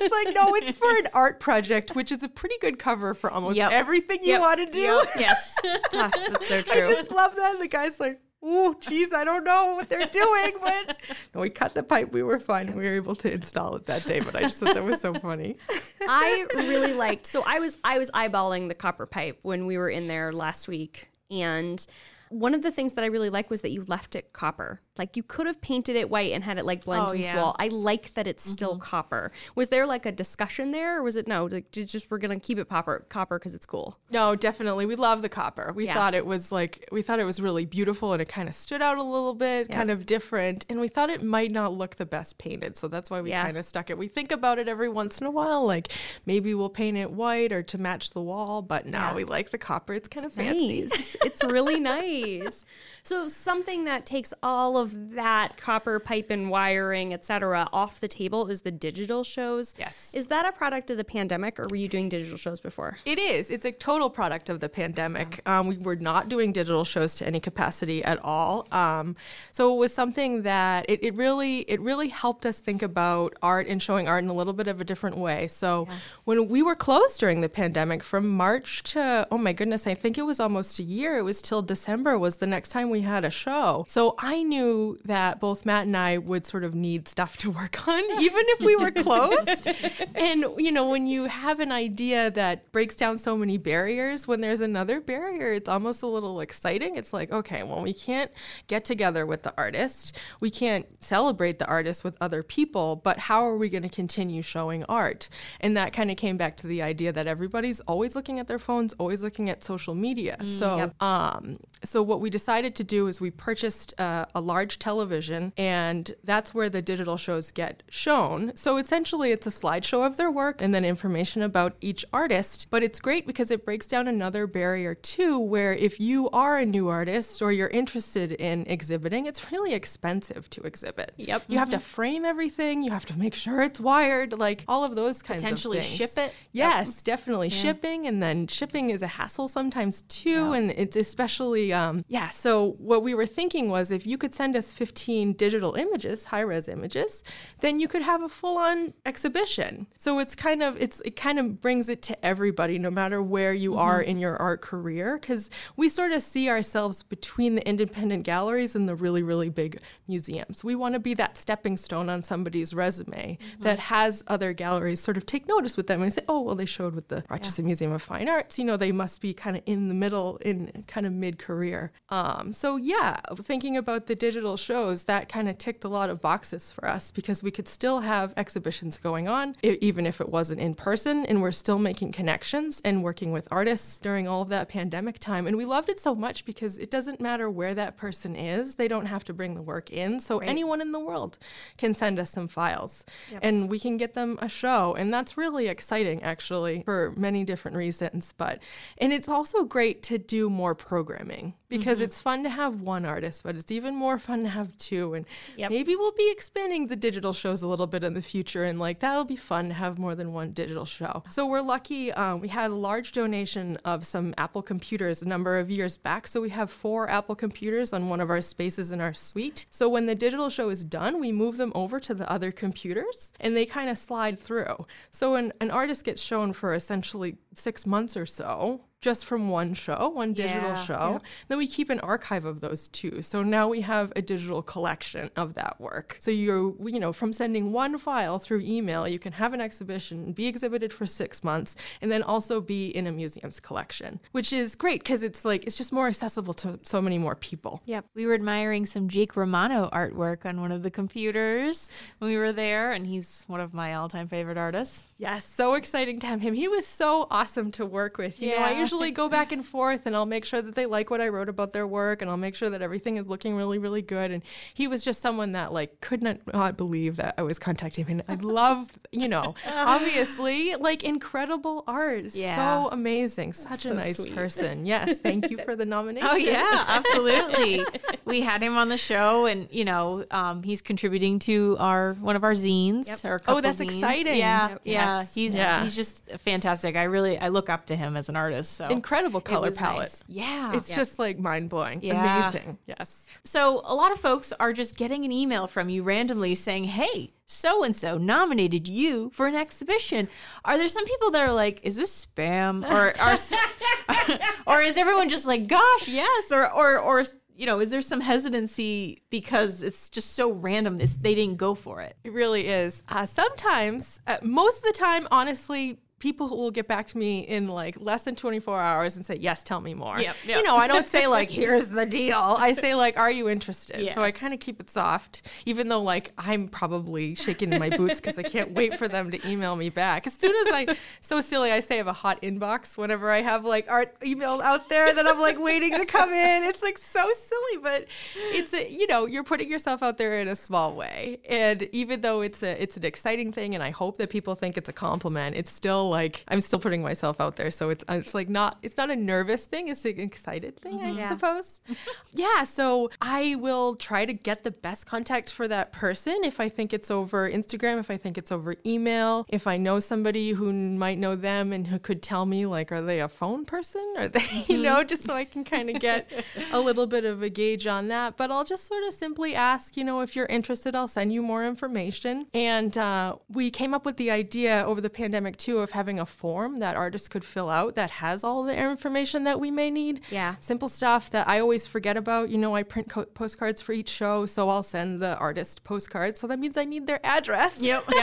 It's 0.00 0.12
like, 0.24 0.34
no, 0.34 0.54
it's 0.54 0.76
for 0.76 0.90
an 0.98 1.06
art 1.14 1.40
project, 1.40 1.94
which 1.94 2.10
is 2.12 2.22
a 2.22 2.28
pretty 2.28 2.56
good 2.60 2.78
cover 2.78 3.14
for 3.14 3.30
almost 3.30 3.56
Yep. 3.56 3.72
everything 3.72 4.18
you 4.22 4.32
Yep. 4.32 4.40
want 4.40 4.60
to 4.60 4.66
do. 4.66 4.80
Yep. 4.80 5.08
Yes. 5.18 5.54
Gosh, 5.92 6.12
that's 6.28 6.46
so 6.46 6.62
true. 6.62 6.82
I 6.82 6.84
just 6.84 7.10
love 7.10 7.34
that. 7.36 7.52
And 7.54 7.62
the 7.62 7.68
guy's 7.68 7.98
like, 8.00 8.20
oh, 8.42 8.74
geez, 8.80 9.12
I 9.12 9.24
don't 9.24 9.44
know 9.44 9.74
what 9.74 9.88
they're 9.88 10.06
doing, 10.06 10.52
but 10.60 10.96
no, 11.34 11.40
we 11.40 11.50
cut 11.50 11.74
the 11.74 11.82
pipe. 11.82 12.12
We 12.12 12.22
were 12.22 12.38
fine. 12.38 12.68
We 12.74 12.84
were 12.84 12.94
able 12.94 13.16
to 13.16 13.32
install 13.32 13.74
it 13.76 13.86
that 13.86 14.04
day, 14.04 14.20
but 14.20 14.36
I 14.36 14.42
just 14.42 14.58
thought 14.60 14.74
that 14.74 14.84
was 14.84 15.00
so 15.00 15.12
funny. 15.14 15.56
I 16.02 16.46
really 16.54 16.92
liked. 16.92 17.26
So 17.26 17.42
I 17.46 17.58
was 17.58 17.78
I 17.84 17.98
was 17.98 18.10
eyeballing 18.12 18.68
the 18.68 18.74
copper 18.74 19.06
pipe 19.06 19.38
when 19.42 19.66
we 19.66 19.76
were 19.76 19.90
in 19.90 20.06
there 20.08 20.32
last 20.32 20.68
week, 20.68 21.08
and 21.30 21.84
one 22.30 22.54
of 22.54 22.62
the 22.62 22.70
things 22.70 22.92
that 22.94 23.02
I 23.04 23.08
really 23.08 23.30
like 23.30 23.50
was 23.50 23.62
that 23.62 23.70
you 23.70 23.84
left 23.88 24.14
it 24.14 24.32
copper. 24.32 24.80
Like 24.98 25.16
you 25.16 25.22
could 25.22 25.46
have 25.46 25.60
painted 25.60 25.96
it 25.96 26.10
white 26.10 26.32
and 26.32 26.42
had 26.44 26.58
it 26.58 26.64
like 26.66 26.84
blend 26.84 27.06
Oh, 27.08 27.12
into 27.12 27.26
yeah. 27.28 27.34
the 27.36 27.40
wall. 27.42 27.56
I 27.58 27.68
like 27.68 28.14
that 28.14 28.26
it's 28.26 28.48
still 28.48 28.72
mm-hmm. 28.72 28.80
copper. 28.82 29.32
Was 29.54 29.68
there 29.68 29.86
like 29.86 30.06
a 30.06 30.12
discussion 30.12 30.70
there, 30.72 30.98
or 30.98 31.02
was 31.02 31.16
it 31.16 31.26
no? 31.28 31.46
Like 31.46 31.70
just 31.70 32.10
we're 32.10 32.18
gonna 32.18 32.40
keep 32.40 32.58
it 32.58 32.68
copper 32.68 33.04
copper 33.08 33.38
because 33.38 33.54
it's 33.54 33.66
cool. 33.66 33.96
No, 34.10 34.34
definitely. 34.34 34.86
We 34.86 34.96
love 34.96 35.22
the 35.22 35.28
copper. 35.28 35.72
We 35.74 35.86
Yeah. 35.86 35.94
thought 35.94 36.14
it 36.14 36.26
was 36.26 36.50
like, 36.52 36.88
we 36.92 37.02
thought 37.02 37.18
it 37.20 37.24
was 37.24 37.40
really 37.40 37.66
beautiful 37.66 38.12
and 38.12 38.20
it 38.22 38.28
kind 38.28 38.48
of 38.48 38.54
stood 38.54 38.82
out 38.82 38.98
a 38.98 39.02
little 39.02 39.34
bit, 39.34 39.68
kind 39.70 39.90
of 39.90 40.06
different. 40.06 40.64
And 40.68 40.80
we 40.80 40.88
thought 40.88 41.10
it 41.10 41.22
might 41.22 41.50
not 41.50 41.72
look 41.72 41.96
the 41.96 42.06
best 42.06 42.38
painted. 42.38 42.76
So 42.76 42.88
that's 42.88 43.10
why 43.10 43.20
we 43.20 43.30
Yeah. 43.30 43.44
kind 43.44 43.56
of 43.56 43.64
stuck 43.64 43.90
it. 43.90 43.98
We 43.98 44.08
think 44.08 44.32
about 44.32 44.58
it 44.58 44.68
every 44.68 44.88
once 44.88 45.18
in 45.20 45.26
a 45.26 45.30
while, 45.30 45.64
like 45.66 45.92
maybe 46.26 46.54
we'll 46.54 46.68
paint 46.70 46.96
it 46.96 47.10
white 47.10 47.52
or 47.52 47.62
to 47.62 47.78
match 47.78 48.10
the 48.10 48.20
wall. 48.22 48.62
But 48.62 48.86
no, 48.86 49.12
we 49.14 49.24
like 49.24 49.50
the 49.50 49.58
copper. 49.58 49.94
It's 49.94 50.08
kind 50.08 50.26
of 50.26 50.32
fancy. 50.32 50.82
Nice. 50.82 51.16
it's 51.24 51.44
really 51.44 51.78
nice. 51.80 52.64
So 53.02 53.28
something 53.28 53.84
that 53.84 54.06
takes 54.06 54.32
all 54.42 54.76
of 54.76 54.87
that 55.14 55.56
copper 55.56 55.98
pipe 55.98 56.30
and 56.30 56.50
wiring, 56.50 57.12
etc., 57.12 57.68
off 57.72 58.00
the 58.00 58.08
table 58.08 58.48
is 58.48 58.62
the 58.62 58.70
digital 58.70 59.24
shows. 59.24 59.74
Yes. 59.78 60.10
Is 60.14 60.28
that 60.28 60.46
a 60.46 60.52
product 60.52 60.90
of 60.90 60.96
the 60.96 61.04
pandemic, 61.04 61.58
or 61.58 61.66
were 61.68 61.76
you 61.76 61.88
doing 61.88 62.08
digital 62.08 62.36
shows 62.36 62.60
before? 62.60 62.98
It 63.04 63.18
is. 63.18 63.50
It's 63.50 63.64
a 63.64 63.72
total 63.72 64.10
product 64.10 64.48
of 64.48 64.60
the 64.60 64.68
pandemic. 64.68 65.40
Um, 65.46 65.66
we 65.66 65.76
were 65.76 65.96
not 65.96 66.28
doing 66.28 66.52
digital 66.52 66.84
shows 66.84 67.14
to 67.16 67.26
any 67.26 67.40
capacity 67.40 68.04
at 68.04 68.18
all. 68.24 68.66
Um, 68.72 69.16
so 69.52 69.74
it 69.74 69.78
was 69.78 69.92
something 69.92 70.42
that 70.42 70.86
it, 70.88 71.02
it 71.02 71.14
really 71.14 71.60
it 71.60 71.80
really 71.80 72.08
helped 72.08 72.46
us 72.46 72.60
think 72.60 72.82
about 72.82 73.34
art 73.42 73.66
and 73.66 73.82
showing 73.82 74.08
art 74.08 74.22
in 74.24 74.30
a 74.30 74.34
little 74.34 74.52
bit 74.52 74.68
of 74.68 74.80
a 74.80 74.84
different 74.84 75.16
way. 75.16 75.48
So 75.48 75.88
when 76.24 76.48
we 76.48 76.62
were 76.62 76.74
closed 76.74 77.20
during 77.20 77.40
the 77.40 77.48
pandemic, 77.48 78.02
from 78.02 78.28
March 78.28 78.82
to 78.92 79.26
oh 79.30 79.38
my 79.38 79.52
goodness, 79.52 79.86
I 79.86 79.94
think 79.94 80.18
it 80.18 80.22
was 80.22 80.40
almost 80.40 80.78
a 80.78 80.82
year. 80.82 81.18
It 81.18 81.22
was 81.22 81.42
till 81.42 81.62
December 81.62 82.18
was 82.18 82.36
the 82.36 82.46
next 82.46 82.70
time 82.70 82.90
we 82.90 83.02
had 83.02 83.24
a 83.24 83.30
show. 83.30 83.84
So 83.88 84.14
I 84.18 84.42
knew 84.42 84.77
that 85.04 85.40
both 85.40 85.64
Matt 85.64 85.86
and 85.86 85.96
I 85.96 86.18
would 86.18 86.46
sort 86.46 86.64
of 86.64 86.74
need 86.74 87.08
stuff 87.08 87.36
to 87.38 87.50
work 87.50 87.86
on, 87.88 88.02
even 88.20 88.44
if 88.48 88.60
we 88.60 88.76
were 88.76 88.90
closed. 88.90 89.68
and 90.14 90.44
you 90.58 90.72
know, 90.72 90.88
when 90.88 91.06
you 91.06 91.24
have 91.24 91.60
an 91.60 91.72
idea 91.72 92.30
that 92.30 92.70
breaks 92.72 92.96
down 92.96 93.18
so 93.18 93.36
many 93.36 93.58
barriers, 93.58 94.26
when 94.26 94.40
there's 94.40 94.60
another 94.60 95.00
barrier, 95.00 95.52
it's 95.52 95.68
almost 95.68 96.02
a 96.02 96.06
little 96.06 96.40
exciting. 96.40 96.96
It's 96.96 97.12
like, 97.12 97.30
okay, 97.30 97.62
well, 97.62 97.82
we 97.82 97.92
can't 97.92 98.30
get 98.66 98.84
together 98.84 99.26
with 99.26 99.42
the 99.42 99.54
artist, 99.56 100.16
we 100.40 100.50
can't 100.50 100.86
celebrate 101.02 101.58
the 101.58 101.66
artist 101.66 102.04
with 102.04 102.16
other 102.20 102.42
people, 102.42 102.96
but 102.96 103.18
how 103.18 103.46
are 103.46 103.56
we 103.56 103.68
going 103.68 103.82
to 103.82 103.88
continue 103.88 104.42
showing 104.42 104.84
art? 104.84 105.28
And 105.60 105.76
that 105.76 105.92
kind 105.92 106.10
of 106.10 106.16
came 106.16 106.36
back 106.36 106.56
to 106.58 106.66
the 106.66 106.82
idea 106.82 107.12
that 107.12 107.26
everybody's 107.26 107.80
always 107.80 108.14
looking 108.14 108.38
at 108.38 108.46
their 108.46 108.58
phones, 108.58 108.92
always 108.94 109.22
looking 109.22 109.50
at 109.50 109.64
social 109.64 109.94
media. 109.94 110.36
so, 110.44 110.92
um, 111.00 111.58
so 111.84 112.02
what 112.02 112.20
we 112.20 112.30
decided 112.30 112.74
to 112.76 112.84
do 112.84 113.06
is 113.06 113.20
we 113.20 113.30
purchased 113.30 113.98
uh, 113.98 114.26
a 114.34 114.40
large 114.40 114.57
television, 114.66 115.52
and 115.56 116.12
that's 116.24 116.54
where 116.54 116.68
the 116.68 116.82
digital 116.82 117.16
shows 117.16 117.50
get 117.52 117.82
shown. 117.88 118.56
So 118.56 118.76
essentially, 118.76 119.32
it's 119.32 119.46
a 119.46 119.50
slideshow 119.50 120.06
of 120.06 120.16
their 120.16 120.30
work 120.30 120.60
and 120.60 120.74
then 120.74 120.84
information 120.84 121.42
about 121.42 121.76
each 121.80 122.04
artist. 122.12 122.66
But 122.70 122.82
it's 122.82 123.00
great 123.00 123.26
because 123.26 123.50
it 123.50 123.64
breaks 123.64 123.86
down 123.86 124.08
another 124.08 124.46
barrier 124.46 124.94
too, 124.94 125.38
where 125.38 125.72
if 125.74 126.00
you 126.00 126.28
are 126.30 126.58
a 126.58 126.64
new 126.66 126.88
artist 126.88 127.40
or 127.42 127.52
you're 127.52 127.68
interested 127.68 128.32
in 128.32 128.64
exhibiting, 128.66 129.26
it's 129.26 129.52
really 129.52 129.74
expensive 129.74 130.48
to 130.50 130.62
exhibit. 130.62 131.12
Yep. 131.16 131.44
You 131.48 131.58
have 131.58 131.70
to 131.70 131.78
frame 131.78 132.24
everything. 132.24 132.82
You 132.82 132.90
have 132.90 133.06
to 133.06 133.18
make 133.18 133.34
sure 133.34 133.62
it's 133.62 133.80
wired. 133.80 134.38
Like 134.38 134.64
all 134.66 134.84
of 134.84 134.96
those 134.96 135.22
kinds 135.22 135.42
Potentially 135.42 135.78
of 135.78 135.84
things. 135.84 135.96
ship 135.96 136.18
it. 136.18 136.34
Yes, 136.52 137.02
definitely 137.02 137.50
shipping, 137.50 138.06
and 138.06 138.22
then 138.22 138.46
shipping 138.46 138.90
is 138.90 139.02
a 139.02 139.06
hassle 139.06 139.48
sometimes 139.48 140.02
too, 140.02 140.52
and 140.52 140.70
it's 140.72 140.96
especially 140.96 141.72
um, 141.72 142.04
yeah. 142.08 142.28
So 142.30 142.72
what 142.78 143.02
we 143.02 143.14
were 143.14 143.26
thinking 143.26 143.68
was 143.68 143.90
if 143.90 144.06
you 144.06 144.18
could 144.18 144.34
send 144.34 144.47
us 144.56 144.72
15 144.72 145.32
digital 145.34 145.74
images, 145.74 146.24
high 146.26 146.40
res 146.40 146.68
images, 146.68 147.22
then 147.60 147.80
you 147.80 147.88
could 147.88 148.02
have 148.02 148.22
a 148.22 148.28
full 148.28 148.56
on 148.56 148.94
exhibition. 149.04 149.86
So 149.98 150.18
it's 150.18 150.34
kind 150.34 150.62
of 150.62 150.80
it's 150.80 151.00
it 151.04 151.16
kind 151.16 151.38
of 151.38 151.60
brings 151.60 151.88
it 151.88 152.02
to 152.02 152.24
everybody, 152.24 152.78
no 152.78 152.90
matter 152.90 153.22
where 153.22 153.52
you 153.52 153.76
are 153.76 154.00
in 154.00 154.18
your 154.18 154.36
art 154.36 154.60
career, 154.60 155.18
because 155.18 155.50
we 155.76 155.88
sort 155.88 156.12
of 156.12 156.22
see 156.22 156.48
ourselves 156.48 157.02
between 157.02 157.54
the 157.54 157.66
independent 157.66 158.24
galleries 158.24 158.76
and 158.76 158.88
the 158.88 158.94
really 158.94 159.22
really 159.22 159.48
big 159.48 159.80
museums. 160.06 160.62
We 160.62 160.74
want 160.74 160.94
to 160.94 161.00
be 161.00 161.14
that 161.14 161.36
stepping 161.36 161.76
stone 161.76 162.08
on 162.08 162.22
somebody's 162.22 162.74
resume 162.74 163.38
that 163.60 163.78
has 163.78 164.22
other 164.26 164.52
galleries 164.52 165.00
sort 165.00 165.16
of 165.16 165.26
take 165.26 165.48
notice 165.48 165.76
with 165.76 165.86
them 165.86 166.02
and 166.02 166.12
say, 166.12 166.22
oh, 166.28 166.40
well, 166.40 166.54
they 166.54 166.66
showed 166.66 166.94
with 166.94 167.08
the 167.08 167.24
Rochester 167.28 167.62
Museum 167.62 167.92
of 167.92 168.02
Fine 168.02 168.28
Arts. 168.28 168.58
You 168.58 168.64
know, 168.64 168.76
they 168.76 168.92
must 168.92 169.20
be 169.20 169.34
kind 169.34 169.56
of 169.56 169.62
in 169.66 169.88
the 169.88 169.94
middle, 169.94 170.36
in 170.38 170.84
kind 170.86 171.06
of 171.06 171.12
mid 171.12 171.38
career. 171.38 171.92
Um, 172.08 172.52
so 172.52 172.76
yeah, 172.76 173.20
thinking 173.36 173.76
about 173.76 174.06
the 174.06 174.14
digital 174.14 174.37
shows, 174.56 175.04
that 175.04 175.28
kind 175.28 175.48
of 175.48 175.58
ticked 175.58 175.84
a 175.84 175.88
lot 175.88 176.10
of 176.10 176.20
boxes 176.20 176.72
for 176.72 176.86
us 176.86 177.10
because 177.10 177.42
we 177.42 177.50
could 177.50 177.68
still 177.68 178.00
have 178.00 178.32
exhibitions 178.36 178.98
going 178.98 179.28
on, 179.28 179.56
even 179.62 180.06
if 180.06 180.20
it 180.20 180.28
wasn't 180.28 180.60
in 180.60 180.74
person, 180.74 181.24
and 181.26 181.42
we're 181.42 181.52
still 181.52 181.78
making 181.78 182.12
connections 182.12 182.80
and 182.84 183.02
working 183.02 183.32
with 183.32 183.48
artists 183.50 183.98
during 183.98 184.28
all 184.28 184.42
of 184.42 184.48
that 184.48 184.68
pandemic 184.68 185.18
time. 185.18 185.46
And 185.46 185.56
we 185.56 185.64
loved 185.64 185.88
it 185.88 186.00
so 186.00 186.14
much 186.14 186.44
because 186.44 186.78
it 186.78 186.90
doesn't 186.90 187.20
matter 187.20 187.50
where 187.50 187.74
that 187.74 187.96
person 187.96 188.36
is; 188.36 188.76
they 188.76 188.88
don't 188.88 189.06
have 189.06 189.24
to 189.24 189.32
bring 189.32 189.54
the 189.54 189.62
work 189.62 189.90
in. 189.90 190.20
So 190.20 190.38
anyone 190.38 190.80
in 190.80 190.92
the 190.92 191.00
world 191.00 191.38
can 191.76 191.94
send 191.94 192.18
us 192.18 192.30
some 192.30 192.48
files, 192.48 193.04
and 193.42 193.68
we 193.68 193.78
can 193.78 193.96
get 193.96 194.14
them 194.14 194.38
a 194.40 194.48
show, 194.48 194.94
and 194.94 195.12
that's 195.12 195.36
really 195.36 195.68
exciting, 195.68 196.22
actually, 196.22 196.82
for 196.84 197.12
many 197.16 197.44
different 197.44 197.76
reasons. 197.76 198.34
But 198.36 198.60
and 198.98 199.12
it's 199.12 199.28
also 199.28 199.64
great 199.64 200.02
to 200.04 200.18
do 200.18 200.48
more 200.50 200.74
programming 200.74 201.54
because 201.68 201.98
mm-hmm. 201.98 202.04
it's 202.04 202.22
fun 202.22 202.42
to 202.44 202.50
have 202.50 202.80
one 202.80 203.04
artist, 203.04 203.42
but 203.42 203.56
it's 203.56 203.70
even 203.70 203.94
more 203.94 204.18
fun 204.28 204.42
to 204.42 204.48
have 204.50 204.76
two. 204.76 205.14
And 205.14 205.24
Yep. 205.56 205.70
maybe 205.70 205.96
we'll 205.96 206.12
be 206.12 206.30
expanding 206.30 206.88
the 206.88 206.96
digital 206.96 207.32
shows 207.32 207.62
a 207.62 207.66
little 207.66 207.86
bit 207.86 208.04
in 208.04 208.12
the 208.12 208.20
future, 208.34 208.62
and 208.64 208.78
like 208.78 208.98
that'll 209.00 209.24
be 209.24 209.36
fun 209.36 209.68
to 209.68 209.74
have 209.74 209.98
more 209.98 210.14
than 210.14 210.32
one 210.34 210.52
digital 210.52 210.84
show. 210.84 211.22
So 211.30 211.46
we're 211.46 211.62
lucky. 211.62 212.12
Um, 212.12 212.40
we 212.40 212.48
had 212.48 212.70
a 212.70 212.74
large 212.74 213.12
donation 213.12 213.78
of 213.86 214.04
some 214.04 214.34
Apple 214.36 214.62
computers 214.62 215.22
a 215.22 215.28
number 215.34 215.58
of 215.58 215.70
years 215.70 215.96
back. 215.96 216.26
So 216.26 216.40
we 216.42 216.50
have 216.50 216.70
four 216.70 217.08
Apple 217.08 217.34
computers 217.34 217.92
on 217.92 218.10
one 218.10 218.20
of 218.20 218.28
our 218.28 218.42
spaces 218.42 218.92
in 218.92 219.00
our 219.00 219.14
suite. 219.14 219.64
So 219.70 219.88
when 219.88 220.04
the 220.06 220.14
digital 220.14 220.50
show 220.50 220.68
is 220.68 220.84
done, 220.84 221.20
we 221.20 221.32
move 221.32 221.56
them 221.56 221.72
over 221.74 221.98
to 222.00 222.12
the 222.14 222.30
other 222.30 222.52
computers, 222.52 223.32
and 223.40 223.56
they 223.56 223.64
kind 223.64 223.88
of 223.88 223.96
slide 223.96 224.38
through. 224.38 224.84
So 225.10 225.32
when 225.32 225.52
an 225.60 225.70
artist 225.70 226.04
gets 226.04 226.20
shown 226.20 226.52
for 226.52 226.74
essentially 226.74 227.36
six 227.54 227.86
months 227.86 228.14
or 228.16 228.26
so, 228.26 228.82
just 229.00 229.24
from 229.24 229.48
one 229.48 229.74
show, 229.74 230.08
one 230.08 230.32
digital 230.32 230.70
Yeah, 230.70 230.74
show. 230.74 231.20
Then 231.46 231.58
we 231.58 231.68
keep 231.68 231.88
an 231.88 232.00
archive 232.00 232.44
of 232.44 232.60
those 232.60 232.88
too. 232.88 233.22
So 233.22 233.42
now 233.42 233.68
we 233.68 233.82
have 233.82 234.12
a 234.16 234.22
digital 234.22 234.60
collection 234.60 235.30
of 235.36 235.54
that 235.54 235.80
work. 235.80 236.16
So 236.20 236.30
you're, 236.32 236.74
you 236.88 236.98
know, 236.98 237.12
from 237.12 237.32
sending 237.32 237.72
one 237.72 237.96
file 237.98 238.38
through 238.38 238.60
email, 238.62 239.06
you 239.06 239.18
can 239.20 239.32
have 239.32 239.52
an 239.54 239.60
exhibition, 239.60 240.32
be 240.32 240.46
exhibited 240.48 240.92
for 240.92 241.06
six 241.06 241.44
months, 241.44 241.76
and 242.02 242.10
then 242.10 242.22
also 242.24 242.60
be 242.60 242.88
in 242.88 243.06
a 243.06 243.12
museum's 243.12 243.60
collection, 243.60 244.18
which 244.32 244.52
is 244.52 244.74
great 244.74 245.00
because 245.04 245.22
it's 245.22 245.44
like, 245.44 245.64
it's 245.64 245.76
just 245.76 245.92
more 245.92 246.08
accessible 246.08 246.54
to 246.54 246.80
so 246.82 247.00
many 247.00 247.18
more 247.18 247.36
people. 247.36 247.80
Yep. 247.84 248.06
We 248.14 248.26
were 248.26 248.34
admiring 248.34 248.84
some 248.84 249.08
Jake 249.08 249.36
Romano 249.36 249.88
artwork 249.92 250.44
on 250.44 250.60
one 250.60 250.72
of 250.72 250.82
the 250.82 250.90
computers 250.90 251.88
when 252.18 252.30
we 252.30 252.36
were 252.36 252.52
there, 252.52 252.90
and 252.92 253.06
he's 253.06 253.44
one 253.46 253.60
of 253.60 253.72
my 253.72 253.94
all 253.94 254.08
time 254.08 254.26
favorite 254.26 254.58
artists. 254.58 255.06
Yes, 255.18 255.44
so 255.44 255.74
exciting 255.74 256.18
to 256.20 256.26
have 256.26 256.40
him. 256.40 256.54
He 256.54 256.66
was 256.66 256.86
so 256.86 257.28
awesome 257.30 257.70
to 257.72 257.86
work 257.86 258.18
with. 258.18 258.42
You 258.42 258.56
know, 258.56 258.62
I 258.64 258.70
Yeah. 258.70 258.87
Usually 258.92 259.10
go 259.10 259.28
back 259.28 259.52
and 259.52 259.64
forth 259.64 260.06
and 260.06 260.14
I'll 260.16 260.26
make 260.26 260.44
sure 260.44 260.62
that 260.62 260.74
they 260.74 260.86
like 260.86 261.10
what 261.10 261.20
I 261.20 261.28
wrote 261.28 261.48
about 261.48 261.72
their 261.72 261.86
work 261.86 262.22
and 262.22 262.30
I'll 262.30 262.36
make 262.36 262.54
sure 262.54 262.70
that 262.70 262.82
everything 262.82 263.16
is 263.16 263.26
looking 263.28 263.54
really, 263.54 263.78
really 263.78 264.02
good. 264.02 264.30
And 264.30 264.42
he 264.74 264.88
was 264.88 265.04
just 265.04 265.20
someone 265.20 265.52
that 265.52 265.72
like 265.72 266.00
could 266.00 266.22
not, 266.22 266.38
not 266.52 266.76
believe 266.76 267.16
that 267.16 267.34
I 267.38 267.42
was 267.42 267.58
contacting 267.58 268.06
him. 268.06 268.22
And 268.28 268.40
I 268.40 268.42
loved, 268.42 268.98
you 269.12 269.28
know, 269.28 269.54
obviously 269.66 270.74
like 270.76 271.02
incredible 271.04 271.84
art. 271.86 272.34
Yeah. 272.34 272.56
So 272.56 272.88
amazing. 272.90 273.52
Such 273.52 273.84
a 273.84 273.94
nice 273.94 274.18
sweet. 274.18 274.34
person. 274.34 274.86
Yes. 274.86 275.18
Thank 275.18 275.50
you 275.50 275.58
for 275.58 275.76
the 275.76 275.84
nomination. 275.96 276.28
Oh 276.30 276.36
yeah, 276.36 276.84
absolutely. 276.88 277.84
we 278.24 278.40
had 278.40 278.62
him 278.62 278.76
on 278.76 278.88
the 278.88 278.98
show, 278.98 279.46
and 279.46 279.68
you 279.70 279.84
know, 279.84 280.24
um, 280.30 280.62
he's 280.62 280.80
contributing 280.82 281.38
to 281.40 281.76
our 281.78 282.14
one 282.14 282.36
of 282.36 282.44
our 282.44 282.52
zines. 282.52 283.06
Yep. 283.06 283.24
Or 283.24 283.34
a 283.36 283.40
Oh, 283.48 283.60
that's 283.60 283.78
zines. 283.80 283.94
exciting. 283.96 284.36
Yeah, 284.36 284.68
Yep. 284.70 284.80
yeah. 284.84 284.92
Yes. 285.20 285.34
He's 285.34 285.54
Yeah. 285.54 285.82
he's 285.82 285.96
just 285.96 286.24
fantastic. 286.38 286.96
I 286.96 287.04
really 287.04 287.38
I 287.38 287.48
look 287.48 287.68
up 287.68 287.86
to 287.86 287.96
him 287.96 288.16
as 288.16 288.28
an 288.28 288.36
artist. 288.36 288.77
So 288.78 288.86
Incredible 288.86 289.40
color 289.40 289.72
palette. 289.72 289.98
nice. 290.02 290.24
Yeah, 290.28 290.72
It's 290.72 290.94
just 290.94 291.18
like 291.18 291.36
mind 291.40 291.68
blowing. 291.68 292.00
Yeah. 292.00 292.50
Amazing. 292.50 292.78
Yes. 292.86 293.26
So 293.42 293.82
a 293.84 293.92
lot 293.92 294.12
of 294.12 294.20
folks 294.20 294.52
are 294.60 294.72
just 294.72 294.96
getting 294.96 295.24
an 295.24 295.32
email 295.32 295.66
from 295.66 295.88
you 295.88 296.04
randomly 296.04 296.54
saying, 296.54 296.84
"Hey, 296.84 297.32
so 297.46 297.82
and 297.82 297.96
so 297.96 298.18
nominated 298.18 298.86
you 298.86 299.30
for 299.30 299.48
an 299.48 299.56
exhibition." 299.56 300.28
Are 300.64 300.78
there 300.78 300.86
some 300.86 301.04
people 301.06 301.32
that 301.32 301.40
are 301.40 301.52
like, 301.52 301.80
"Is 301.82 301.96
this 301.96 302.24
spam?" 302.24 302.84
Or 302.88 303.18
are, 303.20 304.38
or 304.78 304.80
is 304.80 304.96
everyone 304.96 305.28
just 305.28 305.44
like, 305.44 305.66
"Gosh, 305.66 306.06
yes," 306.06 306.52
or 306.52 306.70
or 306.70 306.98
or 307.00 307.24
you 307.56 307.66
know, 307.66 307.80
is 307.80 307.90
there 307.90 308.00
some 308.00 308.20
hesitancy 308.20 309.22
because 309.30 309.82
it's 309.82 310.08
just 310.08 310.34
so 310.34 310.52
random? 310.52 311.00
It's, 311.00 311.16
they 311.16 311.34
didn't 311.34 311.56
go 311.56 311.74
for 311.74 312.00
it. 312.00 312.16
It 312.22 312.32
really 312.32 312.68
is. 312.68 313.02
Uh, 313.08 313.26
sometimes, 313.26 314.20
uh, 314.28 314.36
most 314.42 314.76
of 314.78 314.84
the 314.84 314.96
time, 314.96 315.26
honestly, 315.32 315.98
people 316.18 316.48
who 316.48 316.56
will 316.56 316.70
get 316.70 316.88
back 316.88 317.06
to 317.08 317.18
me 317.18 317.40
in 317.40 317.68
like 317.68 317.96
less 318.00 318.22
than 318.22 318.34
24 318.34 318.80
hours 318.80 319.16
and 319.16 319.24
say, 319.24 319.36
Yes, 319.40 319.62
tell 319.62 319.80
me 319.80 319.94
more. 319.94 320.20
Yep, 320.20 320.36
yep. 320.46 320.56
You 320.58 320.62
know, 320.64 320.76
I 320.76 320.86
don't 320.86 321.08
say, 321.08 321.26
like, 321.38 321.50
here's 321.50 321.88
the 321.88 322.06
deal. 322.06 322.56
I 322.58 322.72
say, 322.72 322.94
like, 322.94 323.16
Are 323.16 323.30
you 323.30 323.48
interested? 323.48 324.12
So 324.14 324.22
I 324.22 324.30
kind 324.30 324.52
of 324.52 324.60
keep 324.60 324.80
it 324.80 324.90
soft, 324.90 325.48
even 325.66 325.88
though, 325.88 326.02
like, 326.02 326.32
I'm 326.36 326.68
probably 326.68 327.34
shaking 327.34 327.72
in 327.72 327.78
my 327.78 327.90
boots 327.90 328.20
because 328.20 328.38
I 328.38 328.42
can't 328.42 328.72
wait 328.72 328.96
for 328.96 329.08
them 329.08 329.30
to 329.30 329.48
email 329.48 329.76
me 329.76 329.90
back. 329.90 330.26
As 330.26 330.34
soon 330.34 330.54
as 330.54 330.72
I, 330.72 330.96
so 331.20 331.40
silly, 331.40 331.70
I 331.70 331.80
say 331.80 331.96
I 331.96 331.98
have 331.98 332.06
a 332.08 332.12
hot 332.12 332.42
inbox 332.42 332.96
whenever 332.96 333.30
I 333.30 333.42
have 333.42 333.64
like 333.64 333.88
art 333.88 334.18
emails 334.20 334.60
out 334.60 334.88
there 334.88 335.12
that 335.12 335.26
I'm 335.26 335.38
like 335.38 335.58
waiting 335.58 335.96
to 335.96 336.04
come 336.04 336.32
in. 336.32 336.64
It's 336.64 336.82
like 336.82 336.98
so 336.98 337.30
silly, 337.32 337.82
but 337.82 338.06
it's 338.36 338.72
a, 338.72 338.90
you 338.90 339.06
know, 339.06 339.26
you're 339.26 339.44
putting 339.44 339.70
yourself 339.70 340.02
out 340.02 340.18
there 340.18 340.40
in 340.40 340.48
a 340.48 340.56
small 340.56 340.94
way. 340.94 341.38
And 341.48 341.88
even 341.92 342.20
though 342.20 342.40
it's 342.40 342.62
a, 342.62 342.80
it's 342.82 342.96
an 342.96 343.04
exciting 343.04 343.52
thing 343.52 343.74
and 343.74 343.82
I 343.82 343.90
hope 343.90 344.18
that 344.18 344.30
people 344.30 344.54
think 344.54 344.76
it's 344.76 344.88
a 344.88 344.92
compliment, 344.92 345.56
it's 345.56 345.70
still 345.70 346.07
like, 346.08 346.44
I'm 346.48 346.60
still 346.60 346.78
putting 346.78 347.02
myself 347.02 347.40
out 347.40 347.56
there. 347.56 347.70
So 347.70 347.90
it's, 347.90 348.04
uh, 348.08 348.14
it's 348.14 348.34
like 348.34 348.48
not, 348.48 348.78
it's 348.82 348.96
not 348.96 349.10
a 349.10 349.16
nervous 349.16 349.66
thing. 349.66 349.88
It's 349.88 350.04
an 350.04 350.20
excited 350.20 350.80
thing, 350.80 351.00
I 351.00 351.08
mm-hmm. 351.08 351.18
Yeah. 351.18 351.28
suppose. 351.30 351.80
yeah. 352.34 352.64
So 352.64 353.10
I 353.20 353.56
will 353.56 353.96
try 353.96 354.24
to 354.24 354.32
get 354.32 354.64
the 354.64 354.70
best 354.70 355.06
contact 355.06 355.52
for 355.52 355.68
that 355.68 355.92
person. 355.92 356.40
If 356.44 356.60
I 356.60 356.68
think 356.68 356.92
it's 356.92 357.10
over 357.10 357.48
Instagram, 357.50 357.98
if 357.98 358.10
I 358.10 358.16
think 358.16 358.38
it's 358.38 358.52
over 358.52 358.74
email, 358.86 359.46
if 359.48 359.66
I 359.66 359.76
know 359.76 359.98
somebody 359.98 360.52
who 360.52 360.72
might 360.72 361.18
know 361.18 361.36
them 361.36 361.72
and 361.72 361.86
who 361.86 361.98
could 361.98 362.22
tell 362.22 362.46
me, 362.46 362.66
like, 362.66 362.92
are 362.92 363.02
they 363.02 363.20
a 363.20 363.28
phone 363.28 363.64
person? 363.64 364.14
Are 364.16 364.28
they, 364.28 364.40
you 364.40 364.46
mm-hmm. 364.46 364.82
know, 364.82 365.04
just 365.04 365.24
so 365.24 365.34
I 365.34 365.44
can 365.44 365.64
kind 365.64 365.90
of 365.90 366.00
get 366.00 366.30
a 366.72 366.80
little 366.80 367.06
bit 367.06 367.24
of 367.24 367.42
a 367.42 367.50
gauge 367.50 367.86
on 367.86 368.08
that. 368.08 368.36
But 368.36 368.50
I'll 368.50 368.64
just 368.64 368.86
sort 368.86 369.04
of 369.04 369.12
simply 369.12 369.54
ask, 369.54 369.96
you 369.96 370.04
know, 370.04 370.20
if 370.20 370.36
you're 370.36 370.46
interested, 370.46 370.94
I'll 370.94 371.08
send 371.08 371.32
you 371.32 371.42
more 371.42 371.64
information. 371.66 372.46
And 372.54 372.96
uh, 372.96 373.36
we 373.48 373.70
came 373.70 373.94
up 373.94 374.04
with 374.04 374.16
the 374.16 374.30
idea 374.30 374.84
over 374.84 375.00
the 375.00 375.10
pandemic 375.10 375.56
too 375.56 375.78
of 375.78 375.90
having 375.98 376.20
a 376.20 376.26
form 376.26 376.76
that 376.76 376.94
artists 376.96 377.28
could 377.28 377.44
fill 377.44 377.68
out 377.68 377.96
that 377.96 378.10
has 378.10 378.44
all 378.44 378.62
the 378.62 378.76
information 378.76 379.42
that 379.42 379.58
we 379.58 379.68
may 379.68 379.90
need. 379.90 380.20
Yeah. 380.30 380.54
Simple 380.60 380.88
stuff 380.88 381.30
that 381.30 381.48
I 381.48 381.58
always 381.58 381.88
forget 381.88 382.16
about. 382.16 382.50
You 382.50 382.58
know, 382.58 382.76
I 382.76 382.84
print 382.84 383.10
co- 383.10 383.24
postcards 383.24 383.82
for 383.82 383.92
each 383.92 384.08
show, 384.08 384.46
so 384.46 384.68
I'll 384.68 384.84
send 384.84 385.20
the 385.20 385.36
artist 385.38 385.82
postcards. 385.82 386.38
So 386.38 386.46
that 386.46 386.60
means 386.60 386.76
I 386.76 386.84
need 386.84 387.08
their 387.08 387.18
address. 387.26 387.80
Yep. 387.80 388.04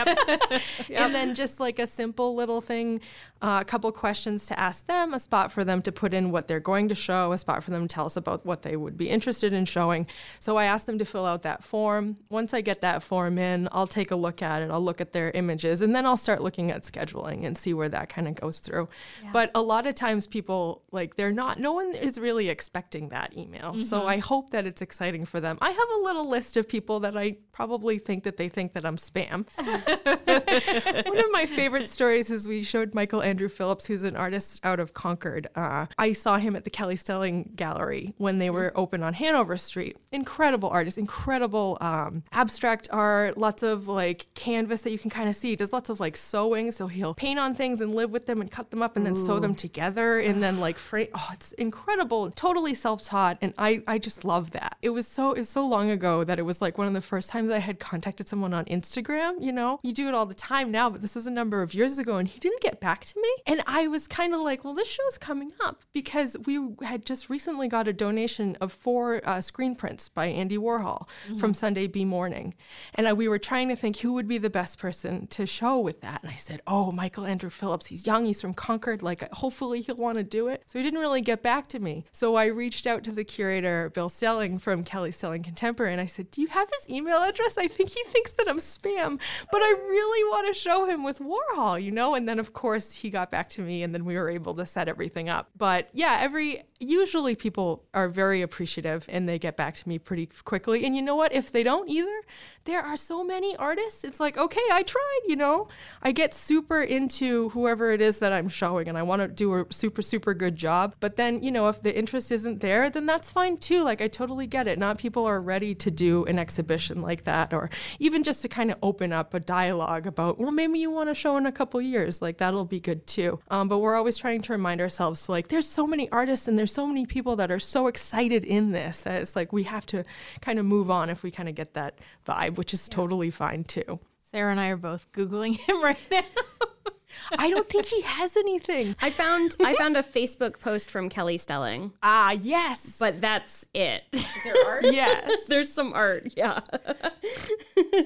Yep. 0.88 1.00
And 1.00 1.14
then 1.14 1.34
just 1.34 1.58
like 1.60 1.78
a 1.78 1.86
simple 1.86 2.34
little 2.34 2.60
thing, 2.60 3.00
uh, 3.42 3.58
a 3.60 3.64
couple 3.64 3.90
questions 3.92 4.46
to 4.46 4.58
ask 4.58 4.86
them, 4.86 5.12
a 5.14 5.18
spot 5.18 5.50
for 5.52 5.64
them 5.64 5.82
to 5.82 5.92
put 5.92 6.14
in 6.14 6.30
what 6.30 6.48
they're 6.48 6.60
going 6.60 6.88
to 6.88 6.94
show, 6.94 7.32
a 7.32 7.38
spot 7.38 7.62
for 7.62 7.70
them 7.70 7.86
to 7.86 7.92
tell 7.92 8.06
us 8.06 8.16
about 8.16 8.46
what 8.46 8.62
they 8.62 8.76
would 8.76 8.96
be 8.96 9.08
interested 9.10 9.52
in 9.52 9.64
showing. 9.64 10.06
So 10.40 10.56
I 10.56 10.64
asked 10.64 10.86
them 10.86 10.98
to 10.98 11.04
fill 11.04 11.26
out 11.26 11.42
that 11.42 11.62
form. 11.62 12.16
Once 12.30 12.54
I 12.54 12.60
get 12.60 12.80
that 12.82 13.02
form 13.02 13.38
in, 13.38 13.68
I'll 13.72 13.86
take 13.86 14.10
a 14.10 14.16
look 14.16 14.42
at 14.42 14.62
it. 14.62 14.70
I'll 14.70 14.84
look 14.84 15.00
at 15.00 15.12
their 15.12 15.30
images 15.32 15.80
and 15.82 15.94
then 15.94 16.06
I'll 16.06 16.16
start 16.16 16.40
looking 16.42 16.70
at 16.70 16.82
scheduling 16.82 17.44
and 17.44 17.58
see 17.58 17.65
where 17.74 17.88
that 17.88 18.08
kind 18.08 18.28
of 18.28 18.34
goes 18.34 18.60
through. 18.60 18.88
But 19.32 19.50
a 19.54 19.62
lot 19.62 19.86
of 19.86 19.94
times 19.94 20.26
people 20.26 20.82
like 20.92 21.16
they're 21.16 21.32
not 21.32 21.58
no 21.58 21.72
one 21.72 21.94
is 21.94 22.18
really 22.18 22.48
expecting 22.48 23.08
that 23.10 23.36
email. 23.36 23.80
So 23.80 24.06
I 24.06 24.18
hope 24.18 24.50
that 24.50 24.66
it's 24.66 24.82
exciting 24.82 25.24
for 25.24 25.40
them. 25.40 25.58
I 25.60 25.70
have 25.70 25.88
a 26.00 26.04
little 26.04 26.28
list 26.28 26.56
of 26.56 26.68
people 26.68 27.00
that 27.00 27.16
I 27.16 27.36
probably 27.52 27.98
think 27.98 28.24
that 28.24 28.36
they 28.36 28.48
think 28.48 28.72
that 28.72 28.84
I'm 28.84 28.96
spam. 28.96 29.46
One 31.06 31.18
of 31.18 31.32
my 31.32 31.46
favorite 31.46 31.88
stories 31.88 32.30
is 32.30 32.46
we 32.46 32.62
showed 32.62 32.94
Michael 32.94 33.22
Andrew 33.22 33.48
Phillips, 33.48 33.86
who's 33.86 34.02
an 34.02 34.14
artist 34.14 34.60
out 34.62 34.78
of 34.78 34.92
Concord. 34.94 35.48
Uh, 35.54 35.86
I 35.98 36.12
saw 36.12 36.36
him 36.36 36.54
at 36.54 36.64
the 36.64 36.70
Kelley 36.70 36.96
Stelling 36.96 37.52
Gallery 37.56 38.14
when 38.18 38.38
they 38.38 38.50
were 38.50 38.72
open 38.74 39.02
on 39.02 39.14
Hanover 39.14 39.56
Street. 39.56 39.96
Incredible 40.12 40.68
artist, 40.68 40.98
incredible 40.98 41.78
um, 41.80 42.24
abstract 42.32 42.88
art, 42.92 43.38
lots 43.38 43.62
of 43.62 43.88
like 43.88 44.26
canvas 44.34 44.82
that 44.82 44.90
you 44.90 44.98
can 44.98 45.10
kind 45.10 45.28
of 45.28 45.34
see. 45.34 45.50
He 45.50 45.56
does 45.56 45.72
lots 45.72 45.88
of 45.88 45.98
like 45.98 46.16
sewing, 46.16 46.72
so 46.72 46.86
he'll 46.86 47.14
paint 47.14 47.38
on 47.38 47.54
things 47.56 47.80
and 47.80 47.94
live 47.94 48.10
with 48.10 48.26
them 48.26 48.40
and 48.40 48.50
cut 48.50 48.70
them 48.70 48.82
up 48.82 48.96
and 48.96 49.06
then 49.06 49.16
sew 49.16 49.38
them 49.38 49.54
together 49.54 50.18
and 50.18 50.42
then 50.42 50.60
like 50.60 50.78
frame. 50.88 51.08
Oh, 51.14 51.28
it's 51.32 51.52
incredible, 51.52 52.30
totally 52.30 52.74
self-taught, 52.74 53.38
and 53.40 53.54
I 53.58 53.82
I 53.86 53.98
just 53.98 54.24
love 54.24 54.50
that. 54.52 54.76
It 54.82 54.90
was 54.90 55.06
so 55.06 55.32
it's 55.32 55.50
so 55.50 55.66
long 55.66 55.90
ago 55.90 56.24
that 56.24 56.38
it 56.38 56.42
was 56.42 56.60
like 56.60 56.78
one 56.78 56.86
of 56.86 56.94
the 56.94 57.00
first 57.00 57.30
times 57.30 57.50
I 57.50 57.58
had 57.58 57.78
contacted 57.78 58.28
someone 58.28 58.54
on 58.54 58.64
Instagram. 58.66 59.42
You 59.42 59.52
know, 59.52 59.80
you 59.82 59.92
do 59.92 60.08
it 60.08 60.14
all 60.14 60.26
the 60.26 60.34
time 60.34 60.70
now, 60.70 60.90
but 60.90 61.02
this 61.02 61.14
was 61.14 61.26
a 61.26 61.30
number 61.30 61.62
of 61.62 61.74
years 61.74 61.98
ago, 61.98 62.16
and 62.16 62.28
he 62.28 62.38
didn't 62.40 62.60
get 62.60 62.80
back 62.80 63.04
to 63.06 63.20
me, 63.20 63.28
and 63.46 63.62
I 63.66 63.88
was 63.88 64.06
kind 64.06 64.34
of 64.34 64.40
like, 64.40 64.64
well, 64.64 64.74
this 64.74 64.88
show's 64.88 65.18
coming 65.18 65.52
up 65.64 65.82
because 65.92 66.36
we 66.46 66.74
had 66.82 67.04
just 67.06 67.30
recently 67.30 67.68
got 67.68 67.88
a 67.88 67.92
donation 67.92 68.56
of 68.60 68.72
four 68.72 69.20
uh, 69.24 69.40
screen 69.40 69.74
prints 69.74 70.08
by 70.08 70.26
Andy 70.26 70.58
Warhol 70.58 71.08
from 71.38 71.54
Sunday 71.54 71.86
B 71.86 72.04
Morning, 72.04 72.54
and 72.94 73.08
uh, 73.08 73.14
we 73.14 73.28
were 73.28 73.38
trying 73.38 73.68
to 73.68 73.76
think 73.76 73.98
who 73.98 74.12
would 74.14 74.28
be 74.28 74.38
the 74.38 74.50
best 74.50 74.78
person 74.78 75.26
to 75.28 75.46
show 75.46 75.78
with 75.78 76.00
that, 76.02 76.22
and 76.22 76.30
I 76.30 76.36
said, 76.36 76.60
oh, 76.66 76.92
Michael 76.92 77.24
Andrew 77.26 77.45
Andrew 77.46 77.56
Phillips. 77.56 77.86
He's 77.86 78.06
young, 78.08 78.24
he's 78.24 78.40
from 78.40 78.54
Concord. 78.54 79.02
Like, 79.02 79.30
hopefully 79.32 79.80
he'll 79.80 79.94
want 79.94 80.16
to 80.16 80.24
do 80.24 80.48
it. 80.48 80.64
So 80.66 80.80
he 80.80 80.82
didn't 80.82 80.98
really 80.98 81.20
get 81.20 81.42
back 81.42 81.68
to 81.68 81.78
me. 81.78 82.04
So 82.10 82.34
I 82.34 82.46
reached 82.46 82.88
out 82.88 83.04
to 83.04 83.12
the 83.12 83.22
curator, 83.22 83.88
Bill 83.90 84.08
Stelling 84.08 84.58
from 84.58 84.82
Kelley 84.82 85.12
Stelling 85.12 85.44
Contemporary, 85.44 85.92
and 85.92 86.00
I 86.00 86.06
said, 86.06 86.32
Do 86.32 86.42
you 86.42 86.48
have 86.48 86.68
his 86.68 86.90
email 86.90 87.18
address? 87.18 87.56
I 87.56 87.68
think 87.68 87.90
he 87.90 88.02
thinks 88.08 88.32
that 88.32 88.48
I'm 88.48 88.58
spam, 88.58 89.20
but 89.52 89.62
I 89.62 89.70
really 89.88 90.24
want 90.30 90.52
to 90.52 90.60
show 90.60 90.86
him 90.86 91.04
with 91.04 91.20
Warhol, 91.20 91.80
you 91.80 91.92
know? 91.92 92.16
And 92.16 92.28
then, 92.28 92.40
of 92.40 92.52
course, 92.52 92.94
he 92.94 93.10
got 93.10 93.30
back 93.30 93.48
to 93.50 93.62
me, 93.62 93.84
and 93.84 93.94
then 93.94 94.04
we 94.04 94.16
were 94.16 94.28
able 94.28 94.54
to 94.54 94.66
set 94.66 94.88
everything 94.88 95.28
up. 95.28 95.50
But 95.56 95.88
yeah, 95.92 96.18
every 96.20 96.64
usually 96.80 97.34
people 97.34 97.84
are 97.94 98.08
very 98.08 98.42
appreciative 98.42 99.06
and 99.08 99.28
they 99.28 99.38
get 99.38 99.56
back 99.56 99.74
to 99.74 99.88
me 99.88 99.98
pretty 99.98 100.28
quickly. 100.44 100.84
And 100.84 100.94
you 100.94 101.02
know 101.02 101.16
what? 101.16 101.32
If 101.32 101.52
they 101.52 101.62
don't 101.62 101.88
either, 101.88 102.22
there 102.64 102.82
are 102.82 102.96
so 102.96 103.24
many 103.24 103.56
artists. 103.56 104.04
It's 104.04 104.20
like, 104.20 104.36
okay, 104.36 104.60
I 104.72 104.82
tried, 104.82 105.20
you 105.26 105.36
know? 105.36 105.68
I 106.02 106.12
get 106.12 106.34
super 106.34 106.82
into 106.82 107.50
whoever 107.50 107.92
it 107.92 108.00
is 108.00 108.18
that 108.18 108.32
I'm 108.32 108.48
showing 108.48 108.88
and 108.88 108.98
I 108.98 109.02
want 109.02 109.22
to 109.22 109.28
do 109.28 109.54
a 109.54 109.66
super, 109.70 110.02
super 110.02 110.34
good 110.34 110.56
job. 110.56 110.94
But 111.00 111.16
then, 111.16 111.42
you 111.42 111.50
know, 111.50 111.68
if 111.68 111.82
the 111.82 111.96
interest 111.96 112.32
isn't 112.32 112.60
there, 112.60 112.90
then 112.90 113.06
that's 113.06 113.30
fine 113.30 113.56
too. 113.56 113.82
Like, 113.82 114.00
I 114.00 114.08
totally 114.08 114.46
get 114.46 114.66
it. 114.66 114.78
Not 114.78 114.98
people 114.98 115.24
are 115.26 115.40
ready 115.40 115.74
to 115.76 115.90
do 115.90 116.24
an 116.24 116.38
exhibition 116.38 117.00
like 117.00 117.24
that 117.24 117.54
or 117.54 117.70
even 117.98 118.22
just 118.24 118.42
to 118.42 118.48
kind 118.48 118.70
of 118.70 118.78
open 118.82 119.12
up 119.12 119.34
a 119.34 119.40
dialogue 119.40 120.06
about, 120.06 120.38
well, 120.38 120.50
maybe 120.50 120.78
you 120.78 120.90
want 120.90 121.08
to 121.08 121.14
show 121.14 121.36
in 121.36 121.46
a 121.46 121.52
couple 121.52 121.80
years. 121.80 122.20
Like, 122.20 122.38
that'll 122.38 122.64
be 122.64 122.80
good 122.80 123.06
too. 123.06 123.38
Um, 123.48 123.68
but 123.68 123.78
we're 123.78 123.94
always 123.94 124.16
trying 124.16 124.42
to 124.42 124.52
remind 124.52 124.80
ourselves, 124.80 125.28
like, 125.28 125.48
there's 125.48 125.68
so 125.68 125.86
many 125.86 126.10
artists 126.10 126.48
and 126.48 126.58
there's 126.58 126.65
so 126.66 126.86
many 126.86 127.06
people 127.06 127.36
that 127.36 127.50
are 127.50 127.58
so 127.58 127.86
excited 127.86 128.44
in 128.44 128.72
this 128.72 129.00
that 129.00 129.20
it's 129.22 129.36
like 129.36 129.52
we 129.52 129.64
have 129.64 129.86
to 129.86 130.04
kind 130.40 130.58
of 130.58 130.64
move 130.66 130.90
on 130.90 131.10
if 131.10 131.22
we 131.22 131.30
kind 131.30 131.48
of 131.48 131.54
get 131.54 131.74
that 131.74 131.98
vibe, 132.26 132.56
which 132.56 132.72
is 132.74 132.88
totally 132.88 133.30
fine 133.30 133.64
too. 133.64 134.00
Sarah 134.20 134.50
and 134.50 134.60
I 134.60 134.68
are 134.68 134.76
both 134.76 135.10
Googling 135.12 135.56
him 135.68 135.82
right 135.82 135.98
now. 136.10 136.22
I 137.38 137.48
don't 137.48 137.66
think 137.66 137.86
he 137.86 138.02
has 138.02 138.36
anything. 138.36 138.94
I 139.00 139.08
found 139.08 139.56
I 139.64 139.74
found 139.78 139.96
a 139.96 140.02
Facebook 140.02 140.58
post 140.60 140.90
from 140.90 141.08
Kelley 141.08 141.38
Stelling, 141.38 141.92
Ah, 142.02 142.32
yes. 142.32 142.96
but 142.98 143.22
that's 143.22 143.64
it. 143.72 144.02
There 144.12 144.54
are 144.66 144.82
yes. 144.82 145.46
There's 145.46 145.72
some 145.72 145.92
art, 145.94 146.34
yeah. 146.36 146.60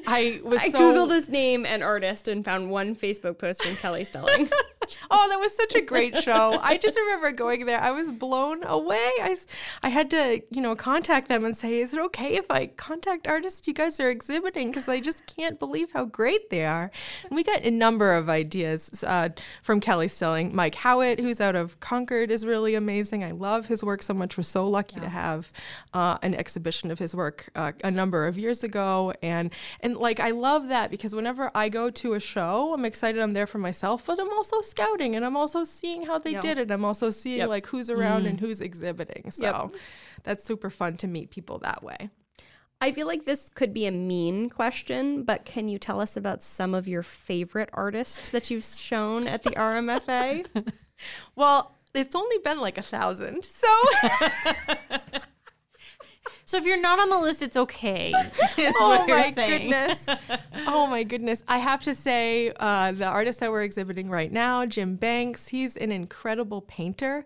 I 0.06 0.40
was 0.44 0.60
I 0.60 0.70
so 0.70 0.78
googled 0.78 1.10
his 1.10 1.28
name 1.28 1.66
and 1.66 1.82
artist 1.82 2.28
and 2.28 2.44
found 2.44 2.70
one 2.70 2.94
Facebook 2.94 3.38
post 3.38 3.62
from 3.64 3.74
Kelley 3.76 4.04
Stelling. 4.04 4.48
Oh, 5.10 5.26
that 5.28 5.38
was 5.38 5.54
such 5.54 5.74
a 5.74 5.80
great 5.80 6.16
show. 6.16 6.58
I 6.62 6.76
just 6.76 6.96
remember 6.96 7.32
going 7.32 7.66
there. 7.66 7.80
I 7.80 7.90
was 7.90 8.10
blown 8.10 8.64
away. 8.64 9.10
I, 9.20 9.36
I 9.82 9.88
had 9.88 10.10
to, 10.10 10.42
you 10.50 10.60
know, 10.60 10.74
contact 10.74 11.28
them 11.28 11.44
and 11.44 11.56
say, 11.56 11.80
is 11.80 11.94
it 11.94 12.00
okay 12.00 12.36
if 12.36 12.50
I 12.50 12.66
contact 12.66 13.26
artists 13.26 13.66
you 13.66 13.74
guys 13.74 14.00
are 14.00 14.10
exhibiting? 14.10 14.70
Because 14.70 14.88
I 14.88 15.00
just 15.00 15.26
can't 15.26 15.58
believe 15.58 15.92
how 15.92 16.04
great 16.04 16.50
they 16.50 16.64
are. 16.64 16.90
And 17.24 17.36
we 17.36 17.42
got 17.42 17.64
a 17.64 17.70
number 17.70 18.14
of 18.14 18.28
ideas 18.28 19.04
uh, 19.06 19.30
from 19.62 19.80
Kelley 19.80 20.08
Stelling. 20.08 20.54
Mike 20.54 20.74
Howitt, 20.74 21.20
who's 21.20 21.40
out 21.40 21.56
of 21.56 21.78
Concord, 21.80 22.30
is 22.30 22.44
really 22.44 22.74
amazing. 22.74 23.24
I 23.24 23.32
love 23.32 23.66
his 23.66 23.82
work 23.84 24.02
so 24.02 24.14
much. 24.14 24.36
We're 24.36 24.42
so 24.42 24.68
lucky 24.68 25.00
to 25.00 25.08
have 25.08 25.52
uh, 25.94 26.18
an 26.22 26.34
exhibition 26.34 26.90
of 26.90 26.98
his 26.98 27.14
work 27.14 27.48
uh, 27.54 27.72
a 27.84 27.90
number 27.90 28.26
of 28.26 28.38
years 28.38 28.62
ago. 28.64 29.12
And, 29.22 29.52
and 29.80 29.96
like, 29.96 30.20
I 30.20 30.30
love 30.30 30.68
that 30.68 30.90
because 30.90 31.14
whenever 31.14 31.50
I 31.54 31.68
go 31.68 31.90
to 31.90 32.14
a 32.14 32.20
show, 32.20 32.74
I'm 32.74 32.84
excited 32.84 33.20
I'm 33.20 33.32
there 33.32 33.46
for 33.46 33.58
myself, 33.58 34.04
but 34.06 34.18
I'm 34.18 34.30
also 34.30 34.60
scouting 34.80 35.16
and 35.16 35.24
I'm 35.24 35.36
also 35.36 35.64
seeing 35.64 36.06
how 36.06 36.18
they 36.18 36.32
Yeah. 36.32 36.40
did 36.40 36.58
it. 36.58 36.70
I'm 36.70 36.84
also 36.84 37.10
seeing 37.10 37.38
Yep. 37.38 37.48
like 37.48 37.66
who's 37.66 37.90
around 37.90 38.26
and 38.26 38.38
mm. 38.38 38.40
who's 38.40 38.60
exhibiting. 38.60 39.30
So 39.30 39.44
Yep. 39.72 39.80
that's 40.24 40.44
super 40.44 40.70
fun 40.70 40.96
to 40.98 41.06
meet 41.06 41.30
people 41.30 41.58
that 41.58 41.82
way. 41.82 42.10
I 42.82 42.92
feel 42.92 43.06
like 43.06 43.26
this 43.26 43.50
could 43.54 43.74
be 43.74 43.84
a 43.86 43.90
mean 43.90 44.48
question, 44.48 45.22
but 45.24 45.44
can 45.44 45.68
you 45.68 45.78
tell 45.78 46.00
us 46.00 46.16
about 46.16 46.42
some 46.42 46.72
of 46.74 46.88
your 46.88 47.02
favorite 47.02 47.68
artists 47.74 48.30
that 48.30 48.50
you've 48.50 48.64
shown 48.64 49.26
at 49.28 49.42
the 49.42 49.50
RMFA? 49.50 50.46
Well, 51.34 51.78
it's 51.94 52.14
only 52.14 52.36
been 52.44 52.60
like 52.60 52.76
a 52.76 52.82
thousand. 52.82 53.42
So 53.42 53.68
So 56.50 56.56
if 56.56 56.66
you're 56.66 56.80
not 56.80 56.98
on 56.98 57.10
the 57.10 57.18
list, 57.20 57.42
it's 57.42 57.56
okay. 57.56 58.12
Oh 58.82 59.06
my 59.06 59.30
goodness. 59.30 59.98
oh 60.66 60.86
my 60.86 61.04
goodness. 61.04 61.44
I 61.46 61.58
have 61.58 61.82
to 61.84 61.94
say, 61.94 62.52
uh, 62.58 62.92
the 62.92 63.06
artist 63.06 63.38
that 63.40 63.50
we're 63.50 63.62
exhibiting 63.62 64.10
right 64.10 64.30
now, 64.30 64.66
Jim 64.66 64.96
Banks, 64.96 65.48
he's 65.48 65.76
an 65.76 65.92
incredible 65.92 66.62
painter. 66.62 67.24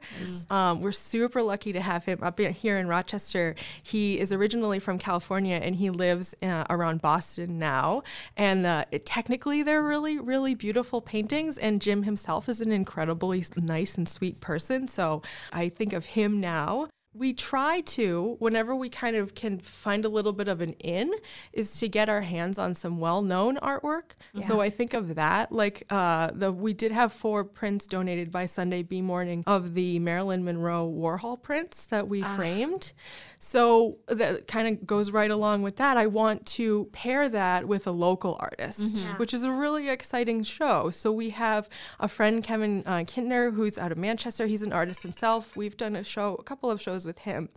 Um, 0.50 0.80
we're 0.80 0.92
super 0.92 1.42
lucky 1.42 1.72
to 1.72 1.80
have 1.80 2.04
him 2.04 2.18
up 2.22 2.38
here 2.38 2.76
in 2.76 2.86
Rochester. 2.86 3.54
He 3.82 4.18
is 4.18 4.32
originally 4.32 4.78
from 4.78 4.98
California 4.98 5.56
and 5.56 5.74
he 5.74 5.88
lives 5.88 6.34
uh, 6.42 6.64
around 6.68 7.00
Boston 7.00 7.58
now. 7.58 8.02
And 8.36 8.66
uh, 8.66 8.84
it, 8.90 9.06
technically, 9.06 9.62
they're 9.62 9.82
really, 9.82 10.18
really 10.18 10.54
beautiful 10.54 11.00
paintings. 11.00 11.56
And 11.56 11.80
Jim 11.80 12.02
himself 12.02 12.48
is 12.48 12.60
an 12.60 12.72
incredibly 12.72 13.44
nice 13.56 13.96
and 13.96 14.08
sweet 14.08 14.40
person. 14.40 14.86
So 14.86 15.22
I 15.52 15.70
think 15.70 15.94
of 15.94 16.04
him 16.04 16.40
now 16.40 16.88
we 17.14 17.32
try 17.32 17.80
to 17.82 18.36
whenever 18.40 18.74
we 18.74 18.88
kind 18.88 19.16
of 19.16 19.34
can 19.34 19.58
find 19.60 20.04
a 20.04 20.08
little 20.08 20.32
bit 20.32 20.48
of 20.48 20.60
an 20.60 20.72
in 20.74 21.12
is 21.52 21.78
to 21.78 21.88
get 21.88 22.08
our 22.08 22.22
hands 22.22 22.58
on 22.58 22.74
some 22.74 22.98
well-known 22.98 23.56
artwork. 23.58 24.12
So 24.46 24.60
i 24.60 24.68
think 24.70 24.94
of 24.94 25.14
that 25.14 25.52
like 25.52 25.84
uh, 25.90 26.30
the 26.34 26.50
we 26.52 26.72
did 26.74 26.90
have 26.92 27.12
four 27.12 27.44
prints 27.44 27.86
donated 27.86 28.30
by 28.30 28.46
sunday 28.46 28.82
b 28.82 29.00
morning 29.00 29.44
of 29.46 29.74
the 29.74 29.98
marilyn 30.00 30.44
monroe 30.44 30.90
warhol 30.90 31.40
prints 31.40 31.86
that 31.86 32.08
we 32.08 32.22
framed. 32.36 32.92
So 33.38 33.98
that 34.08 34.48
kind 34.48 34.66
of 34.68 34.86
goes 34.86 35.10
right 35.10 35.30
along 35.30 35.62
with 35.62 35.76
that. 35.76 35.96
I 35.98 36.06
want 36.06 36.46
to 36.58 36.86
pair 36.92 37.28
that 37.28 37.68
with 37.68 37.86
a 37.86 37.90
local 37.90 38.36
artist 38.40 39.06
which 39.18 39.32
is 39.34 39.44
a 39.44 39.52
really 39.52 39.88
exciting 39.88 40.42
show. 40.42 40.90
So 40.90 41.12
we 41.12 41.30
have 41.30 41.68
a 42.00 42.08
friend 42.08 42.42
kevin 42.42 42.82
uh, 42.86 42.98
kintner 43.06 43.54
who's 43.54 43.76
out 43.78 43.92
of 43.92 43.98
manchester. 43.98 44.46
He's 44.46 44.62
an 44.62 44.72
artist 44.72 45.02
himself. 45.02 45.56
We've 45.56 45.76
done 45.76 45.94
a 45.94 46.02
show 46.04 46.34
a 46.36 46.42
couple 46.42 46.70
of 46.70 46.80
shows 46.80 47.03
with 47.04 47.20
him 47.20 47.48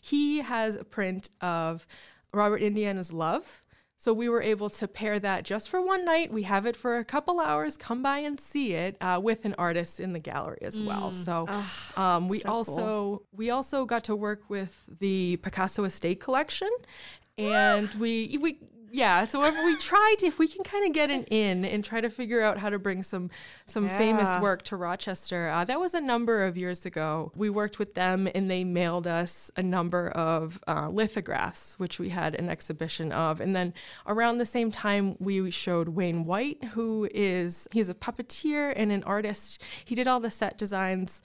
he 0.00 0.38
has 0.38 0.76
a 0.76 0.84
print 0.84 1.30
of 1.40 1.86
robert 2.32 2.62
indiana's 2.62 3.12
love 3.12 3.64
so 4.04 4.12
we 4.12 4.28
were 4.28 4.42
able 4.42 4.68
to 4.68 4.86
pair 4.86 5.18
that 5.18 5.44
just 5.44 5.70
for 5.70 5.80
one 5.80 6.04
night. 6.04 6.30
We 6.30 6.42
have 6.42 6.66
it 6.66 6.76
for 6.76 6.98
a 6.98 7.04
couple 7.06 7.40
hours. 7.40 7.78
Come 7.78 8.02
by 8.02 8.18
and 8.18 8.38
see 8.38 8.74
it 8.74 8.98
uh, 9.00 9.18
with 9.22 9.46
an 9.46 9.54
artist 9.56 9.98
in 9.98 10.12
the 10.12 10.18
gallery 10.18 10.58
as 10.60 10.78
well. 10.78 11.10
So 11.10 11.48
um, 11.96 12.28
we 12.28 12.40
so 12.40 12.48
cool. 12.48 12.54
also 12.54 13.22
we 13.32 13.48
also 13.48 13.86
got 13.86 14.04
to 14.04 14.14
work 14.14 14.42
with 14.50 14.84
the 15.00 15.38
Picasso 15.38 15.84
Estate 15.84 16.20
Collection, 16.20 16.68
and 17.38 17.88
we 17.94 18.36
we 18.42 18.58
yeah. 18.94 19.24
So 19.24 19.42
if 19.42 19.54
we 19.64 19.76
tried, 19.80 20.16
if 20.22 20.38
we 20.38 20.46
can 20.46 20.62
kind 20.62 20.86
of 20.86 20.92
get 20.92 21.10
an 21.10 21.24
in 21.24 21.64
and 21.64 21.84
try 21.84 22.00
to 22.00 22.08
figure 22.08 22.40
out 22.42 22.58
how 22.58 22.70
to 22.70 22.78
bring 22.78 23.02
some 23.02 23.28
some 23.66 23.88
famous 23.88 24.40
work 24.40 24.62
to 24.64 24.76
Rochester, 24.76 25.48
uh, 25.48 25.64
that 25.64 25.80
was 25.80 25.94
a 25.94 26.00
number 26.00 26.44
of 26.44 26.56
years 26.56 26.86
ago. 26.86 27.32
We 27.34 27.50
worked 27.50 27.80
with 27.80 27.94
them, 27.94 28.28
and 28.34 28.48
they 28.48 28.62
mailed 28.62 29.08
us 29.08 29.50
a 29.56 29.62
number 29.64 30.10
of 30.10 30.60
uh, 30.68 30.88
lithographs, 30.90 31.76
which 31.78 31.98
we 31.98 32.10
had 32.10 32.36
an 32.36 32.48
exhibition 32.48 33.10
of. 33.10 33.40
And 33.40 33.56
then 33.56 33.74
around 34.06 34.38
the 34.38 34.46
same 34.46 34.70
time, 34.70 35.16
we 35.18 35.50
showed 35.50 35.88
Wayne 35.88 36.24
White, 36.24 36.62
who 36.74 37.08
is 37.12 37.66
he's 37.72 37.88
a 37.88 37.94
puppeteer 37.94 38.72
and 38.76 38.92
an 38.92 39.02
artist. 39.02 39.60
He 39.84 39.96
did 39.96 40.06
all 40.06 40.20
the 40.20 40.30
set 40.30 40.56
designs 40.56 41.20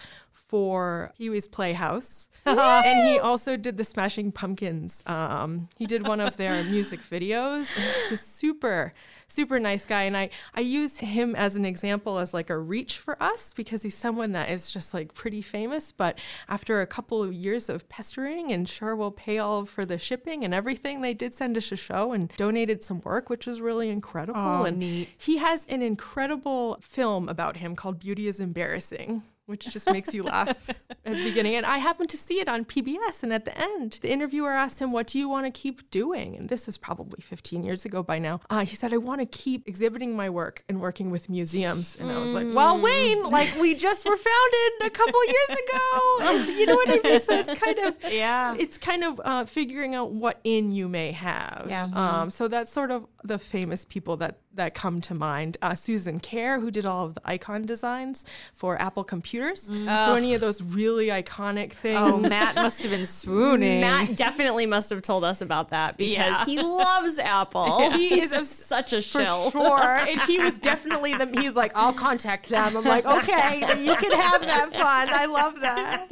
for 0.50 1.14
Pee 1.18 1.30
Wee's 1.30 1.48
Playhouse, 1.48 2.28
and 2.46 3.08
he 3.08 3.20
also 3.20 3.56
did 3.56 3.78
the 3.78 3.84
Smashing 3.84 4.32
Pumpkins. 4.32 5.04
Um, 5.06 5.70
he 5.78 5.86
did 5.86 6.08
one 6.08 6.20
of 6.20 6.38
their 6.38 6.64
music 6.76 7.02
videos. 7.02 7.72
And 7.76 7.84
he's 7.84 8.12
a 8.14 8.18
super, 8.18 8.92
super 9.28 9.60
nice 9.60 9.86
guy, 9.86 10.04
and 10.04 10.18
I 10.18 10.32
I 10.56 10.62
use 10.62 10.98
him 10.98 11.36
as 11.36 11.56
an 11.56 11.66
example 11.66 12.18
as 12.18 12.34
like 12.34 12.50
a 12.50 12.58
reach 12.58 12.98
for 12.98 13.22
us 13.22 13.54
because 13.54 13.84
he's 13.84 13.96
someone 13.96 14.32
that 14.32 14.50
is 14.50 14.72
just 14.72 14.92
like 14.94 15.14
pretty 15.14 15.44
famous. 15.44 15.92
But 15.92 16.18
after 16.48 16.82
a 16.82 16.88
couple 16.88 17.22
of 17.22 17.32
years 17.32 17.70
of 17.70 17.88
pestering, 17.88 18.52
and 18.52 18.68
sure 18.68 18.96
we'll 18.96 19.12
pay 19.12 19.38
all 19.38 19.66
for 19.66 19.86
the 19.86 20.00
shipping 20.00 20.44
and 20.44 20.54
everything, 20.54 21.02
they 21.02 21.14
did 21.14 21.36
send 21.36 21.58
us 21.58 21.72
a 21.72 21.76
show 21.76 22.12
and 22.12 22.34
donated 22.38 22.82
some 22.84 23.02
work, 23.02 23.30
which 23.30 23.46
was 23.46 23.62
really 23.62 23.90
incredible. 23.90 24.42
Oh, 24.42 24.64
and 24.64 24.80
neat. 24.80 25.10
he 25.16 25.38
has 25.38 25.66
an 25.68 25.84
incredible 25.84 26.80
film 26.82 27.30
about 27.30 27.58
him 27.58 27.76
called 27.76 28.00
Beauty 28.00 28.28
is 28.28 28.40
Embarrassing, 28.40 29.22
which 29.50 29.66
just 29.66 29.90
makes 29.92 30.14
you 30.14 30.22
laugh 30.22 30.70
at 30.70 30.78
the 31.04 31.24
beginning. 31.24 31.56
And 31.56 31.66
I 31.66 31.80
happened 31.80 32.10
to 32.10 32.18
see 32.18 32.40
it 32.40 32.48
on 32.48 32.64
PBS. 32.66 33.24
And 33.24 33.34
at 33.34 33.46
the 33.46 33.58
end, 33.58 33.98
the 34.02 34.12
interviewer 34.12 34.52
asked 34.52 34.80
him, 34.80 34.92
What 34.92 35.08
do 35.08 35.18
you 35.18 35.28
want 35.28 35.46
to 35.48 35.52
keep 35.52 35.90
doing? 35.90 36.38
And 36.38 36.50
this 36.50 36.68
was 36.68 36.78
probably 36.78 37.22
15 37.22 37.64
years 37.64 37.84
ago 37.84 38.04
by 38.04 38.20
now. 38.20 38.42
Uh, 38.50 38.64
he 38.64 38.76
said, 38.76 38.94
I 38.94 38.98
want 38.98 39.22
to 39.22 39.26
keep 39.26 39.68
exhibiting 39.68 40.16
my 40.16 40.30
work 40.30 40.64
and 40.70 40.80
working 40.80 41.10
with 41.10 41.30
museums. 41.30 41.98
And 42.00 42.12
I 42.12 42.20
was 42.20 42.32
like, 42.32 42.48
Well, 42.54 42.80
Wayne, 42.80 43.24
like 43.24 43.50
we 43.60 43.74
just 43.74 44.06
were 44.06 44.18
founded 44.18 44.72
a 44.86 44.90
couple 44.92 45.20
years 45.26 45.50
ago. 45.50 46.46
You 46.60 46.66
know 46.66 46.76
what 46.76 46.90
I 46.90 47.00
mean? 47.10 47.22
So 47.22 47.36
it's 47.38 47.60
kind 47.60 47.80
of, 47.80 47.98
Yeah. 48.12 48.56
it's 48.60 48.78
kind 48.78 49.04
of 49.04 49.22
uh, 49.24 49.46
figuring 49.46 49.96
out 49.96 50.12
what 50.12 50.40
in 50.44 50.72
you 50.72 50.88
may 50.88 51.12
have. 51.14 51.66
Yeah. 51.70 51.90
Um, 51.94 52.30
so 52.30 52.48
that's 52.48 52.72
sort 52.72 52.92
of 52.92 53.08
the 53.24 53.38
famous 53.40 53.86
people 53.86 54.18
that 54.18 54.40
that 54.56 54.74
come 54.74 55.00
to 55.00 55.14
mind. 55.14 55.58
Uh, 55.62 55.76
Susan 55.76 56.20
Kare, 56.20 56.60
who 56.60 56.70
did 56.72 56.86
all 56.86 57.06
of 57.06 57.14
the 57.14 57.22
icon 57.24 57.66
designs 57.66 58.26
for 58.54 58.82
Apple 58.82 59.04
computers. 59.04 59.62
So 59.64 60.16
any 60.16 60.34
of 60.34 60.42
those 60.42 60.62
really 60.62 61.08
iconic 61.08 61.72
things. 61.72 61.98
Oh, 62.02 62.18
Matt 62.18 62.56
must 62.56 62.82
have 62.82 62.92
been 62.92 63.06
swooning. 63.06 63.82
Matt 63.82 64.16
definitely 64.18 64.66
must 64.66 64.90
have 64.90 65.02
told 65.02 65.24
us 65.24 65.42
about 65.42 65.70
that 65.70 65.96
because 65.98 66.18
Yeah. 66.18 66.46
he 66.46 66.62
loves 66.62 67.20
Apple. 67.20 67.90
He 67.92 68.10
He's 68.10 68.32
is 68.32 68.42
a- 68.42 68.46
such 68.46 68.92
a 68.94 69.02
for 69.02 69.22
sure. 69.52 69.82
And 69.84 70.20
he 70.22 70.40
was 70.40 70.60
definitely 70.60 71.14
the. 71.14 71.28
He's 71.40 71.56
like, 71.56 71.72
I'll 71.76 71.94
contact 71.94 72.50
them. 72.50 72.76
I'm 72.76 72.84
like, 72.84 73.06
okay, 73.06 73.60
you 73.84 73.96
can 73.96 74.12
have 74.12 74.42
that 74.42 74.70
fun. 74.74 75.10
I 75.10 75.26
love 75.26 75.62
that. 75.62 76.08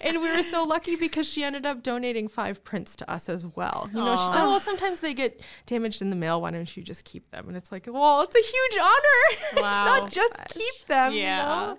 and 0.00 0.20
we 0.20 0.30
were 0.30 0.42
so 0.42 0.64
lucky 0.64 0.96
because 0.96 1.28
she 1.28 1.44
ended 1.44 1.66
up 1.66 1.82
donating 1.82 2.26
five 2.26 2.64
prints 2.64 2.96
to 2.96 3.10
us 3.10 3.28
as 3.28 3.46
well. 3.46 3.88
You 3.92 3.98
know, 4.00 4.16
she 4.16 4.26
said, 4.32 4.44
"Well, 4.46 4.60
sometimes 4.60 4.98
they 5.00 5.14
get 5.14 5.40
damaged 5.66 6.02
in 6.02 6.10
the 6.10 6.16
mail. 6.16 6.40
Don't 6.52 6.76
you 6.76 6.82
just 6.82 7.04
keep 7.04 7.30
them?" 7.30 7.48
And 7.48 7.56
it's 7.56 7.72
like, 7.72 7.86
well, 7.90 8.22
it's 8.22 8.34
a 8.34 8.38
huge 8.38 8.82
honor. 8.82 9.18
Wow. 9.62 9.84
Not 9.84 10.10
just 10.10 10.38
keep 10.48 10.86
them. 10.86 11.12
Yeah. 11.12 11.60
You 11.60 11.66
know? 11.72 11.78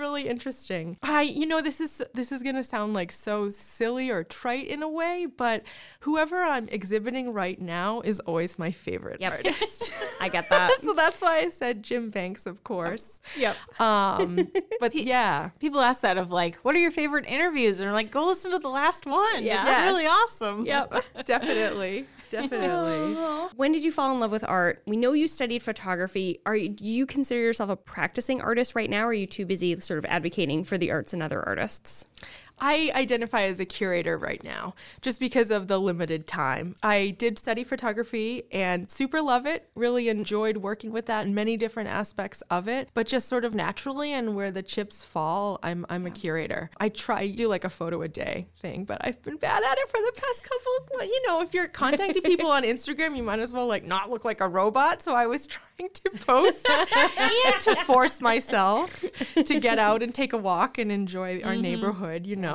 It's 0.00 0.08
really 0.08 0.28
interesting. 0.28 0.96
I, 1.02 1.22
you 1.22 1.44
know, 1.44 1.60
this 1.60 1.78
is 1.80 2.02
this 2.14 2.32
is 2.32 2.42
gonna 2.42 2.62
sound 2.62 2.94
like 2.94 3.12
so 3.12 3.50
silly 3.50 4.10
or 4.10 4.24
trite 4.24 4.66
in 4.66 4.82
a 4.82 4.88
way, 4.88 5.26
but 5.36 5.62
whoever 6.00 6.42
I'm 6.42 6.68
exhibiting 6.68 7.32
right 7.34 7.60
now 7.60 8.00
is 8.00 8.18
always 8.20 8.58
my 8.58 8.70
favorite 8.72 9.20
Yep. 9.20 9.32
artist. 9.32 9.92
I 10.20 10.28
get 10.30 10.48
that. 10.48 10.72
so 10.82 10.94
that's 10.94 11.20
why 11.20 11.38
I 11.40 11.48
said 11.50 11.82
Jim 11.82 12.08
Banks, 12.08 12.46
of 12.46 12.64
course. 12.64 13.20
yep. 13.36 13.56
Um, 13.80 14.48
but 14.80 14.94
yeah, 14.94 15.50
People 15.60 15.80
ask 15.82 16.00
that 16.00 16.16
of 16.16 16.30
like, 16.30 16.56
what 16.56 16.74
are 16.74 16.78
your 16.78 16.90
favorite 16.90 17.26
interviews? 17.26 17.78
And 17.80 17.86
they're 17.86 17.92
like, 17.94 18.10
go 18.10 18.26
listen 18.26 18.50
to 18.52 18.58
the 18.58 18.68
last 18.70 19.04
one. 19.06 19.42
Yeah. 19.42 19.60
It's 19.62 19.70
Yes. 19.70 19.86
really 19.92 20.06
awesome. 20.06 20.64
Yep. 20.66 21.04
definitely, 21.26 22.06
definitely. 22.30 23.14
When 23.56 23.72
did 23.72 23.82
you 23.84 23.90
fall 23.92 24.12
in 24.14 24.20
love 24.20 24.30
with 24.32 24.44
art? 24.44 24.82
We 24.86 24.96
know 24.96 25.12
you 25.12 25.28
studied 25.28 25.62
photography. 25.62 26.40
Are 26.46 26.56
you, 26.56 26.70
do 26.70 26.84
you 26.84 27.04
consider 27.06 27.40
yourself 27.40 27.68
a 27.70 27.76
practicing 27.76 28.40
artist 28.40 28.74
right 28.74 28.88
now? 28.88 29.04
Or 29.04 29.08
are 29.08 29.12
you 29.14 29.26
too 29.26 29.44
busy 29.46 29.72
sort 29.90 29.98
of 29.98 30.04
advocating 30.04 30.62
for 30.62 30.78
the 30.78 30.92
arts 30.92 31.12
and 31.12 31.20
other 31.20 31.42
artists? 31.44 32.04
I 32.60 32.90
identify 32.94 33.42
as 33.42 33.60
a 33.60 33.64
curator 33.64 34.18
right 34.18 34.42
now 34.44 34.74
just 35.00 35.18
because 35.18 35.50
of 35.50 35.68
the 35.68 35.78
limited 35.78 36.26
time. 36.26 36.76
I 36.82 37.14
did 37.18 37.38
study 37.38 37.64
photography 37.64 38.44
and 38.52 38.90
super 38.90 39.22
love 39.22 39.46
it. 39.46 39.68
Really 39.74 40.08
enjoyed 40.08 40.58
working 40.58 40.92
with 40.92 41.06
that 41.06 41.24
and 41.24 41.34
many 41.34 41.56
different 41.56 41.88
aspects 41.88 42.42
of 42.50 42.68
it, 42.68 42.88
but 42.94 43.06
just 43.06 43.28
sort 43.28 43.44
of 43.44 43.54
naturally 43.54 44.12
and 44.12 44.34
where 44.34 44.50
the 44.50 44.62
chips 44.62 45.04
fall, 45.04 45.58
I'm 45.62 45.86
I'm 45.88 46.06
a 46.06 46.10
curator. 46.10 46.70
I 46.78 46.88
try 46.88 47.28
do 47.28 47.48
like 47.48 47.64
a 47.64 47.70
photo 47.70 48.02
a 48.02 48.08
day 48.08 48.48
thing, 48.58 48.84
but 48.84 48.98
I've 49.02 49.22
been 49.22 49.36
bad 49.36 49.62
at 49.62 49.78
it 49.78 49.88
for 49.88 49.98
the 49.98 50.12
past 50.14 50.42
couple 50.42 51.00
of, 51.00 51.06
you 51.06 51.26
know, 51.26 51.40
if 51.40 51.54
you're 51.54 51.68
contacting 51.68 52.22
people 52.30 52.50
on 52.50 52.62
Instagram, 52.62 53.16
you 53.16 53.22
might 53.22 53.40
as 53.40 53.52
well 53.52 53.66
like 53.66 53.84
not 53.84 54.10
look 54.10 54.24
like 54.24 54.40
a 54.40 54.48
robot. 54.48 55.02
So 55.02 55.14
I 55.14 55.26
was 55.26 55.46
trying 55.46 55.90
to 55.92 56.10
post 56.26 56.68
and 56.68 57.60
to 57.62 57.76
force 57.84 58.20
myself 58.20 59.04
to 59.34 59.60
get 59.60 59.78
out 59.78 60.02
and 60.02 60.14
take 60.14 60.32
a 60.32 60.38
walk 60.38 60.78
and 60.78 60.92
enjoy 60.92 61.40
our 61.42 61.52
mm-hmm. 61.52 61.62
neighborhood, 61.62 62.26
you 62.26 62.36
know. 62.36 62.49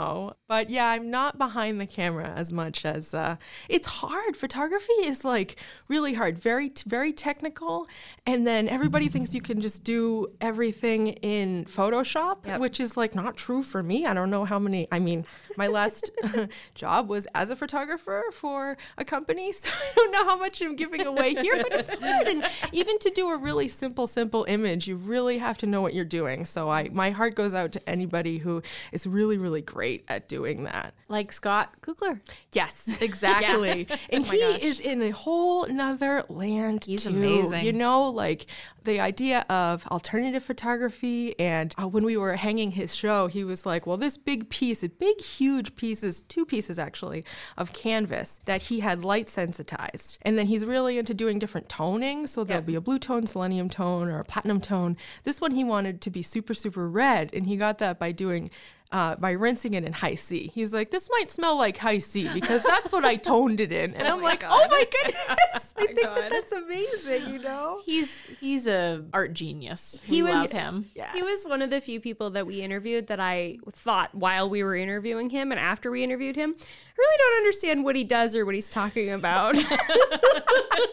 But 0.48 0.70
yeah, 0.70 0.90
I'm 0.90 1.10
not 1.10 1.38
behind 1.38 1.82
the 1.82 1.88
camera 1.88 2.32
as 2.36 2.54
much 2.54 2.86
as 2.86 3.14
uh, 3.14 3.38
it's 3.68 3.88
hard. 3.88 4.38
Photography 4.38 4.94
is 5.04 5.26
like 5.26 5.56
really 5.88 6.14
hard, 6.14 6.38
very 6.38 6.72
very 6.86 7.12
technical, 7.14 7.88
and 8.26 8.46
then 8.46 8.68
everybody 8.70 9.08
thinks 9.08 9.34
you 9.34 9.42
can 9.42 9.62
just 9.62 9.84
do 9.84 10.28
everything 10.42 11.08
in 11.08 11.66
Photoshop, 11.66 12.60
which 12.60 12.80
is 12.80 12.96
like 12.96 13.16
not 13.16 13.36
true 13.38 13.64
for 13.64 13.82
me. 13.82 14.06
I 14.06 14.14
don't 14.14 14.30
know 14.30 14.46
how 14.46 14.60
many. 14.60 14.88
I 14.92 15.00
mean, 15.00 15.26
my 15.58 15.68
last 15.68 16.12
job 16.76 17.10
was 17.10 17.28
as 17.34 17.50
a 17.50 17.56
photographer 17.56 18.24
for 18.32 18.78
a 18.98 19.06
company, 19.06 19.52
so 19.52 19.72
I 19.72 19.94
don't 19.96 20.12
know 20.12 20.26
how 20.26 20.38
much 20.38 20.62
I'm 20.62 20.76
giving 20.76 21.06
away 21.06 21.34
here, 21.34 21.58
but 21.64 21.74
it's 21.74 21.98
hard. 21.98 22.28
And 22.28 22.46
even 22.72 23.00
to 23.00 23.10
do 23.10 23.30
a 23.30 23.38
really 23.38 23.68
simple, 23.68 24.08
simple 24.08 24.46
image, 24.48 24.88
you 24.88 24.96
really 24.96 25.38
have 25.40 25.58
to 25.60 25.66
know 25.66 25.82
what 25.82 25.94
you're 25.94 26.06
doing. 26.06 26.46
So 26.46 26.70
I, 26.70 26.90
my 26.92 27.10
heart 27.10 27.36
goes 27.36 27.54
out 27.54 27.72
to 27.72 27.90
anybody 27.90 28.38
who 28.38 28.62
is 28.92 29.08
really, 29.08 29.38
really 29.38 29.62
great 29.62 29.85
at 30.08 30.28
doing 30.28 30.64
that. 30.64 30.94
Like 31.08 31.32
Scott 31.32 31.74
Kugler. 31.82 32.22
Yes, 32.52 32.90
exactly. 33.02 33.88
And 34.10 34.26
he 34.26 34.38
is 34.38 34.80
in 34.80 35.02
a 35.02 35.10
whole 35.10 35.68
nother 35.68 36.24
land. 36.30 36.86
He's 36.86 37.04
too. 37.04 37.10
amazing. 37.10 37.66
You 37.66 37.74
know, 37.74 38.10
like 38.10 38.46
the 38.86 39.00
idea 39.00 39.46
of 39.50 39.86
alternative 39.88 40.44
photography. 40.44 41.38
And 41.40 41.74
uh, 41.82 41.88
when 41.88 42.06
we 42.06 42.18
were 42.18 42.36
hanging 42.36 42.72
his 42.72 42.96
show, 42.96 43.28
he 43.28 43.44
was 43.44 43.66
like, 43.66 43.86
"Well, 43.86 43.98
this 43.98 44.18
big 44.18 44.50
piece, 44.50 44.84
a 44.84 44.90
big, 44.90 45.20
huge 45.22 45.76
pieces, 45.76 46.22
two 46.22 46.46
pieces 46.46 46.80
actually, 46.80 47.26
of 47.58 47.74
canvas 47.74 48.40
that 48.46 48.64
he 48.64 48.80
had 48.80 49.04
light 49.04 49.28
sensitized, 49.28 50.18
and 50.22 50.38
then 50.38 50.48
he's 50.48 50.66
really 50.66 50.98
into 50.98 51.14
doing 51.14 51.40
different 51.40 51.68
toning. 51.68 52.28
So 52.28 52.44
there'll 52.44 52.64
be 52.64 52.76
a 52.76 52.82
blue 52.82 53.00
tone, 53.00 53.28
selenium 53.28 53.70
tone, 53.70 54.08
or 54.08 54.20
a 54.20 54.26
platinum 54.26 54.62
tone. 54.62 54.98
This 55.24 55.42
one 55.42 55.52
he 55.52 55.64
wanted 55.64 56.02
to 56.02 56.10
be 56.10 56.22
super, 56.22 56.54
super 56.54 56.88
red, 56.88 57.32
and 57.34 57.48
he 57.48 57.58
got 57.58 57.80
that 57.80 58.00
by 58.00 58.12
doing." 58.12 58.50
Uh, 58.92 59.16
by 59.16 59.32
rinsing 59.32 59.74
it 59.74 59.84
in 59.84 59.92
Hi-C. 59.92 60.52
He's 60.54 60.72
like, 60.72 60.90
this 60.92 61.10
might 61.10 61.30
smell 61.30 61.58
like 61.58 61.76
Hi-C 61.78 62.30
because 62.34 62.64
that's 62.64 62.92
what 62.94 63.04
I 63.04 63.16
toned 63.32 63.60
it 63.60 63.72
in. 63.72 63.94
And 63.96 64.08
I'm 64.08 64.22
like, 64.22 64.44
oh 64.48 64.68
my 64.70 64.86
goodness. 64.90 65.74
I 65.78 65.86
think 65.86 66.00
that 66.02 66.30
that's 66.30 66.52
amazing, 66.54 67.34
you 67.34 67.40
know? 67.40 67.82
He's 67.84 68.10
he's 68.40 68.68
a 68.68 69.04
art 69.12 69.34
genius. 69.34 70.00
He 70.06 70.22
was- 70.24 70.34
love 70.34 70.52
him. 70.52 70.86
He 71.14 71.22
was 71.24 71.44
one 71.46 71.62
of 71.62 71.72
the 71.72 71.82
few 71.82 72.00
people 72.00 72.30
that 72.32 72.46
we 72.48 72.62
interviewed 72.62 73.08
that 73.08 73.20
I 73.20 73.58
thought 73.74 74.14
while 74.16 74.50
we 74.50 74.64
were 74.64 74.76
interviewing 74.76 75.30
him 75.30 75.52
and 75.52 75.60
after 75.60 75.92
we 75.92 76.04
interviewed 76.04 76.36
him, 76.38 76.56
I 76.58 76.96
really 76.98 77.18
don't 77.18 77.38
understand 77.40 77.84
what 77.84 77.96
he 77.98 78.04
does 78.06 78.36
or 78.36 78.46
what 78.46 78.56
he's 78.56 78.70
talking 78.70 79.12
about. 79.12 79.56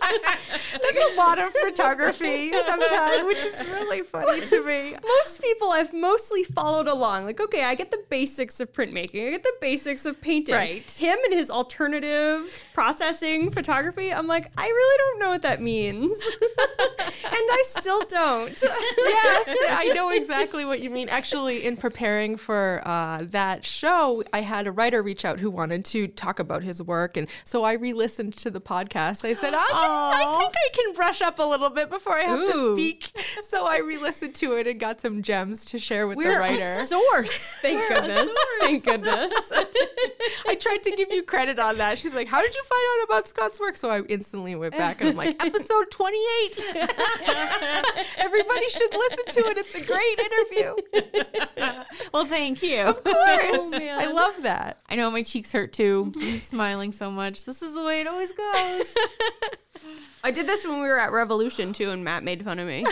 That's 0.03 1.13
a 1.13 1.17
lot 1.17 1.39
of 1.39 1.53
photography 1.53 2.51
sometimes, 2.53 3.25
which 3.27 3.39
is 3.45 3.63
really 3.69 4.03
funny 4.03 4.41
to 4.41 4.65
me. 4.65 4.97
Most 5.23 5.43
people 5.43 5.71
I've 5.71 5.93
mostly 5.93 6.43
followed 6.45 6.89
along. 6.89 7.25
Like, 7.27 7.41
okay, 7.41 7.65
I 7.65 7.75
get 7.83 7.91
the 7.91 8.05
basics 8.09 8.61
of 8.61 8.73
printmaking. 8.73 9.27
I 9.27 9.31
get 9.31 9.43
the 9.43 9.55
basics 9.61 10.07
of 10.07 10.21
painting. 10.21 10.55
Right. 10.55 10.89
Him 10.91 11.19
and 11.25 11.35
his 11.35 11.51
alternative 11.51 12.71
processing 12.75 13.51
photography. 13.51 14.13
I'm 14.13 14.27
like, 14.27 14.51
I 14.57 14.67
really 14.67 14.99
don't 14.99 15.21
know 15.21 15.31
what 15.31 15.43
that 15.43 15.61
means. 15.61 16.13
and 16.63 17.49
I 17.51 17.63
still 17.67 18.03
don't. 18.07 18.63
yes, 18.63 19.49
I 19.71 19.93
know 19.95 20.11
exactly 20.11 20.65
what 20.65 20.81
you 20.81 20.91
mean. 20.91 21.09
Actually, 21.09 21.65
in 21.65 21.77
preparing 21.77 22.37
for 22.37 22.83
uh, 22.85 23.23
that 23.23 23.65
show, 23.65 24.23
I 24.33 24.41
had 24.41 24.67
a 24.67 24.73
writer 24.73 25.03
reach 25.03 25.25
out 25.25 25.41
who 25.41 25.51
wanted 25.51 25.85
to 25.87 26.07
talk 26.09 26.39
about 26.39 26.63
his 26.63 26.81
work, 26.83 27.17
and 27.17 27.29
so 27.45 27.65
I 27.65 27.73
re-listened 27.73 28.35
to 28.39 28.51
the 28.51 28.61
podcast. 28.61 29.25
I 29.25 29.33
said, 29.35 29.55
I, 29.55 29.67
can, 29.71 29.91
I 29.91 30.39
think 30.39 30.55
I 30.57 30.69
can 30.75 30.95
brush 30.95 31.21
up 31.23 31.39
a 31.39 31.45
little 31.45 31.71
bit 31.71 31.91
before 31.91 32.17
I 32.17 32.23
have 32.23 32.53
to 32.53 32.75
speak. 32.75 33.11
So 33.43 33.67
I 33.67 33.79
re-listened 33.79 34.35
to 34.37 34.57
it 34.57 34.67
and 34.67 34.79
got 34.79 35.01
some 35.01 35.23
gems 35.23 35.65
to 35.67 35.79
share 35.79 36.07
with 36.07 36.19
the 36.19 36.25
We're 36.25 36.39
writer. 36.39 36.63
a 36.63 36.87
source. 36.87 37.55
Thank 37.73 37.89
goodness. 37.89 38.35
Thank 38.61 38.85
goodness. 38.85 39.53
I 40.47 40.55
tried 40.59 40.83
to 40.85 40.91
give 40.93 41.11
you 41.11 41.23
credit 41.23 41.59
on 41.59 41.79
that. 41.79 41.99
She's 41.99 42.15
like, 42.15 42.29
How 42.29 42.41
did 42.41 42.55
you 42.55 42.63
find 42.65 42.83
out 42.93 43.05
about 43.09 43.29
Scott's 43.29 43.61
work? 43.61 43.77
So 43.77 43.91
I 43.91 44.01
instantly 44.03 44.55
went 44.55 44.73
back 44.77 45.01
and 45.01 45.11
I'm 45.11 45.17
like, 45.17 45.45
Episode 45.45 45.91
28. 45.91 46.59
Everybody 48.19 48.69
should 48.71 48.95
listen 48.95 49.25
to 49.27 49.41
it. 49.51 49.59
It's 49.59 49.75
a 49.75 49.85
great 49.87 50.19
interview. 50.19 51.75
well, 52.13 52.25
thank 52.27 52.63
you. 52.63 52.81
Of 52.83 53.03
course. 53.05 53.71
man. 53.71 54.01
I 54.01 54.13
love 54.13 54.43
that. 54.43 54.79
I 54.89 54.97
know 54.97 55.11
my 55.11 55.23
cheeks 55.23 55.53
hurt 55.53 55.73
too. 55.73 56.13
I'm 56.21 56.41
smiling 56.41 56.93
so 56.93 57.11
much. 57.11 57.45
This 57.45 57.63
is 57.63 57.75
the 57.75 57.83
way 57.83 58.01
it 58.01 58.07
always 58.07 58.33
goes. 58.33 58.95
I 60.25 60.31
did 60.31 60.47
this 60.47 60.65
when 60.65 60.81
we 60.81 60.89
were 60.89 60.99
at 61.01 61.13
Revolution 61.13 61.73
too, 61.73 61.91
and 61.91 62.05
Matt 62.05 62.23
made 62.23 62.45
fun 62.45 62.59
of 62.59 62.69
me. 62.69 62.87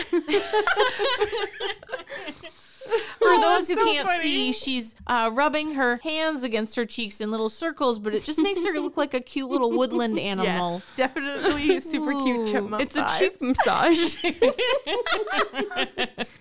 For 3.19 3.37
those 3.39 3.67
who 3.67 3.75
so 3.75 3.85
can't 3.85 4.07
funny. 4.07 4.21
see, 4.21 4.51
she's 4.51 4.95
uh, 5.07 5.29
rubbing 5.33 5.75
her 5.75 5.97
hands 5.97 6.41
against 6.43 6.75
her 6.75 6.85
cheeks 6.85 7.21
in 7.21 7.29
little 7.31 7.49
circles, 7.49 7.99
but 7.99 8.15
it 8.15 8.23
just 8.23 8.39
makes 8.41 8.63
her 8.65 8.71
look 8.79 8.97
like 8.97 9.13
a 9.13 9.19
cute 9.19 9.49
little 9.49 9.71
woodland 9.71 10.17
animal. 10.31 10.81
Yes, 10.81 10.95
definitely 10.95 11.79
super 11.79 12.13
cute 12.19 12.47
chipmunk. 12.49 12.81
It's 12.81 12.95
a 12.95 13.03
vibes. 13.03 13.19
cheap 13.19 13.41
massage. 13.41 14.15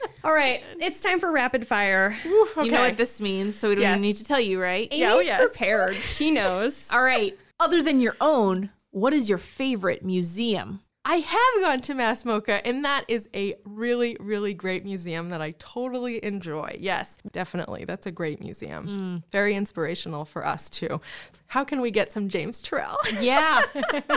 All 0.24 0.32
right, 0.32 0.62
it's 0.78 1.00
time 1.00 1.18
for 1.20 1.30
rapid 1.32 1.66
fire. 1.66 2.16
Oof, 2.26 2.56
You 2.62 2.70
know 2.70 2.80
what 2.82 2.96
this 2.96 3.20
means, 3.20 3.56
so 3.56 3.68
we 3.70 3.74
don't 3.74 3.82
Yes. 3.82 3.90
even 3.92 4.02
need 4.02 4.16
to 4.16 4.24
tell 4.24 4.40
you, 4.40 4.60
right? 4.60 4.88
Amy's 4.90 5.00
Yeah, 5.00 5.12
oh, 5.14 5.20
yes. 5.20 5.40
prepared. 5.40 5.96
She 5.96 6.30
knows. 6.30 6.90
All 6.92 7.02
right. 7.02 7.38
Other 7.58 7.82
than 7.82 8.00
your 8.00 8.16
own, 8.20 8.70
what 8.90 9.12
is 9.12 9.28
your 9.28 9.38
favorite 9.38 10.04
museum? 10.04 10.80
I 11.02 11.16
have 11.16 11.62
gone 11.62 11.80
to 11.80 11.94
MASS 11.94 12.24
MoCA, 12.24 12.60
and 12.64 12.84
that 12.84 13.06
is 13.08 13.26
a 13.34 13.54
really, 13.64 14.18
really 14.20 14.52
great 14.52 14.84
museum 14.84 15.30
that 15.30 15.40
I 15.40 15.52
totally 15.58 16.22
enjoy. 16.22 16.76
Yes, 16.78 17.16
definitely. 17.32 17.86
That's 17.86 18.06
a 18.06 18.10
great 18.10 18.38
museum. 18.38 18.86
Mm. 18.86 19.22
Very 19.32 19.54
inspirational 19.54 20.26
for 20.26 20.46
us, 20.46 20.68
too. 20.68 21.00
How 21.46 21.64
can 21.64 21.80
we 21.80 21.90
get 21.90 22.12
some 22.12 22.28
James 22.28 22.62
Turrell? 22.62 22.96
Yeah, 23.18 23.60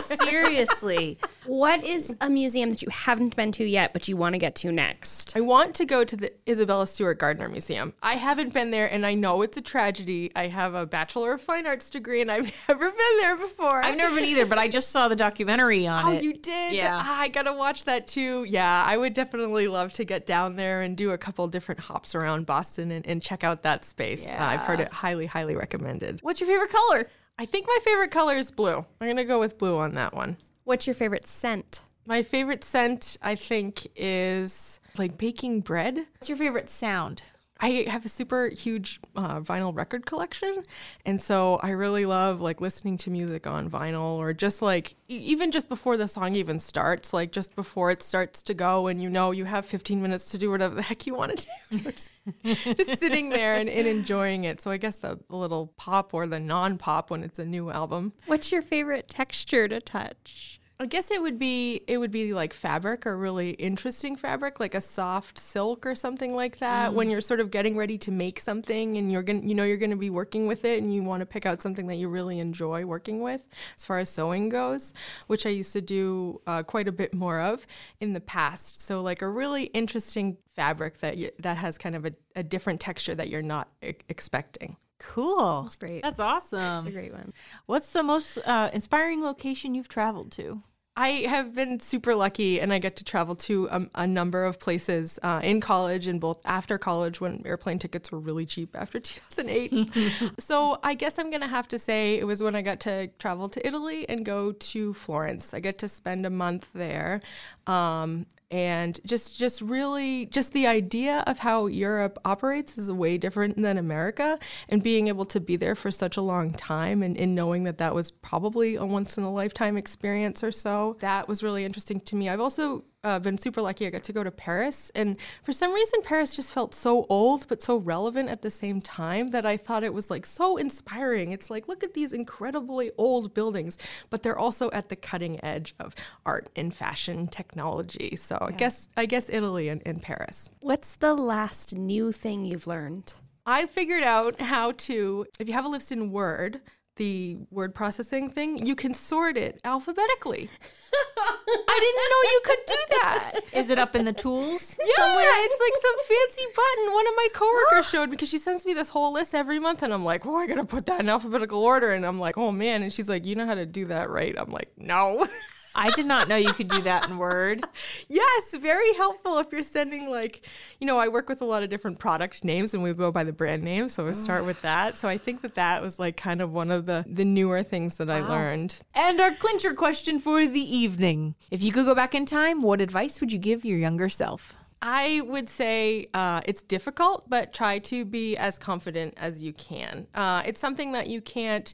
seriously. 0.02 1.18
What 1.46 1.82
is 1.82 2.14
a 2.20 2.28
museum 2.28 2.68
that 2.70 2.82
you 2.82 2.88
haven't 2.90 3.34
been 3.34 3.50
to 3.52 3.64
yet, 3.64 3.94
but 3.94 4.06
you 4.06 4.16
want 4.18 4.34
to 4.34 4.38
get 4.38 4.54
to 4.56 4.70
next? 4.70 5.34
I 5.36 5.40
want 5.40 5.74
to 5.76 5.86
go 5.86 6.04
to 6.04 6.16
the 6.16 6.32
Isabella 6.48 6.86
Stewart 6.86 7.18
Gardner 7.18 7.48
Museum. 7.48 7.94
I 8.02 8.14
haven't 8.16 8.52
been 8.52 8.70
there 8.70 8.90
and 8.92 9.04
I 9.06 9.14
know 9.14 9.40
it's 9.42 9.56
a 9.56 9.60
tragedy. 9.62 10.30
I 10.36 10.48
have 10.48 10.74
a 10.74 10.84
Bachelor 10.86 11.32
of 11.32 11.40
Fine 11.42 11.66
Arts 11.66 11.88
degree 11.90 12.20
and 12.20 12.30
I've 12.30 12.52
never 12.68 12.90
been 12.90 13.16
there 13.20 13.36
before. 13.36 13.82
I've 13.82 13.96
never 13.96 14.14
been 14.14 14.24
either, 14.24 14.46
but 14.46 14.58
I 14.58 14.68
just 14.68 14.90
saw 14.90 15.08
the 15.08 15.16
documentary 15.16 15.86
on 15.86 16.04
Oh, 16.04 16.12
it. 16.12 16.22
you 16.22 16.34
did? 16.34 16.73
Yeah. 16.76 16.98
Ah, 17.00 17.20
I 17.20 17.28
gotta 17.28 17.52
watch 17.52 17.84
that 17.84 18.06
too. 18.06 18.44
Yeah, 18.48 18.84
I 18.86 18.96
would 18.96 19.14
definitely 19.14 19.68
love 19.68 19.92
to 19.94 20.04
get 20.04 20.26
down 20.26 20.56
there 20.56 20.82
and 20.82 20.96
do 20.96 21.10
a 21.10 21.18
couple 21.18 21.46
different 21.48 21.80
hops 21.80 22.14
around 22.14 22.46
Boston 22.46 22.90
and, 22.90 23.06
and 23.06 23.22
check 23.22 23.44
out 23.44 23.62
that 23.62 23.84
space. 23.84 24.26
Uh, 24.26 24.36
I've 24.38 24.62
heard 24.62 24.80
it 24.80 24.92
highly, 24.92 25.26
highly 25.26 25.54
recommended. 25.54 26.20
What's 26.22 26.40
your 26.40 26.48
favorite 26.48 26.70
color? 26.70 27.08
I 27.38 27.46
think 27.46 27.66
my 27.66 27.78
favorite 27.84 28.10
color 28.10 28.34
is 28.36 28.50
blue. 28.50 28.84
I'm 29.00 29.08
gonna 29.08 29.24
go 29.24 29.40
with 29.40 29.58
blue 29.58 29.78
on 29.78 29.92
that 29.92 30.14
one. 30.14 30.36
What's 30.64 30.86
your 30.86 30.94
favorite 30.94 31.26
scent? 31.26 31.82
My 32.06 32.22
favorite 32.22 32.64
scent, 32.64 33.16
I 33.22 33.34
think, 33.34 33.86
is 33.96 34.78
like 34.98 35.18
baking 35.18 35.60
bread. 35.60 35.96
What's 35.96 36.28
your 36.28 36.38
favorite 36.38 36.70
sound? 36.70 37.22
I 37.60 37.86
have 37.88 38.04
a 38.04 38.08
super 38.08 38.48
huge 38.48 39.00
uh, 39.14 39.40
vinyl 39.40 39.74
record 39.74 40.06
collection, 40.06 40.64
and 41.06 41.20
so 41.20 41.60
I 41.62 41.70
really 41.70 42.04
love 42.04 42.40
like 42.40 42.60
listening 42.60 42.96
to 42.98 43.10
music 43.10 43.46
on 43.46 43.70
vinyl, 43.70 44.16
or 44.16 44.32
just 44.32 44.60
like 44.60 44.96
e- 45.08 45.16
even 45.18 45.52
just 45.52 45.68
before 45.68 45.96
the 45.96 46.08
song 46.08 46.34
even 46.34 46.58
starts, 46.58 47.12
like 47.12 47.30
just 47.30 47.54
before 47.54 47.90
it 47.90 48.02
starts 48.02 48.42
to 48.42 48.54
go, 48.54 48.88
and 48.88 49.00
you 49.00 49.08
know 49.08 49.30
you 49.30 49.44
have 49.44 49.64
15 49.66 50.02
minutes 50.02 50.30
to 50.30 50.38
do 50.38 50.50
whatever 50.50 50.74
the 50.74 50.82
heck 50.82 51.06
you 51.06 51.14
want 51.14 51.38
to 51.38 51.46
do, 51.70 51.78
just, 52.74 52.98
sitting 52.98 53.28
there 53.28 53.54
and, 53.54 53.68
and 53.68 53.86
enjoying 53.86 54.44
it. 54.44 54.60
So 54.60 54.70
I 54.70 54.76
guess 54.76 54.96
the 54.96 55.18
little 55.28 55.68
pop 55.76 56.12
or 56.12 56.26
the 56.26 56.40
non-pop 56.40 57.10
when 57.10 57.22
it's 57.22 57.38
a 57.38 57.44
new 57.44 57.70
album. 57.70 58.12
What's 58.26 58.50
your 58.50 58.62
favorite 58.62 59.08
texture 59.08 59.68
to 59.68 59.80
touch? 59.80 60.60
I 60.80 60.86
guess 60.86 61.12
it 61.12 61.22
would 61.22 61.38
be 61.38 61.82
it 61.86 61.98
would 61.98 62.10
be 62.10 62.34
like 62.34 62.52
fabric 62.52 63.06
or 63.06 63.16
really 63.16 63.50
interesting 63.50 64.16
fabric, 64.16 64.58
like 64.58 64.74
a 64.74 64.80
soft 64.80 65.38
silk 65.38 65.86
or 65.86 65.94
something 65.94 66.34
like 66.34 66.58
that. 66.58 66.92
When 66.94 67.08
you're 67.08 67.20
sort 67.20 67.38
of 67.38 67.52
getting 67.52 67.76
ready 67.76 67.96
to 67.98 68.10
make 68.10 68.40
something 68.40 68.96
and 68.98 69.10
you're 69.12 69.22
gonna 69.22 69.42
you 69.42 69.54
know 69.54 69.62
you're 69.62 69.76
gonna 69.76 69.94
be 69.94 70.10
working 70.10 70.48
with 70.48 70.64
it 70.64 70.82
and 70.82 70.92
you 70.92 71.04
want 71.04 71.20
to 71.20 71.26
pick 71.26 71.46
out 71.46 71.62
something 71.62 71.86
that 71.86 71.94
you 71.94 72.08
really 72.08 72.40
enjoy 72.40 72.84
working 72.84 73.22
with, 73.22 73.46
as 73.76 73.84
far 73.84 74.00
as 74.00 74.10
sewing 74.10 74.48
goes, 74.48 74.92
which 75.28 75.46
I 75.46 75.50
used 75.50 75.72
to 75.74 75.80
do 75.80 76.40
uh, 76.48 76.64
quite 76.64 76.88
a 76.88 76.92
bit 76.92 77.14
more 77.14 77.40
of 77.40 77.68
in 78.00 78.12
the 78.12 78.20
past. 78.20 78.80
So 78.80 79.00
like 79.00 79.22
a 79.22 79.28
really 79.28 79.64
interesting 79.66 80.38
fabric 80.56 80.98
that 80.98 81.16
you, 81.16 81.30
that 81.38 81.56
has 81.56 81.78
kind 81.78 81.94
of 81.94 82.04
a, 82.04 82.12
a 82.34 82.42
different 82.42 82.80
texture 82.80 83.14
that 83.14 83.28
you're 83.28 83.42
not 83.42 83.68
e- 83.80 83.92
expecting. 84.08 84.76
Cool. 85.06 85.62
That's 85.62 85.76
great. 85.76 86.02
That's 86.02 86.20
awesome. 86.20 86.84
That's 86.84 86.86
a 86.86 86.90
great 86.90 87.12
one. 87.12 87.32
What's 87.66 87.90
the 87.90 88.02
most 88.02 88.38
uh, 88.38 88.70
inspiring 88.72 89.22
location 89.22 89.74
you've 89.74 89.88
traveled 89.88 90.32
to? 90.32 90.62
I 90.96 91.08
have 91.28 91.56
been 91.56 91.80
super 91.80 92.14
lucky 92.14 92.60
and 92.60 92.72
I 92.72 92.78
get 92.78 92.94
to 92.96 93.04
travel 93.04 93.34
to 93.36 93.68
a, 93.70 93.86
a 93.96 94.06
number 94.06 94.44
of 94.44 94.60
places 94.60 95.18
uh, 95.24 95.40
in 95.42 95.60
college 95.60 96.06
and 96.06 96.20
both 96.20 96.40
after 96.44 96.78
college 96.78 97.20
when 97.20 97.42
airplane 97.44 97.80
tickets 97.80 98.12
were 98.12 98.20
really 98.20 98.46
cheap 98.46 98.76
after 98.76 99.00
2008. 99.00 99.90
so 100.38 100.78
I 100.84 100.94
guess 100.94 101.18
I'm 101.18 101.30
going 101.30 101.40
to 101.40 101.48
have 101.48 101.66
to 101.68 101.80
say 101.80 102.16
it 102.16 102.26
was 102.26 102.44
when 102.44 102.54
I 102.54 102.62
got 102.62 102.78
to 102.80 103.08
travel 103.18 103.48
to 103.50 103.66
Italy 103.66 104.08
and 104.08 104.24
go 104.24 104.52
to 104.52 104.94
Florence. 104.94 105.52
I 105.52 105.58
get 105.58 105.78
to 105.78 105.88
spend 105.88 106.26
a 106.26 106.30
month 106.30 106.70
there. 106.74 107.20
Um, 107.66 108.26
and 108.54 109.00
just 109.04 109.36
just 109.36 109.60
really 109.60 110.26
just 110.26 110.52
the 110.52 110.64
idea 110.64 111.24
of 111.26 111.40
how 111.40 111.66
Europe 111.66 112.20
operates 112.24 112.78
is 112.78 112.88
way 112.88 113.18
different 113.18 113.60
than 113.60 113.76
America. 113.76 114.38
And 114.68 114.80
being 114.80 115.08
able 115.08 115.24
to 115.26 115.40
be 115.40 115.56
there 115.56 115.74
for 115.74 115.90
such 115.90 116.16
a 116.16 116.22
long 116.22 116.52
time 116.52 117.02
and, 117.02 117.16
and 117.18 117.34
knowing 117.34 117.64
that 117.64 117.78
that 117.78 117.96
was 117.96 118.12
probably 118.12 118.76
a 118.76 118.84
once 118.84 119.18
in 119.18 119.24
a 119.24 119.32
lifetime 119.32 119.76
experience 119.76 120.44
or 120.44 120.52
so 120.52 120.96
that 121.00 121.26
was 121.26 121.42
really 121.42 121.64
interesting 121.64 121.98
to 121.98 122.14
me. 122.14 122.28
I've 122.28 122.38
also 122.38 122.84
uh, 123.04 123.18
been 123.18 123.38
super 123.38 123.62
lucky 123.62 123.86
I 123.86 123.90
got 123.90 124.02
to 124.04 124.12
go 124.12 124.24
to 124.24 124.30
Paris 124.30 124.90
and 124.94 125.16
for 125.42 125.52
some 125.52 125.72
reason 125.72 126.00
Paris 126.02 126.34
just 126.34 126.52
felt 126.52 126.74
so 126.74 127.06
old 127.08 127.46
but 127.48 127.62
so 127.62 127.76
relevant 127.76 128.28
at 128.28 128.42
the 128.42 128.50
same 128.50 128.80
time 128.80 129.30
that 129.30 129.46
I 129.46 129.56
thought 129.56 129.84
it 129.84 129.94
was 129.94 130.10
like 130.10 130.26
so 130.26 130.56
inspiring 130.56 131.32
it's 131.32 131.50
like 131.50 131.68
look 131.68 131.84
at 131.84 131.94
these 131.94 132.12
incredibly 132.12 132.90
old 132.98 133.34
buildings 133.34 133.78
but 134.10 134.22
they're 134.22 134.38
also 134.38 134.70
at 134.72 134.88
the 134.88 134.96
cutting 134.96 135.44
edge 135.44 135.74
of 135.78 135.94
art 136.24 136.50
and 136.56 136.74
fashion 136.74 137.26
technology 137.28 138.16
so 138.16 138.38
I 138.40 138.52
guess 138.52 138.88
I 138.96 139.06
guess 139.06 139.28
Italy 139.28 139.68
and, 139.68 139.82
and 139.84 140.00
Paris. 140.00 140.50
What's 140.60 140.96
the 140.96 141.14
last 141.14 141.74
new 141.74 142.12
thing 142.12 142.44
you've 142.44 142.66
learned? 142.66 143.14
I 143.46 143.66
figured 143.66 144.02
out 144.02 144.40
how 144.40 144.72
to 144.72 145.26
if 145.38 145.48
you 145.48 145.54
have 145.54 145.64
a 145.64 145.68
list 145.68 145.92
in 145.92 146.10
Word, 146.10 146.60
the 146.96 147.38
word 147.50 147.74
processing 147.74 148.28
thing, 148.30 148.64
you 148.64 148.74
can 148.74 148.94
sort 148.94 149.36
it 149.36 149.60
alphabetically. 149.64 150.48
I 151.16 151.78
didn't 151.80 152.10
know 152.10 152.30
you 152.30 152.40
could 152.44 152.58
do 152.66 152.98
that. 153.02 153.40
Is 153.52 153.70
it 153.70 153.78
up 153.78 153.96
in 153.96 154.04
the 154.04 154.12
tools? 154.12 154.76
Yeah, 154.96 155.30
it's 155.44 155.60
like 155.60 155.82
some 155.82 156.06
fancy 156.06 156.46
button. 156.54 156.92
One 156.94 157.06
of 157.06 157.14
my 157.16 157.28
coworkers 157.32 157.88
showed 157.90 158.06
me 158.06 158.10
because 158.12 158.28
she 158.28 158.38
sends 158.38 158.64
me 158.64 158.74
this 158.74 158.88
whole 158.88 159.12
list 159.12 159.34
every 159.34 159.58
month, 159.58 159.82
and 159.82 159.92
I'm 159.92 160.04
like, 160.04 160.24
"Oh, 160.26 160.36
I 160.36 160.46
gotta 160.46 160.64
put 160.64 160.86
that 160.86 161.00
in 161.00 161.08
alphabetical 161.08 161.60
order." 161.60 161.92
And 161.92 162.04
I'm 162.06 162.20
like, 162.20 162.38
"Oh 162.38 162.52
man!" 162.52 162.82
And 162.82 162.92
she's 162.92 163.08
like, 163.08 163.24
"You 163.24 163.34
know 163.34 163.46
how 163.46 163.54
to 163.54 163.66
do 163.66 163.86
that, 163.86 164.08
right?" 164.10 164.34
I'm 164.38 164.50
like, 164.50 164.70
"No." 164.76 165.26
I 165.74 165.90
did 165.90 166.06
not 166.06 166.28
know 166.28 166.36
you 166.36 166.52
could 166.52 166.68
do 166.68 166.82
that 166.82 167.08
in 167.08 167.18
Word. 167.18 167.64
Yes, 168.06 168.54
very 168.54 168.92
helpful 168.94 169.38
if 169.38 169.50
you're 169.50 169.62
sending 169.62 170.10
like, 170.10 170.46
you 170.78 170.86
know, 170.86 170.98
I 170.98 171.08
work 171.08 171.28
with 171.28 171.40
a 171.40 171.44
lot 171.44 171.62
of 171.62 171.70
different 171.70 171.98
product 171.98 172.44
names 172.44 172.74
and 172.74 172.82
we 172.82 172.92
go 172.92 173.10
by 173.10 173.24
the 173.24 173.32
brand 173.32 173.62
name, 173.62 173.88
so 173.88 174.04
we 174.04 174.12
start 174.12 174.44
with 174.44 174.60
that. 174.62 174.94
So 174.94 175.08
I 175.08 175.16
think 175.18 175.40
that 175.42 175.54
that 175.54 175.82
was 175.82 175.98
like 175.98 176.16
kind 176.16 176.40
of 176.40 176.52
one 176.52 176.70
of 176.70 176.86
the 176.86 177.04
the 177.08 177.24
newer 177.24 177.62
things 177.62 177.94
that 177.94 178.10
I 178.10 178.20
learned. 178.20 178.82
And 178.94 179.20
our 179.20 179.32
clincher 179.34 179.74
question 179.74 180.20
for 180.20 180.46
the 180.46 180.76
evening. 180.76 181.34
If 181.50 181.62
you 181.62 181.72
could 181.72 181.86
go 181.86 181.94
back 181.94 182.14
in 182.14 182.26
time, 182.26 182.62
what 182.62 182.80
advice 182.80 183.20
would 183.20 183.32
you 183.32 183.38
give 183.38 183.64
your 183.64 183.78
younger 183.78 184.08
self? 184.08 184.56
I 184.82 185.22
would 185.24 185.48
say 185.48 186.08
uh, 186.12 186.42
it's 186.44 186.62
difficult, 186.62 187.28
but 187.28 187.54
try 187.54 187.78
to 187.80 188.04
be 188.04 188.36
as 188.36 188.58
confident 188.58 189.14
as 189.16 189.42
you 189.42 189.54
can. 189.54 190.06
Uh, 190.14 190.42
it's 190.44 190.60
something 190.60 190.92
that 190.92 191.08
you 191.08 191.22
can't. 191.22 191.72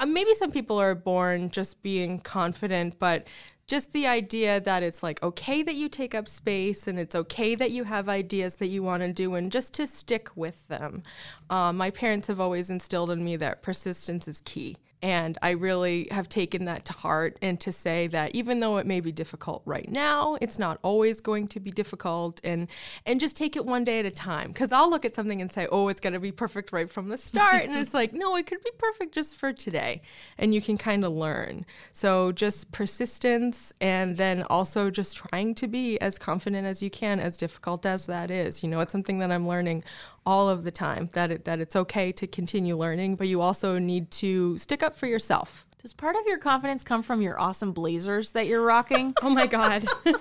Uh, 0.00 0.06
maybe 0.06 0.32
some 0.34 0.50
people 0.50 0.80
are 0.80 0.94
born 0.94 1.50
just 1.50 1.82
being 1.82 2.18
confident, 2.18 2.98
but 2.98 3.26
just 3.66 3.92
the 3.92 4.06
idea 4.06 4.58
that 4.58 4.82
it's 4.82 5.02
like 5.02 5.22
okay 5.22 5.62
that 5.62 5.76
you 5.76 5.88
take 5.88 6.12
up 6.12 6.26
space 6.26 6.88
and 6.88 6.98
it's 6.98 7.14
okay 7.14 7.54
that 7.54 7.70
you 7.70 7.84
have 7.84 8.08
ideas 8.08 8.56
that 8.56 8.66
you 8.66 8.82
want 8.82 9.02
to 9.02 9.12
do 9.12 9.34
and 9.36 9.52
just 9.52 9.74
to 9.74 9.86
stick 9.86 10.30
with 10.34 10.66
them. 10.66 11.04
Uh, 11.50 11.72
my 11.72 11.90
parents 11.90 12.26
have 12.26 12.40
always 12.40 12.68
instilled 12.70 13.10
in 13.10 13.22
me 13.22 13.36
that 13.36 13.62
persistence 13.62 14.26
is 14.26 14.40
key. 14.40 14.76
And 15.02 15.38
I 15.40 15.50
really 15.50 16.08
have 16.10 16.28
taken 16.28 16.66
that 16.66 16.84
to 16.86 16.92
heart 16.92 17.36
and 17.40 17.58
to 17.60 17.72
say 17.72 18.06
that 18.08 18.34
even 18.34 18.60
though 18.60 18.76
it 18.76 18.86
may 18.86 19.00
be 19.00 19.12
difficult 19.12 19.62
right 19.64 19.88
now, 19.88 20.36
it's 20.40 20.58
not 20.58 20.78
always 20.82 21.20
going 21.20 21.48
to 21.48 21.60
be 21.60 21.70
difficult 21.70 22.40
and 22.44 22.68
and 23.06 23.18
just 23.18 23.36
take 23.36 23.56
it 23.56 23.64
one 23.64 23.84
day 23.84 24.00
at 24.00 24.04
a 24.04 24.10
time. 24.10 24.52
Cause 24.52 24.72
I'll 24.72 24.90
look 24.90 25.04
at 25.04 25.14
something 25.14 25.40
and 25.40 25.50
say, 25.50 25.66
oh, 25.72 25.88
it's 25.88 26.00
gonna 26.00 26.20
be 26.20 26.32
perfect 26.32 26.72
right 26.72 26.90
from 26.90 27.08
the 27.08 27.16
start. 27.16 27.64
and 27.64 27.74
it's 27.74 27.94
like, 27.94 28.12
no, 28.12 28.36
it 28.36 28.46
could 28.46 28.62
be 28.62 28.70
perfect 28.78 29.14
just 29.14 29.36
for 29.36 29.52
today. 29.52 30.02
And 30.36 30.54
you 30.54 30.60
can 30.60 30.76
kind 30.76 31.04
of 31.04 31.12
learn. 31.12 31.64
So 31.92 32.32
just 32.32 32.70
persistence 32.72 33.72
and 33.80 34.16
then 34.16 34.42
also 34.44 34.90
just 34.90 35.16
trying 35.16 35.54
to 35.56 35.66
be 35.66 35.98
as 36.00 36.18
confident 36.18 36.66
as 36.66 36.82
you 36.82 36.90
can, 36.90 37.20
as 37.20 37.36
difficult 37.36 37.86
as 37.86 38.06
that 38.06 38.30
is. 38.30 38.62
You 38.62 38.68
know, 38.68 38.80
it's 38.80 38.92
something 38.92 39.18
that 39.20 39.32
I'm 39.32 39.48
learning 39.48 39.84
all 40.26 40.48
of 40.48 40.64
the 40.64 40.70
time 40.70 41.08
that 41.12 41.30
it, 41.30 41.44
that 41.44 41.60
it's 41.60 41.74
okay 41.76 42.12
to 42.12 42.26
continue 42.26 42.76
learning, 42.76 43.16
but 43.16 43.28
you 43.28 43.40
also 43.40 43.78
need 43.78 44.10
to 44.12 44.56
stick 44.58 44.82
up 44.82 44.94
for 44.94 45.06
yourself. 45.06 45.66
Does 45.82 45.94
part 45.94 46.14
of 46.14 46.22
your 46.26 46.36
confidence 46.36 46.82
come 46.82 47.02
from 47.02 47.22
your 47.22 47.40
awesome 47.40 47.72
blazers 47.72 48.32
that 48.32 48.46
you're 48.46 48.62
rocking? 48.62 49.14
Oh 49.22 49.30
my 49.30 49.46
God. 49.46 49.84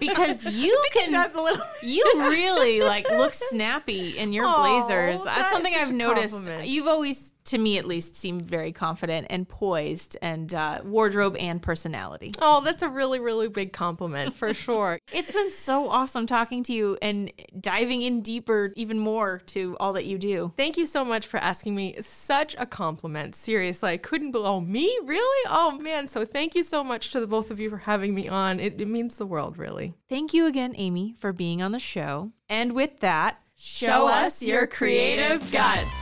Because 0.00 0.44
you 0.44 0.80
can, 0.92 1.12
does 1.12 1.32
a 1.34 1.40
little- 1.40 1.64
you 1.82 2.04
really 2.16 2.82
like 2.82 3.08
look 3.08 3.34
snappy 3.34 4.18
in 4.18 4.32
your 4.32 4.44
blazers. 4.56 5.22
That's 5.22 5.36
that 5.38 5.46
is 5.46 5.52
something 5.52 5.74
I've 5.74 5.92
noticed. 5.92 6.34
compliment. 6.34 6.68
You've 6.68 6.88
always, 6.88 7.31
to 7.44 7.58
me 7.58 7.78
at 7.78 7.84
least, 7.84 8.16
seemed 8.16 8.42
very 8.42 8.72
confident 8.72 9.26
and 9.30 9.48
poised, 9.48 10.16
and 10.22 10.52
uh, 10.54 10.80
wardrobe 10.84 11.36
and 11.36 11.60
personality. 11.60 12.32
Oh, 12.40 12.60
that's 12.60 12.82
a 12.82 12.88
really, 12.88 13.20
really 13.20 13.48
big 13.48 13.72
compliment 13.72 14.34
for 14.34 14.54
sure. 14.54 14.98
It's 15.12 15.32
been 15.32 15.50
so 15.50 15.88
awesome 15.88 16.26
talking 16.26 16.62
to 16.64 16.72
you 16.72 16.98
and 17.02 17.32
diving 17.60 18.02
in 18.02 18.22
deeper, 18.22 18.72
even 18.76 18.98
more 18.98 19.40
to 19.46 19.76
all 19.80 19.92
that 19.94 20.04
you 20.04 20.18
do. 20.18 20.52
Thank 20.56 20.76
you 20.76 20.86
so 20.86 21.04
much 21.04 21.26
for 21.26 21.38
asking 21.38 21.74
me. 21.74 21.96
Such 22.00 22.54
a 22.58 22.66
compliment. 22.66 23.34
Seriously, 23.34 23.90
I 23.90 23.96
couldn't 23.96 24.32
believe. 24.32 24.42
Oh, 24.42 24.60
me? 24.60 24.98
Really? 25.04 25.48
Oh, 25.48 25.78
man. 25.80 26.08
So 26.08 26.24
thank 26.24 26.56
you 26.56 26.64
so 26.64 26.82
much 26.82 27.10
to 27.10 27.20
the 27.20 27.28
both 27.28 27.50
of 27.50 27.60
you 27.60 27.70
for 27.70 27.76
having 27.76 28.12
me 28.12 28.28
on. 28.28 28.58
It, 28.58 28.80
it 28.80 28.88
means 28.88 29.18
the 29.18 29.26
world, 29.26 29.56
really. 29.56 29.94
Thank 30.08 30.34
you 30.34 30.46
again, 30.46 30.74
Amy, 30.76 31.14
for 31.18 31.32
being 31.32 31.62
on 31.62 31.70
the 31.70 31.78
show. 31.78 32.32
And 32.48 32.72
with 32.72 32.98
that, 33.00 33.38
Show 33.64 34.08
us 34.08 34.42
your 34.42 34.66
creative 34.66 35.52
guts. 35.52 36.01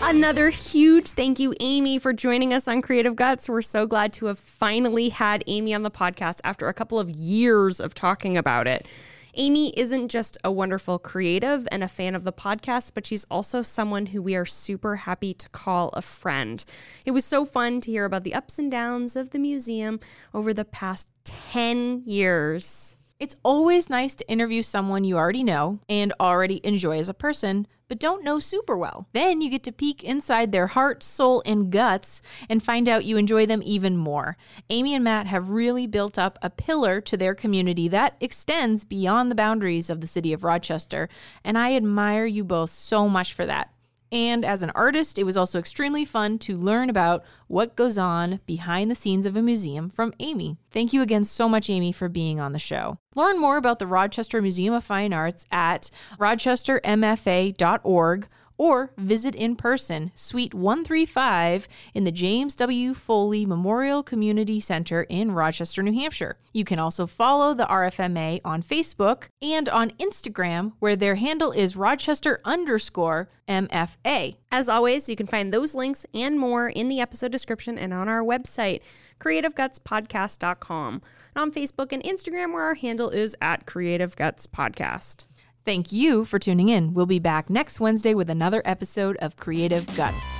Another 0.00 0.48
huge 0.48 1.08
thank 1.08 1.38
you, 1.38 1.54
Amy, 1.60 1.98
for 1.98 2.12
joining 2.12 2.54
us 2.54 2.68
on 2.68 2.82
Creative 2.82 3.16
Guts. 3.16 3.48
We're 3.48 3.62
so 3.62 3.84
glad 3.84 4.12
to 4.14 4.26
have 4.26 4.38
finally 4.38 5.08
had 5.08 5.42
Amy 5.46 5.74
on 5.74 5.82
the 5.82 5.90
podcast 5.90 6.40
after 6.44 6.68
a 6.68 6.74
couple 6.74 6.98
of 6.98 7.10
years 7.10 7.80
of 7.80 7.94
talking 7.94 8.36
about 8.36 8.66
it. 8.66 8.86
Amy 9.34 9.72
isn't 9.76 10.08
just 10.08 10.38
a 10.42 10.50
wonderful 10.50 10.98
creative 10.98 11.68
and 11.70 11.84
a 11.84 11.88
fan 11.88 12.14
of 12.14 12.24
the 12.24 12.32
podcast, 12.32 12.92
but 12.94 13.06
she's 13.06 13.26
also 13.30 13.60
someone 13.60 14.06
who 14.06 14.22
we 14.22 14.34
are 14.34 14.46
super 14.46 14.96
happy 14.96 15.34
to 15.34 15.48
call 15.50 15.90
a 15.90 16.00
friend. 16.00 16.64
It 17.04 17.10
was 17.10 17.24
so 17.24 17.44
fun 17.44 17.80
to 17.82 17.90
hear 17.90 18.04
about 18.04 18.24
the 18.24 18.34
ups 18.34 18.58
and 18.58 18.70
downs 18.70 19.14
of 19.14 19.30
the 19.30 19.38
museum 19.38 20.00
over 20.32 20.54
the 20.54 20.64
past 20.64 21.08
10 21.24 22.04
years. 22.06 22.96
It's 23.20 23.34
always 23.42 23.90
nice 23.90 24.14
to 24.14 24.30
interview 24.30 24.62
someone 24.62 25.02
you 25.02 25.16
already 25.16 25.42
know 25.42 25.80
and 25.88 26.12
already 26.20 26.64
enjoy 26.64 27.00
as 27.00 27.08
a 27.08 27.14
person, 27.14 27.66
but 27.88 27.98
don't 27.98 28.22
know 28.22 28.38
super 28.38 28.76
well. 28.76 29.08
Then 29.12 29.40
you 29.40 29.50
get 29.50 29.64
to 29.64 29.72
peek 29.72 30.04
inside 30.04 30.52
their 30.52 30.68
heart, 30.68 31.02
soul, 31.02 31.42
and 31.44 31.72
guts 31.72 32.22
and 32.48 32.62
find 32.62 32.88
out 32.88 33.04
you 33.04 33.16
enjoy 33.16 33.44
them 33.44 33.60
even 33.64 33.96
more. 33.96 34.36
Amy 34.70 34.94
and 34.94 35.02
Matt 35.02 35.26
have 35.26 35.50
really 35.50 35.88
built 35.88 36.16
up 36.16 36.38
a 36.42 36.50
pillar 36.50 37.00
to 37.00 37.16
their 37.16 37.34
community 37.34 37.88
that 37.88 38.14
extends 38.20 38.84
beyond 38.84 39.32
the 39.32 39.34
boundaries 39.34 39.90
of 39.90 40.00
the 40.00 40.06
city 40.06 40.32
of 40.32 40.44
Rochester, 40.44 41.08
and 41.42 41.58
I 41.58 41.74
admire 41.74 42.24
you 42.24 42.44
both 42.44 42.70
so 42.70 43.08
much 43.08 43.34
for 43.34 43.44
that. 43.46 43.72
And 44.10 44.44
as 44.44 44.62
an 44.62 44.72
artist, 44.74 45.18
it 45.18 45.24
was 45.24 45.36
also 45.36 45.58
extremely 45.58 46.04
fun 46.04 46.38
to 46.40 46.56
learn 46.56 46.88
about 46.88 47.24
what 47.46 47.76
goes 47.76 47.98
on 47.98 48.40
behind 48.46 48.90
the 48.90 48.94
scenes 48.94 49.26
of 49.26 49.36
a 49.36 49.42
museum 49.42 49.88
from 49.88 50.14
Amy. 50.18 50.56
Thank 50.70 50.92
you 50.92 51.02
again 51.02 51.24
so 51.24 51.48
much, 51.48 51.68
Amy, 51.68 51.92
for 51.92 52.08
being 52.08 52.40
on 52.40 52.52
the 52.52 52.58
show. 52.58 52.98
Learn 53.14 53.40
more 53.40 53.56
about 53.56 53.78
the 53.78 53.86
Rochester 53.86 54.40
Museum 54.40 54.74
of 54.74 54.84
Fine 54.84 55.12
Arts 55.12 55.46
at 55.50 55.90
rochestermfa.org 56.18 58.28
or 58.58 58.90
visit 58.98 59.34
in 59.34 59.56
person, 59.56 60.10
Suite 60.14 60.52
135 60.52 61.68
in 61.94 62.04
the 62.04 62.12
James 62.12 62.54
W. 62.56 62.92
Foley 62.92 63.46
Memorial 63.46 64.02
Community 64.02 64.60
Center 64.60 65.04
in 65.04 65.32
Rochester, 65.32 65.82
New 65.82 65.92
Hampshire. 65.92 66.36
You 66.52 66.64
can 66.64 66.78
also 66.78 67.06
follow 67.06 67.54
the 67.54 67.66
RFMA 67.66 68.40
on 68.44 68.62
Facebook 68.62 69.28
and 69.40 69.68
on 69.68 69.90
Instagram, 69.92 70.72
where 70.80 70.96
their 70.96 71.14
handle 71.14 71.52
is 71.52 71.76
Rochester 71.76 72.40
underscore 72.44 73.28
MFA. 73.48 74.36
As 74.50 74.68
always, 74.68 75.08
you 75.08 75.16
can 75.16 75.26
find 75.26 75.54
those 75.54 75.74
links 75.74 76.04
and 76.12 76.38
more 76.38 76.68
in 76.68 76.88
the 76.88 77.00
episode 77.00 77.32
description 77.32 77.78
and 77.78 77.94
on 77.94 78.08
our 78.08 78.22
website, 78.22 78.82
creativegutspodcast.com, 79.20 80.94
and 80.94 81.02
on 81.42 81.52
Facebook 81.52 81.92
and 81.92 82.02
Instagram, 82.02 82.52
where 82.52 82.64
our 82.64 82.74
handle 82.74 83.10
is 83.10 83.36
at 83.40 83.66
Creative 83.66 84.14
Guts 84.16 84.46
Podcast. 84.46 85.26
Thank 85.64 85.92
you 85.92 86.24
for 86.24 86.38
tuning 86.38 86.68
in. 86.70 86.94
We'll 86.94 87.06
be 87.06 87.18
back 87.18 87.50
next 87.50 87.78
Wednesday 87.80 88.14
with 88.14 88.30
another 88.30 88.62
episode 88.64 89.16
of 89.18 89.36
Creative 89.36 89.86
Guts. 89.96 90.38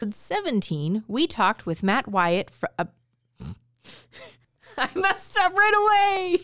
Episode 0.00 0.14
17, 0.14 1.04
we 1.06 1.28
talked 1.28 1.64
with 1.64 1.82
Matt 1.84 2.08
Wyatt. 2.08 2.50
Fr- 2.50 2.66
uh, 2.76 2.86
I 4.76 4.88
messed 4.96 5.38
up 5.38 5.52
right 5.54 6.38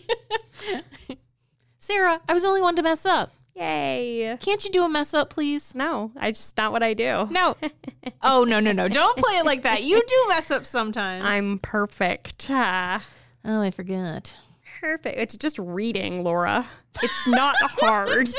away. 0.70 0.76
Sarah, 1.78 2.20
I 2.28 2.34
was 2.34 2.42
the 2.42 2.48
only 2.48 2.62
one 2.62 2.76
to 2.76 2.82
mess 2.82 3.04
up. 3.04 3.32
Yay! 3.58 4.36
Can't 4.40 4.64
you 4.64 4.70
do 4.70 4.84
a 4.84 4.88
mess 4.88 5.12
up, 5.12 5.30
please? 5.30 5.74
No, 5.74 6.12
I 6.16 6.30
just 6.30 6.56
not 6.56 6.70
what 6.70 6.82
I 6.82 6.94
do. 6.94 7.26
No. 7.30 7.56
oh, 8.22 8.44
no, 8.44 8.60
no, 8.60 8.72
no. 8.72 8.88
Don't 8.88 9.16
play 9.16 9.34
it 9.34 9.44
like 9.44 9.62
that. 9.62 9.82
You 9.82 10.00
do 10.06 10.24
mess 10.28 10.50
up 10.50 10.64
sometimes. 10.64 11.24
I'm 11.24 11.58
perfect. 11.58 12.46
Ah, 12.50 13.04
Oh, 13.44 13.62
I 13.62 13.70
forgot. 13.70 14.34
Perfect. 14.80 15.18
It's 15.18 15.36
just 15.36 15.58
reading, 15.58 16.24
Laura. 16.24 16.66
It's 17.02 17.28
not 17.28 17.54
hard. 17.60 18.28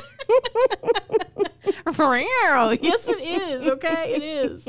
Real. 1.98 2.74
Yes, 2.76 3.08
it 3.08 3.20
is. 3.22 3.68
Okay, 3.68 4.14
it 4.16 4.24
is. 4.24 4.68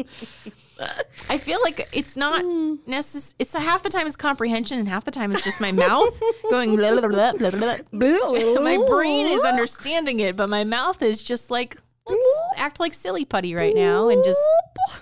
I 1.29 1.39
feel 1.39 1.59
like 1.63 1.87
it's 1.93 2.17
not 2.17 2.43
hmm. 2.43 2.77
necessary. 2.87 3.37
It's 3.39 3.55
half 3.55 3.83
the 3.83 3.91
time 3.91 4.07
it's 4.07 4.17
comprehension, 4.17 4.79
and 4.79 4.89
half 4.89 5.05
the 5.05 5.11
time 5.11 5.31
it's 5.33 5.45
just 5.45 5.61
my 5.61 5.73
mouth 5.73 6.21
going 6.51 6.77
blah 6.77 7.01
blah 7.01 7.09
blah 7.09 7.33
blah 7.33 7.51
blah. 7.51 7.77
blah. 7.93 8.63
my 8.63 8.83
brain 8.87 9.27
is 9.27 9.45
understanding 9.45 10.21
it, 10.21 10.37
but 10.37 10.49
my 10.49 10.65
mouth 10.65 11.03
is 11.03 11.23
just 11.23 11.51
like 11.51 11.77
let's 12.07 12.41
act 12.57 12.81
like 12.81 12.95
silly 12.95 13.25
putty 13.25 13.55
right 13.55 13.75
now 13.75 14.09
and 14.09 14.25
just 14.25 14.41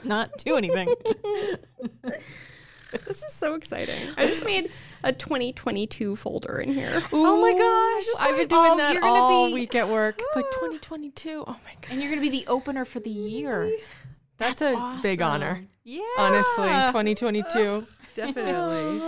not 0.04 0.30
do 0.38 0.56
anything. 0.56 0.92
This 3.06 3.22
is 3.22 3.32
so 3.32 3.54
exciting. 3.54 4.14
I 4.16 4.26
just 4.26 4.44
made 4.44 4.70
a 5.05 5.12
2022 5.12 6.16
folder 6.16 6.59
in 6.59 6.72
here. 6.72 7.03
oh 7.12 7.40
my 7.40 7.53
gosh! 7.53 8.20
I've 8.28 8.36
been 8.36 8.49
Oh, 8.59 8.66
doing 8.66 8.78
that 8.78 8.92
you're 8.94 9.03
gonna 9.03 9.12
all 9.20 9.46
be- 9.49 9.55
week 9.55 9.74
at 9.74 9.88
work. 9.88 10.16
It's 10.18 10.36
like 10.36 10.44
2022. 10.55 11.44
Oh 11.46 11.53
my 11.64 11.72
god, 11.80 11.90
and 11.90 12.01
you're 12.03 12.11
gonna 12.11 12.20
be 12.22 12.28
the 12.30 12.46
opener 12.46 12.84
for 12.84 13.01
the 13.01 13.11
year. 13.11 13.70
that's, 14.38 14.62
a 14.62 14.99
big 15.03 15.20
honor. 15.22 15.64
Yeah, 15.84 16.03
Honestly, 16.18 16.68
2022, 17.14 17.86
definitely. 18.14 19.03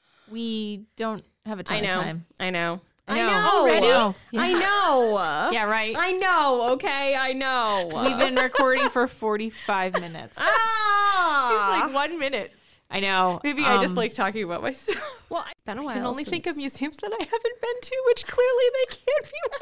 we 0.30 0.84
don't 0.96 1.22
have 1.46 1.58
a 1.58 1.62
ton 1.62 1.78
I 1.78 1.80
know. 1.80 1.98
of 1.98 2.04
time. 2.04 2.26
I 2.38 2.50
know. 2.50 2.80
I 3.08 3.18
I 3.20 3.22
know. 3.22 3.26
know. 3.26 3.66
I 3.74 3.80
know. 3.80 4.14
I 4.38 4.52
know. 4.52 5.50
Yeah, 5.52 5.64
right. 5.64 5.96
I 5.98 6.12
know. 6.12 6.68
Okay, 6.74 7.16
I 7.18 7.32
know. 7.32 7.90
We've 8.04 8.16
been 8.18 8.36
recording 8.36 8.88
for 8.90 9.08
45 9.08 9.94
minutes. 9.94 10.34
ah. 10.38 11.48
It's 11.82 11.84
like 11.86 11.94
one 11.94 12.18
minute. 12.20 12.52
I 12.90 12.98
know. 13.00 13.40
Maybe 13.44 13.64
I 13.64 13.76
just 13.80 13.92
Um, 13.92 13.96
like 13.96 14.12
talking 14.12 14.42
about 14.42 14.62
myself. 14.62 15.24
well, 15.30 15.44
it's 15.50 15.60
been 15.62 15.78
a 15.78 15.82
while. 15.82 15.90
I 15.92 15.94
can 15.98 16.06
only 16.06 16.24
think 16.24 16.46
of 16.48 16.56
museums 16.56 16.96
that 16.96 17.12
I 17.12 17.22
haven't 17.22 17.60
been 17.60 17.80
to, 17.82 18.02
which 18.06 18.26
clearly 18.26 18.64
they 18.74 18.86
can't 18.96 19.26
be 19.30 19.38
my 19.50 19.58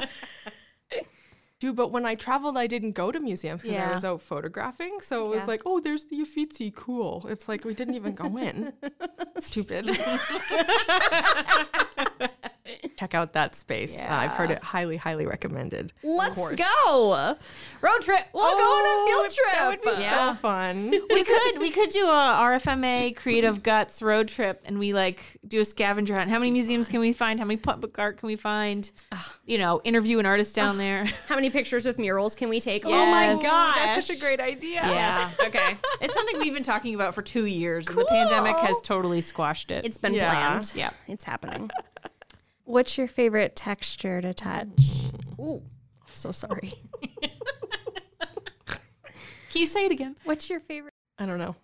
favorite. 0.00 0.08
Dude, 1.58 1.76
but 1.76 1.88
when 1.92 2.06
I 2.06 2.14
traveled, 2.14 2.56
I 2.56 2.66
didn't 2.66 2.92
go 2.92 3.12
to 3.12 3.20
museums 3.20 3.60
because 3.60 3.76
Yeah. 3.76 3.90
I 3.90 3.92
was 3.92 4.02
out 4.06 4.22
photographing. 4.22 5.00
So 5.02 5.26
it 5.26 5.28
was 5.28 5.40
Yeah. 5.40 5.46
like, 5.46 5.62
oh, 5.66 5.78
there's 5.80 6.06
the 6.06 6.16
Uffizi, 6.16 6.70
cool. 6.74 7.26
It's 7.28 7.48
like 7.50 7.66
we 7.66 7.74
didn't 7.74 7.94
even 7.96 8.14
go 8.14 8.38
in. 8.38 8.72
Stupid. 9.38 9.90
Check 13.00 13.14
out 13.14 13.32
that 13.32 13.54
space. 13.54 13.96
Uh, 13.96 14.04
I've 14.10 14.32
heard 14.32 14.50
it 14.50 14.62
highly, 14.62 14.98
highly 14.98 15.24
recommended. 15.24 15.94
Let's 16.02 16.36
go. 16.36 17.34
road 17.80 18.02
trip. 18.02 18.26
We'll 18.34 18.58
go 18.58 18.62
on 18.62 19.08
a 19.08 19.10
field 19.10 19.34
trip. 19.34 19.46
Oh, 19.48 19.54
That 19.54 19.68
would 19.70 19.96
be 19.96 20.02
Yeah. 20.02 20.32
so 20.32 20.38
fun. 20.38 20.90
we 21.10 21.24
could 21.24 21.58
we 21.60 21.70
could 21.70 21.88
do 21.88 22.04
a 22.04 22.10
RFMA 22.60 23.16
Creative 23.16 23.62
Guts 23.62 24.02
road 24.02 24.28
trip, 24.28 24.60
and 24.66 24.78
we 24.78 24.92
like 24.92 25.22
do 25.48 25.60
a 25.60 25.64
scavenger 25.64 26.14
hunt. 26.14 26.28
How 26.28 26.38
many 26.38 26.50
museums 26.50 26.88
can 26.88 27.00
we 27.00 27.14
find? 27.14 27.40
How 27.40 27.46
many 27.46 27.56
public 27.56 27.98
art 27.98 28.18
can 28.18 28.26
we 28.26 28.36
find? 28.36 28.90
You 29.46 29.56
know, 29.56 29.80
interview 29.82 30.18
an 30.18 30.26
artist 30.26 30.54
down 30.54 30.76
there. 30.76 31.06
How 31.26 31.36
many 31.36 31.48
pictures 31.48 31.86
with 31.86 31.98
murals 31.98 32.34
can 32.34 32.50
we 32.50 32.60
take? 32.60 32.84
Oh 32.84 32.90
my 32.90 33.28
god. 33.42 33.76
That's 33.76 34.08
such 34.08 34.18
a 34.18 34.20
great 34.20 34.40
idea. 34.40 34.82
Yeah. 34.84 35.30
Okay. 35.46 35.78
It's 36.02 36.12
something 36.12 36.38
we've 36.38 36.52
been 36.52 36.62
talking 36.62 36.94
about 36.94 37.14
for 37.14 37.22
two 37.22 37.46
years, 37.46 37.88
and 37.88 37.96
the 37.96 38.04
pandemic 38.04 38.56
has 38.56 38.78
totally 38.82 39.22
squashed 39.22 39.70
it. 39.70 39.86
It's 39.86 39.96
been 39.96 40.12
Yeah. 40.12 40.30
planned. 40.30 40.72
Yeah. 40.76 40.90
It's 41.08 41.24
happening. 41.24 41.70
What's 42.70 42.96
your 42.96 43.08
favorite 43.08 43.56
texture 43.56 44.20
to 44.20 44.32
touch? 44.32 44.68
Ooh. 45.40 45.60
So 46.06 46.30
sorry. 46.30 46.72
Can 48.64 48.78
you 49.54 49.66
say 49.66 49.86
it 49.86 49.90
again? 49.90 50.14
What's 50.22 50.48
your 50.48 50.60
favorite? 50.60 50.94
I 51.18 51.26
don't 51.26 51.38
know. 51.38 51.56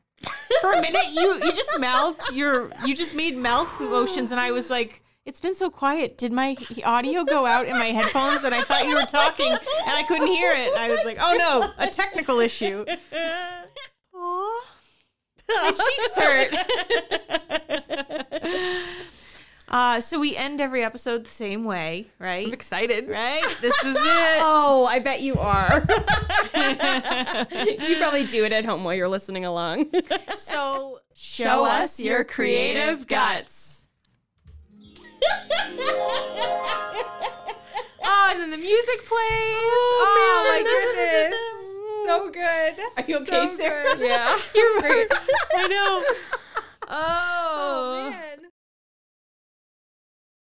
For 0.60 0.72
a 0.72 0.80
minute, 0.80 1.06
you 1.12 1.34
you 1.34 1.52
just 1.52 1.78
mouthed 1.78 2.32
your 2.34 2.72
you 2.84 2.96
just 2.96 3.14
made 3.14 3.36
mouth 3.36 3.80
motions, 3.80 4.32
and 4.32 4.40
I 4.40 4.50
was 4.50 4.68
like. 4.68 5.04
It's 5.24 5.40
been 5.40 5.56
so 5.56 5.70
quiet. 5.70 6.18
Did 6.18 6.32
my 6.32 6.56
audio 6.84 7.24
go 7.24 7.46
out 7.46 7.66
in 7.66 7.76
my 7.76 7.86
headphones 7.86 8.44
and 8.44 8.54
I 8.54 8.62
thought 8.62 8.86
you 8.86 8.94
were 8.94 9.06
talking 9.06 9.50
and 9.50 9.60
I 9.88 10.04
couldn't 10.04 10.28
hear 10.28 10.52
it? 10.52 10.72
I 10.76 10.88
was 10.88 11.00
like, 11.04 11.18
oh 11.20 11.36
no, 11.36 11.72
a 11.78 11.90
technical 11.90 12.38
issue. 12.38 12.84
Aw. 14.14 14.60
My 15.48 15.72
cheeks 15.72 16.16
hurt. 16.16 16.52
uh, 19.68 20.00
so 20.00 20.18
we 20.20 20.36
end 20.36 20.60
every 20.60 20.82
episode 20.84 21.24
the 21.24 21.28
same 21.30 21.64
way, 21.64 22.06
right? 22.18 22.46
I'm 22.46 22.52
excited. 22.52 23.08
Right? 23.08 23.42
This 23.60 23.76
is 23.84 23.96
it. 23.96 24.38
Oh, 24.40 24.86
I 24.88 24.98
bet 25.00 25.20
you 25.22 25.36
are. 25.38 25.78
you 27.88 27.96
probably 27.98 28.26
do 28.26 28.44
it 28.44 28.52
at 28.52 28.64
home 28.64 28.84
while 28.84 28.94
you're 28.94 29.08
listening 29.08 29.44
along. 29.44 29.90
So 30.38 31.00
Show 31.14 31.64
us 31.64 31.98
your 31.98 32.22
creative 32.24 33.06
guts. 33.06 33.82
Oh, 38.08 38.28
and 38.32 38.40
then 38.40 38.50
the 38.50 38.56
music 38.58 38.98
plays. 38.98 39.18
Oh, 39.18 40.44
my 40.46 40.62
goodness. 40.62 41.34
So 42.06 42.30
good. 42.30 42.74
Are 42.96 43.02
you 43.10 43.16
okay, 43.22 43.46
So 43.48 43.54
Sarah? 43.56 43.96
good. 43.96 44.06
yeah. 44.06 44.38
You're 44.54 44.76
right. 44.80 45.08
I 45.56 45.66
know. 45.68 46.04